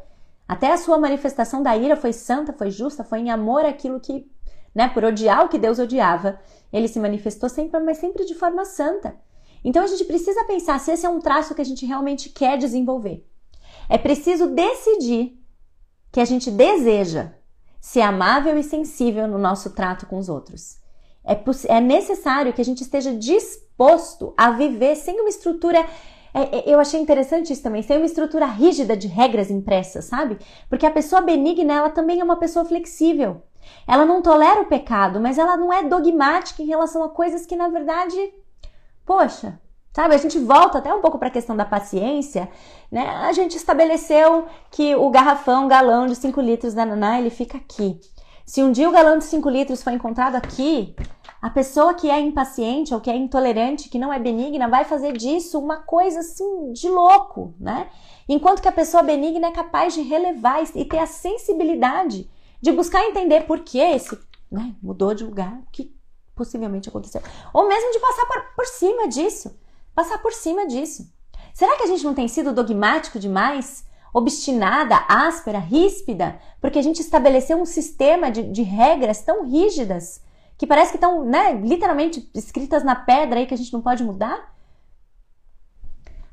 Até 0.48 0.72
a 0.72 0.78
sua 0.78 0.98
manifestação 0.98 1.62
da 1.62 1.78
ira 1.78 1.96
foi 1.96 2.14
santa, 2.14 2.52
foi 2.52 2.72
justa, 2.72 3.04
foi 3.04 3.20
em 3.20 3.30
amor 3.30 3.64
aquilo 3.64 4.00
que 4.00 4.26
né? 4.76 4.90
Por 4.90 5.06
odiar 5.06 5.46
o 5.46 5.50
que 5.50 5.58
Deus 5.58 5.80
odiava, 5.80 6.38
ele 6.72 6.90
se 6.90 7.00
manifestou 7.00 7.48
sempre, 7.48 7.80
mas 7.80 7.98
sempre 7.98 8.26
de 8.26 8.36
forma 8.36 8.66
santa. 8.66 9.16
Então 9.64 9.82
a 9.82 9.88
gente 9.88 10.04
precisa 10.04 10.44
pensar 10.44 10.80
se 10.80 10.92
esse 10.92 11.06
é 11.06 11.10
um 11.10 11.22
traço 11.22 11.56
que 11.56 11.62
a 11.62 11.66
gente 11.66 11.86
realmente 11.86 12.30
quer 12.30 12.58
desenvolver. 12.58 13.26
É 13.88 13.98
preciso 13.98 14.48
decidir 14.48 15.40
que 16.12 16.20
a 16.20 16.26
gente 16.26 16.52
deseja 16.52 17.32
ser 17.80 18.02
amável 18.02 18.58
e 18.58 18.64
sensível 18.64 19.28
no 19.28 19.38
nosso 19.38 19.72
trato 19.72 20.06
com 20.06 20.18
os 20.18 20.28
outros. 20.28 20.78
É, 21.24 21.40
é 21.76 21.80
necessário 21.80 22.54
que 22.54 22.62
a 22.62 22.66
gente 22.66 22.82
esteja 22.82 23.14
disposto 23.14 24.34
a 24.38 24.52
viver 24.52 24.96
sem 24.96 25.20
uma 25.20 25.30
estrutura 25.30 25.86
é, 26.36 26.58
é, 26.58 26.74
eu 26.74 26.82
achei 26.82 27.00
interessante 27.00 27.54
isso 27.54 27.64
também, 27.64 27.82
sem 27.82 27.96
uma 27.96 28.06
estrutura 28.06 28.46
rígida 28.46 28.98
de 28.98 29.08
regras 29.08 29.50
impressas, 29.50 30.04
sabe? 30.04 30.38
Porque 30.68 30.86
a 30.86 30.92
pessoa 30.92 31.22
benigna, 31.22 31.74
ela 31.74 31.90
também 31.90 32.20
é 32.20 32.24
uma 32.26 32.36
pessoa 32.36 32.66
flexível. 32.66 33.42
Ela 33.88 34.06
não 34.06 34.22
tolera 34.22 34.62
o 34.62 34.66
pecado, 34.66 35.20
mas 35.20 35.38
ela 35.38 35.58
não 35.58 35.72
é 35.72 35.84
dogmática 35.84 36.62
em 36.62 36.68
relação 36.68 37.04
a 37.04 37.10
coisas 37.10 37.46
que, 37.46 37.56
na 37.56 37.68
verdade, 37.68 38.16
poxa, 39.06 39.60
Sabe, 39.96 40.14
a 40.14 40.18
gente 40.18 40.38
volta 40.40 40.80
até 40.80 40.94
um 40.94 41.00
pouco 41.00 41.18
para 41.18 41.30
a 41.30 41.32
questão 41.32 41.56
da 41.56 41.64
paciência, 41.64 42.50
né? 42.92 43.08
A 43.08 43.32
gente 43.32 43.56
estabeleceu 43.56 44.46
que 44.70 44.94
o 44.94 45.10
garrafão, 45.10 45.70
galão 45.70 46.06
de 46.06 46.18
5 46.18 46.42
litros 46.42 46.74
da 46.74 46.86
Naná, 46.86 47.18
ele 47.18 47.30
fica 47.30 47.58
aqui. 47.58 47.98
Se 48.46 48.62
um 48.62 48.74
dia 48.74 48.90
o 48.90 48.92
galão 48.92 49.18
de 49.18 49.24
5 49.24 49.50
litros 49.50 49.82
for 49.82 49.94
encontrado 49.94 50.36
aqui, 50.36 50.94
a 51.42 51.50
pessoa 51.50 51.94
que 51.94 52.10
é 52.12 52.20
impaciente 52.20 52.94
ou 52.94 53.00
que 53.00 53.10
é 53.10 53.16
intolerante, 53.16 53.88
que 53.88 53.98
não 53.98 54.12
é 54.12 54.20
benigna, 54.20 54.68
vai 54.68 54.84
fazer 54.84 55.14
disso 55.14 55.58
uma 55.58 55.78
coisa 55.78 56.20
assim 56.20 56.74
de 56.74 56.90
louco, 56.90 57.54
né? 57.58 57.88
Enquanto 58.28 58.62
que 58.62 58.68
a 58.68 58.74
pessoa 58.74 59.02
benigna 59.02 59.48
é 59.48 59.52
capaz 59.52 59.94
de 59.94 60.02
relevar 60.02 60.62
e 60.76 60.84
ter 60.84 61.00
a 61.00 61.06
sensibilidade 61.06 62.30
de 62.66 62.72
buscar 62.72 63.04
entender 63.04 63.46
por 63.46 63.60
que 63.60 63.80
esse 63.80 64.18
né, 64.52 64.76
mudou 64.82 65.14
de 65.14 65.24
lugar, 65.24 65.54
o 65.60 65.72
que 65.72 65.96
possivelmente 66.36 66.90
aconteceu. 66.90 67.22
Ou 67.54 67.68
mesmo 67.68 67.92
de 67.92 68.00
passar 68.00 68.26
por, 68.26 68.56
por 68.56 68.66
cima 68.66 69.08
disso 69.08 69.56
passar 69.96 70.18
por 70.18 70.34
cima 70.34 70.68
disso. 70.68 71.10
Será 71.54 71.78
que 71.78 71.84
a 71.84 71.88
gente 71.88 72.04
não 72.04 72.14
tem 72.14 72.28
sido 72.28 72.54
dogmático 72.54 73.18
demais? 73.18 73.86
Obstinada, 74.14 75.06
áspera, 75.08 75.58
ríspida, 75.58 76.40
porque 76.62 76.78
a 76.78 76.82
gente 76.82 77.00
estabeleceu 77.00 77.58
um 77.58 77.66
sistema 77.66 78.30
de, 78.30 78.44
de 78.44 78.62
regras 78.62 79.22
tão 79.22 79.46
rígidas 79.46 80.22
que 80.58 80.68
parece 80.68 80.92
que 80.92 80.98
estão, 80.98 81.26
né, 81.26 81.54
literalmente 81.54 82.30
escritas 82.34 82.84
na 82.84 82.96
pedra 82.96 83.40
aí 83.40 83.46
que 83.46 83.54
a 83.54 83.58
gente 83.58 83.74
não 83.74 83.82
pode 83.82 84.04
mudar? 84.04 84.55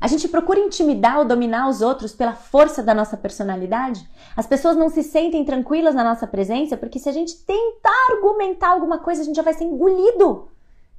A 0.02 0.08
gente 0.08 0.26
procura 0.26 0.58
intimidar 0.58 1.20
ou 1.20 1.24
dominar 1.24 1.68
os 1.68 1.80
outros 1.80 2.12
pela 2.12 2.32
força 2.32 2.82
da 2.82 2.92
nossa 2.92 3.16
personalidade? 3.16 4.04
As 4.36 4.48
pessoas 4.48 4.76
não 4.76 4.88
se 4.88 5.00
sentem 5.00 5.44
tranquilas 5.44 5.94
na 5.94 6.02
nossa 6.02 6.26
presença 6.26 6.76
porque 6.76 6.98
se 6.98 7.08
a 7.08 7.12
gente 7.12 7.36
tentar 7.44 8.08
argumentar 8.10 8.70
alguma 8.70 8.98
coisa, 8.98 9.22
a 9.22 9.24
gente 9.24 9.36
já 9.36 9.42
vai 9.42 9.54
ser 9.54 9.62
engolido 9.62 10.48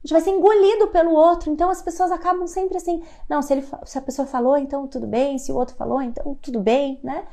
a 0.03 0.07
gente 0.07 0.13
vai 0.13 0.21
ser 0.21 0.31
engolido 0.31 0.87
pelo 0.87 1.11
outro. 1.11 1.51
Então 1.51 1.69
as 1.69 1.81
pessoas 1.81 2.11
acabam 2.11 2.45
sempre 2.47 2.77
assim, 2.77 3.01
não, 3.29 3.41
se, 3.41 3.53
ele, 3.53 3.65
se 3.85 3.97
a 3.97 4.01
pessoa 4.01 4.25
falou, 4.25 4.57
então 4.57 4.85
tudo 4.87 5.05
bem, 5.05 5.37
se 5.37 5.51
o 5.51 5.55
outro 5.55 5.75
falou, 5.75 6.01
então 6.01 6.37
tudo 6.41 6.59
bem, 6.59 6.99
né? 7.03 7.25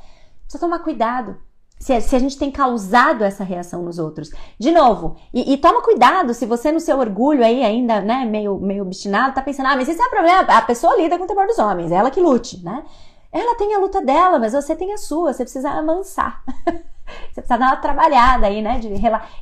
Só 0.47 0.57
tomar 0.57 0.79
cuidado. 0.79 1.37
Se, 1.81 1.99
se 1.99 2.15
a 2.15 2.19
gente 2.19 2.37
tem 2.37 2.51
causado 2.51 3.23
essa 3.23 3.43
reação 3.43 3.81
nos 3.81 3.97
outros. 3.97 4.29
De 4.59 4.71
novo, 4.71 5.15
e, 5.33 5.51
e, 5.51 5.57
toma 5.57 5.81
cuidado 5.81 6.31
se 6.31 6.45
você 6.45 6.71
no 6.71 6.79
seu 6.79 6.99
orgulho 6.99 7.43
aí 7.43 7.63
ainda, 7.63 7.99
né, 7.99 8.23
meio, 8.23 8.59
meio 8.59 8.83
obstinado, 8.83 9.33
tá 9.33 9.41
pensando, 9.41 9.65
ah, 9.65 9.75
mas 9.75 9.89
esse 9.89 9.99
é 9.99 10.05
o 10.05 10.09
problema, 10.11 10.41
a 10.41 10.61
pessoa 10.61 10.95
lida 10.95 11.17
com 11.17 11.23
o 11.23 11.27
temor 11.27 11.47
dos 11.47 11.57
homens, 11.57 11.91
é 11.91 11.95
ela 11.95 12.11
que 12.11 12.21
lute, 12.21 12.63
né? 12.63 12.83
Ela 13.31 13.55
tem 13.55 13.73
a 13.73 13.79
luta 13.79 13.99
dela, 13.99 14.37
mas 14.37 14.53
você 14.53 14.75
tem 14.75 14.93
a 14.93 14.97
sua, 14.97 15.33
você 15.33 15.43
precisa 15.43 15.71
amansar. 15.71 16.43
Você 17.29 17.41
precisa 17.41 17.57
dar 17.57 17.67
uma 17.67 17.75
trabalhada 17.75 18.47
aí, 18.47 18.61
né? 18.61 18.79
De 18.79 18.87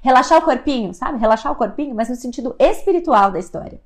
relaxar 0.02 0.40
o 0.40 0.42
corpinho, 0.42 0.92
sabe? 0.92 1.20
Relaxar 1.20 1.52
o 1.52 1.56
corpinho, 1.56 1.94
mas 1.94 2.10
no 2.10 2.16
sentido 2.16 2.56
espiritual 2.58 3.30
da 3.30 3.38
história. 3.38 3.80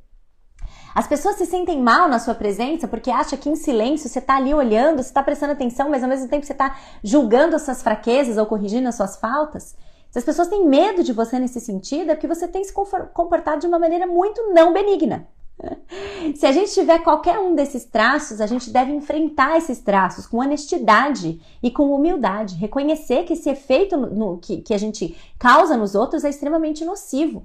As 0.93 1.07
pessoas 1.07 1.35
se 1.35 1.45
sentem 1.45 1.81
mal 1.81 2.07
na 2.07 2.19
sua 2.19 2.35
presença 2.35 2.87
porque 2.87 3.09
acham 3.09 3.37
que 3.37 3.49
em 3.49 3.55
silêncio 3.55 4.07
você 4.07 4.19
está 4.19 4.37
ali 4.37 4.53
olhando, 4.53 4.97
você 4.97 5.09
está 5.09 5.23
prestando 5.23 5.53
atenção, 5.53 5.89
mas 5.89 6.03
ao 6.03 6.09
mesmo 6.09 6.27
tempo 6.27 6.45
você 6.45 6.51
está 6.51 6.77
julgando 7.03 7.55
as 7.55 7.63
suas 7.63 7.81
fraquezas 7.81 8.37
ou 8.37 8.45
corrigindo 8.45 8.87
as 8.87 8.95
suas 8.95 9.15
faltas. 9.15 9.75
Se 10.11 10.19
as 10.19 10.25
pessoas 10.25 10.47
têm 10.47 10.67
medo 10.67 11.03
de 11.03 11.11
você 11.11 11.39
nesse 11.39 11.59
sentido, 11.59 12.11
é 12.11 12.15
porque 12.15 12.27
você 12.27 12.47
tem 12.47 12.63
se 12.63 12.71
comportado 12.71 13.61
de 13.61 13.67
uma 13.67 13.79
maneira 13.79 14.05
muito 14.05 14.53
não 14.53 14.71
benigna. 14.71 15.27
Se 16.35 16.45
a 16.45 16.51
gente 16.51 16.71
tiver 16.71 16.99
qualquer 16.99 17.39
um 17.39 17.55
desses 17.55 17.85
traços, 17.85 18.39
a 18.39 18.45
gente 18.45 18.69
deve 18.69 18.91
enfrentar 18.91 19.57
esses 19.57 19.79
traços 19.79 20.27
com 20.27 20.37
honestidade 20.37 21.41
e 21.61 21.71
com 21.71 21.91
humildade. 21.91 22.55
Reconhecer 22.55 23.23
que 23.23 23.33
esse 23.33 23.49
efeito 23.49 23.97
no, 23.97 24.07
no, 24.07 24.37
que, 24.37 24.57
que 24.57 24.73
a 24.73 24.77
gente 24.77 25.17
causa 25.39 25.75
nos 25.75 25.95
outros 25.95 26.23
é 26.23 26.29
extremamente 26.29 26.85
nocivo. 26.85 27.43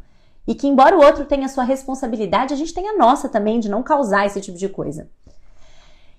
E 0.48 0.54
que, 0.54 0.66
embora 0.66 0.96
o 0.96 1.04
outro 1.04 1.26
tenha 1.26 1.46
sua 1.46 1.62
responsabilidade, 1.62 2.54
a 2.54 2.56
gente 2.56 2.72
tem 2.72 2.88
a 2.88 2.96
nossa 2.96 3.28
também 3.28 3.60
de 3.60 3.68
não 3.68 3.82
causar 3.82 4.24
esse 4.24 4.40
tipo 4.40 4.56
de 4.56 4.70
coisa. 4.70 5.10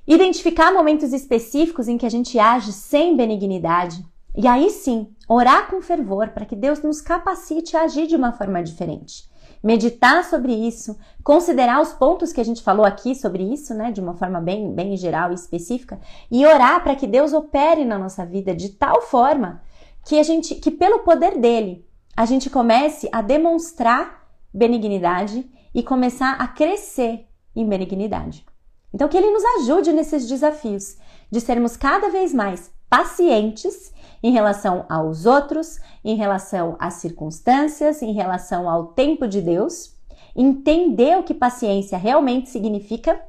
Identificar 0.08 0.72
momentos 0.72 1.12
específicos 1.14 1.88
em 1.88 1.98
que 1.98 2.06
a 2.06 2.10
gente 2.10 2.38
age 2.38 2.72
sem 2.72 3.18
benignidade. 3.18 4.06
E 4.38 4.48
aí 4.48 4.70
sim, 4.70 5.08
orar 5.28 5.68
com 5.68 5.82
fervor 5.82 6.30
para 6.30 6.46
que 6.46 6.56
Deus 6.56 6.84
nos 6.84 7.02
capacite 7.02 7.76
a 7.76 7.82
agir 7.82 8.06
de 8.06 8.16
uma 8.16 8.32
forma 8.32 8.62
diferente 8.62 9.28
meditar 9.62 10.24
sobre 10.24 10.54
isso, 10.54 10.98
considerar 11.24 11.82
os 11.82 11.92
pontos 11.92 12.32
que 12.32 12.40
a 12.40 12.46
gente 12.46 12.64
falou 12.64 12.86
aqui 12.86 13.14
sobre 13.14 13.44
isso, 13.44 13.74
né, 13.74 13.92
de 13.92 14.00
uma 14.00 14.14
forma 14.14 14.40
bem, 14.40 14.74
bem 14.74 14.96
geral 14.96 15.32
e 15.32 15.36
específica, 15.36 16.00
e 16.32 16.46
orar 16.46 16.82
para 16.82 16.96
que 16.96 17.06
Deus 17.06 17.34
opere 17.34 17.84
na 17.84 17.98
nossa 17.98 18.26
vida 18.26 18.56
de 18.56 18.70
tal 18.70 19.02
forma 19.02 19.62
que 20.06 20.18
a 20.18 20.24
gente, 20.24 20.56
que 20.56 20.72
pelo 20.72 21.00
poder 21.00 21.38
dele, 21.38 21.86
a 22.16 22.26
gente 22.26 22.50
comece 22.50 23.10
a 23.12 23.22
demonstrar 23.22 24.19
benignidade 24.54 25.50
e 25.74 25.84
começar 25.84 26.34
a 26.34 26.48
crescer 26.48 27.28
em 27.56 27.68
benignidade. 27.68 28.46
Então 28.94 29.08
que 29.08 29.18
ele 29.18 29.32
nos 29.32 29.44
ajude 29.62 29.94
nesses 29.94 30.28
desafios 30.28 30.98
de 31.32 31.40
sermos 31.40 31.78
cada 31.78 32.10
vez 32.10 32.34
mais 32.34 32.72
pacientes 32.90 33.94
em 34.22 34.32
relação 34.32 34.86
aos 34.90 35.26
outros, 35.26 35.80
em 36.04 36.16
relação 36.16 36.76
às 36.80 36.96
circunstâncias, 36.96 38.02
em 38.02 38.14
relação 38.14 38.70
ao 38.70 38.88
tempo 38.88 39.28
de 39.28 39.42
Deus, 39.42 39.96
entender 40.36 41.18
o 41.18 41.24
que 41.24 41.34
paciência 41.34 41.98
realmente 41.98 42.50
significa, 42.50 43.22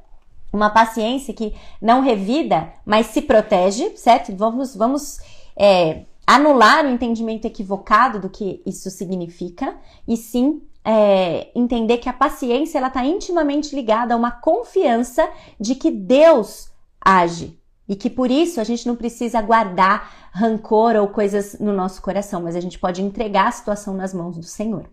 uma 0.51 0.69
paciência 0.69 1.33
que 1.33 1.53
não 1.81 2.01
revida, 2.01 2.73
mas 2.85 3.07
se 3.07 3.21
protege, 3.21 3.95
certo? 3.95 4.35
Vamos, 4.35 4.75
vamos 4.75 5.19
é, 5.55 6.03
anular 6.27 6.85
o 6.85 6.89
entendimento 6.89 7.45
equivocado 7.45 8.19
do 8.19 8.29
que 8.29 8.61
isso 8.65 8.89
significa 8.89 9.77
e 10.07 10.17
sim 10.17 10.61
é, 10.83 11.49
entender 11.53 11.97
que 11.97 12.09
a 12.09 12.13
paciência 12.13 12.77
ela 12.77 12.87
está 12.87 13.05
intimamente 13.05 13.75
ligada 13.75 14.13
a 14.13 14.17
uma 14.17 14.31
confiança 14.31 15.29
de 15.59 15.75
que 15.75 15.91
Deus 15.91 16.71
age 16.99 17.59
e 17.87 17.95
que 17.95 18.09
por 18.09 18.31
isso 18.31 18.59
a 18.59 18.63
gente 18.63 18.87
não 18.87 18.95
precisa 18.95 19.41
guardar 19.41 20.31
rancor 20.31 20.95
ou 20.95 21.07
coisas 21.07 21.59
no 21.59 21.73
nosso 21.73 22.01
coração, 22.01 22.41
mas 22.41 22.55
a 22.55 22.61
gente 22.61 22.79
pode 22.79 23.01
entregar 23.01 23.47
a 23.47 23.51
situação 23.51 23.93
nas 23.93 24.13
mãos 24.13 24.37
do 24.37 24.43
Senhor. 24.43 24.89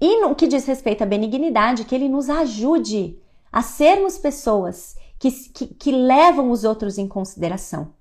E 0.00 0.20
no 0.20 0.34
que 0.34 0.46
diz 0.46 0.64
respeito 0.66 1.02
à 1.02 1.06
benignidade, 1.06 1.84
que 1.84 1.94
Ele 1.94 2.08
nos 2.08 2.28
ajude 2.28 3.18
a 3.50 3.62
sermos 3.62 4.18
pessoas 4.18 4.96
que, 5.18 5.30
que, 5.30 5.66
que 5.66 5.92
levam 5.92 6.50
os 6.50 6.64
outros 6.64 6.98
em 6.98 7.06
consideração 7.06 7.92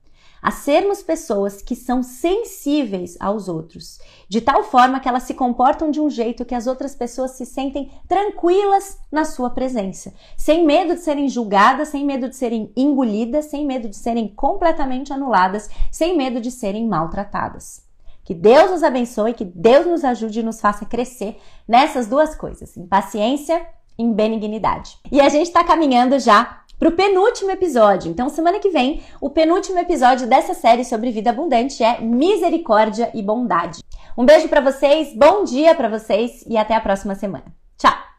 a 0.42 0.52
sermos 0.52 1.04
pessoas 1.04 1.62
que 1.62 1.76
são 1.76 2.02
sensíveis 2.02 3.16
aos 3.20 3.48
outros, 3.48 4.00
de 4.28 4.42
tal 4.42 4.64
forma 4.64 5.00
que 5.00 5.08
elas 5.08 5.24
se 5.24 5.34
comportam 5.34 5.92
de 5.92 6.02
um 6.02 6.10
jeito 6.10 6.46
que 6.46 6.56
as 6.56 6.68
outras 6.68 6.96
pessoas 6.96 7.32
se 7.32 7.46
sentem 7.46 7.92
tranquilas 8.08 8.98
na 9.12 9.24
sua 9.24 9.50
presença, 9.50 10.14
sem 10.36 10.66
medo 10.66 10.96
de 10.96 11.02
serem 11.02 11.30
julgadas, 11.30 11.90
sem 11.90 12.06
medo 12.06 12.28
de 12.28 12.36
serem 12.36 12.72
engolidas, 12.76 13.46
sem 13.46 13.66
medo 13.66 13.88
de 13.88 13.96
serem 13.96 14.28
completamente 14.28 15.14
anuladas, 15.14 15.70
sem 15.92 16.18
medo 16.18 16.42
de 16.42 16.50
serem 16.50 16.88
maltratadas. 16.88 17.90
Que 18.24 18.36
Deus 18.36 18.72
nos 18.72 18.84
abençoe, 18.84 19.34
que 19.34 19.44
Deus 19.44 19.86
nos 19.86 20.04
ajude 20.04 20.40
e 20.40 20.44
nos 20.44 20.62
faça 20.62 20.86
crescer 20.86 21.38
nessas 21.68 22.08
duas 22.08 22.36
coisas, 22.36 22.78
em 22.78 22.86
paciência 22.86 23.62
e 23.98 24.04
em 24.04 24.14
benignidade. 24.14 24.98
E 25.12 25.20
a 25.20 25.28
gente 25.28 25.48
está 25.48 25.64
caminhando 25.64 26.20
já 26.20 26.61
para 26.82 26.90
o 26.90 26.94
penúltimo 26.94 27.52
episódio. 27.52 28.10
Então, 28.10 28.28
semana 28.28 28.58
que 28.58 28.72
vem, 28.72 29.04
o 29.22 29.30
penúltimo 29.30 29.78
episódio 29.78 30.26
dessa 30.26 30.56
série 30.56 30.84
sobre 30.84 31.12
vida 31.12 31.30
abundante 31.30 31.84
é 31.84 32.02
misericórdia 32.02 33.12
e 33.14 33.22
bondade. 33.22 33.84
Um 34.18 34.26
beijo 34.26 34.50
para 34.50 34.62
vocês, 34.62 35.16
bom 35.16 35.44
dia 35.44 35.76
para 35.76 35.88
vocês 35.88 36.44
e 36.48 36.58
até 36.58 36.76
a 36.76 36.82
próxima 36.82 37.14
semana. 37.14 37.46
Tchau! 37.78 38.11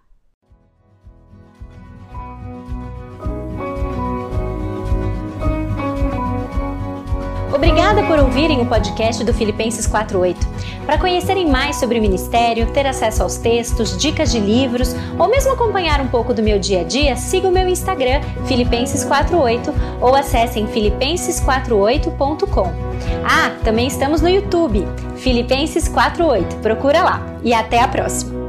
Obrigada 7.53 8.03
por 8.05 8.19
ouvirem 8.19 8.63
o 8.63 8.67
podcast 8.67 9.23
do 9.23 9.35
Filipenses 9.35 9.87
48. 9.87 10.49
Para 10.87 10.99
conhecerem 10.99 11.49
mais 11.49 11.77
sobre 11.77 11.99
o 11.99 12.03
ministério, 12.03 12.73
ter 12.73 12.87
acesso 12.87 13.23
aos 13.23 13.37
textos, 13.37 13.99
dicas 13.99 14.33
de 14.33 14.41
livros 14.41 14.97
ou 15.19 15.29
mesmo 15.29 15.53
acompanhar 15.53 16.01
um 16.01 16.09
pouco 16.09 16.33
do 16.33 16.43
meu 16.43 16.59
dia 16.59 16.81
a 16.81 16.85
dia, 16.85 17.15
siga 17.15 17.47
o 17.47 17.53
meu 17.53 17.69
Instagram 17.69 18.23
Filipenses48 18.47 19.75
ou 20.01 20.15
acessem 20.15 20.67
filipenses48.com. 20.67 22.73
Ah, 23.25 23.53
também 23.63 23.87
estamos 23.87 24.23
no 24.23 24.29
YouTube, 24.29 24.87
Filipenses 25.17 25.89
48. 25.89 26.57
Procura 26.57 27.03
lá. 27.03 27.27
E 27.45 27.53
até 27.53 27.81
a 27.81 27.89
próxima. 27.89 28.42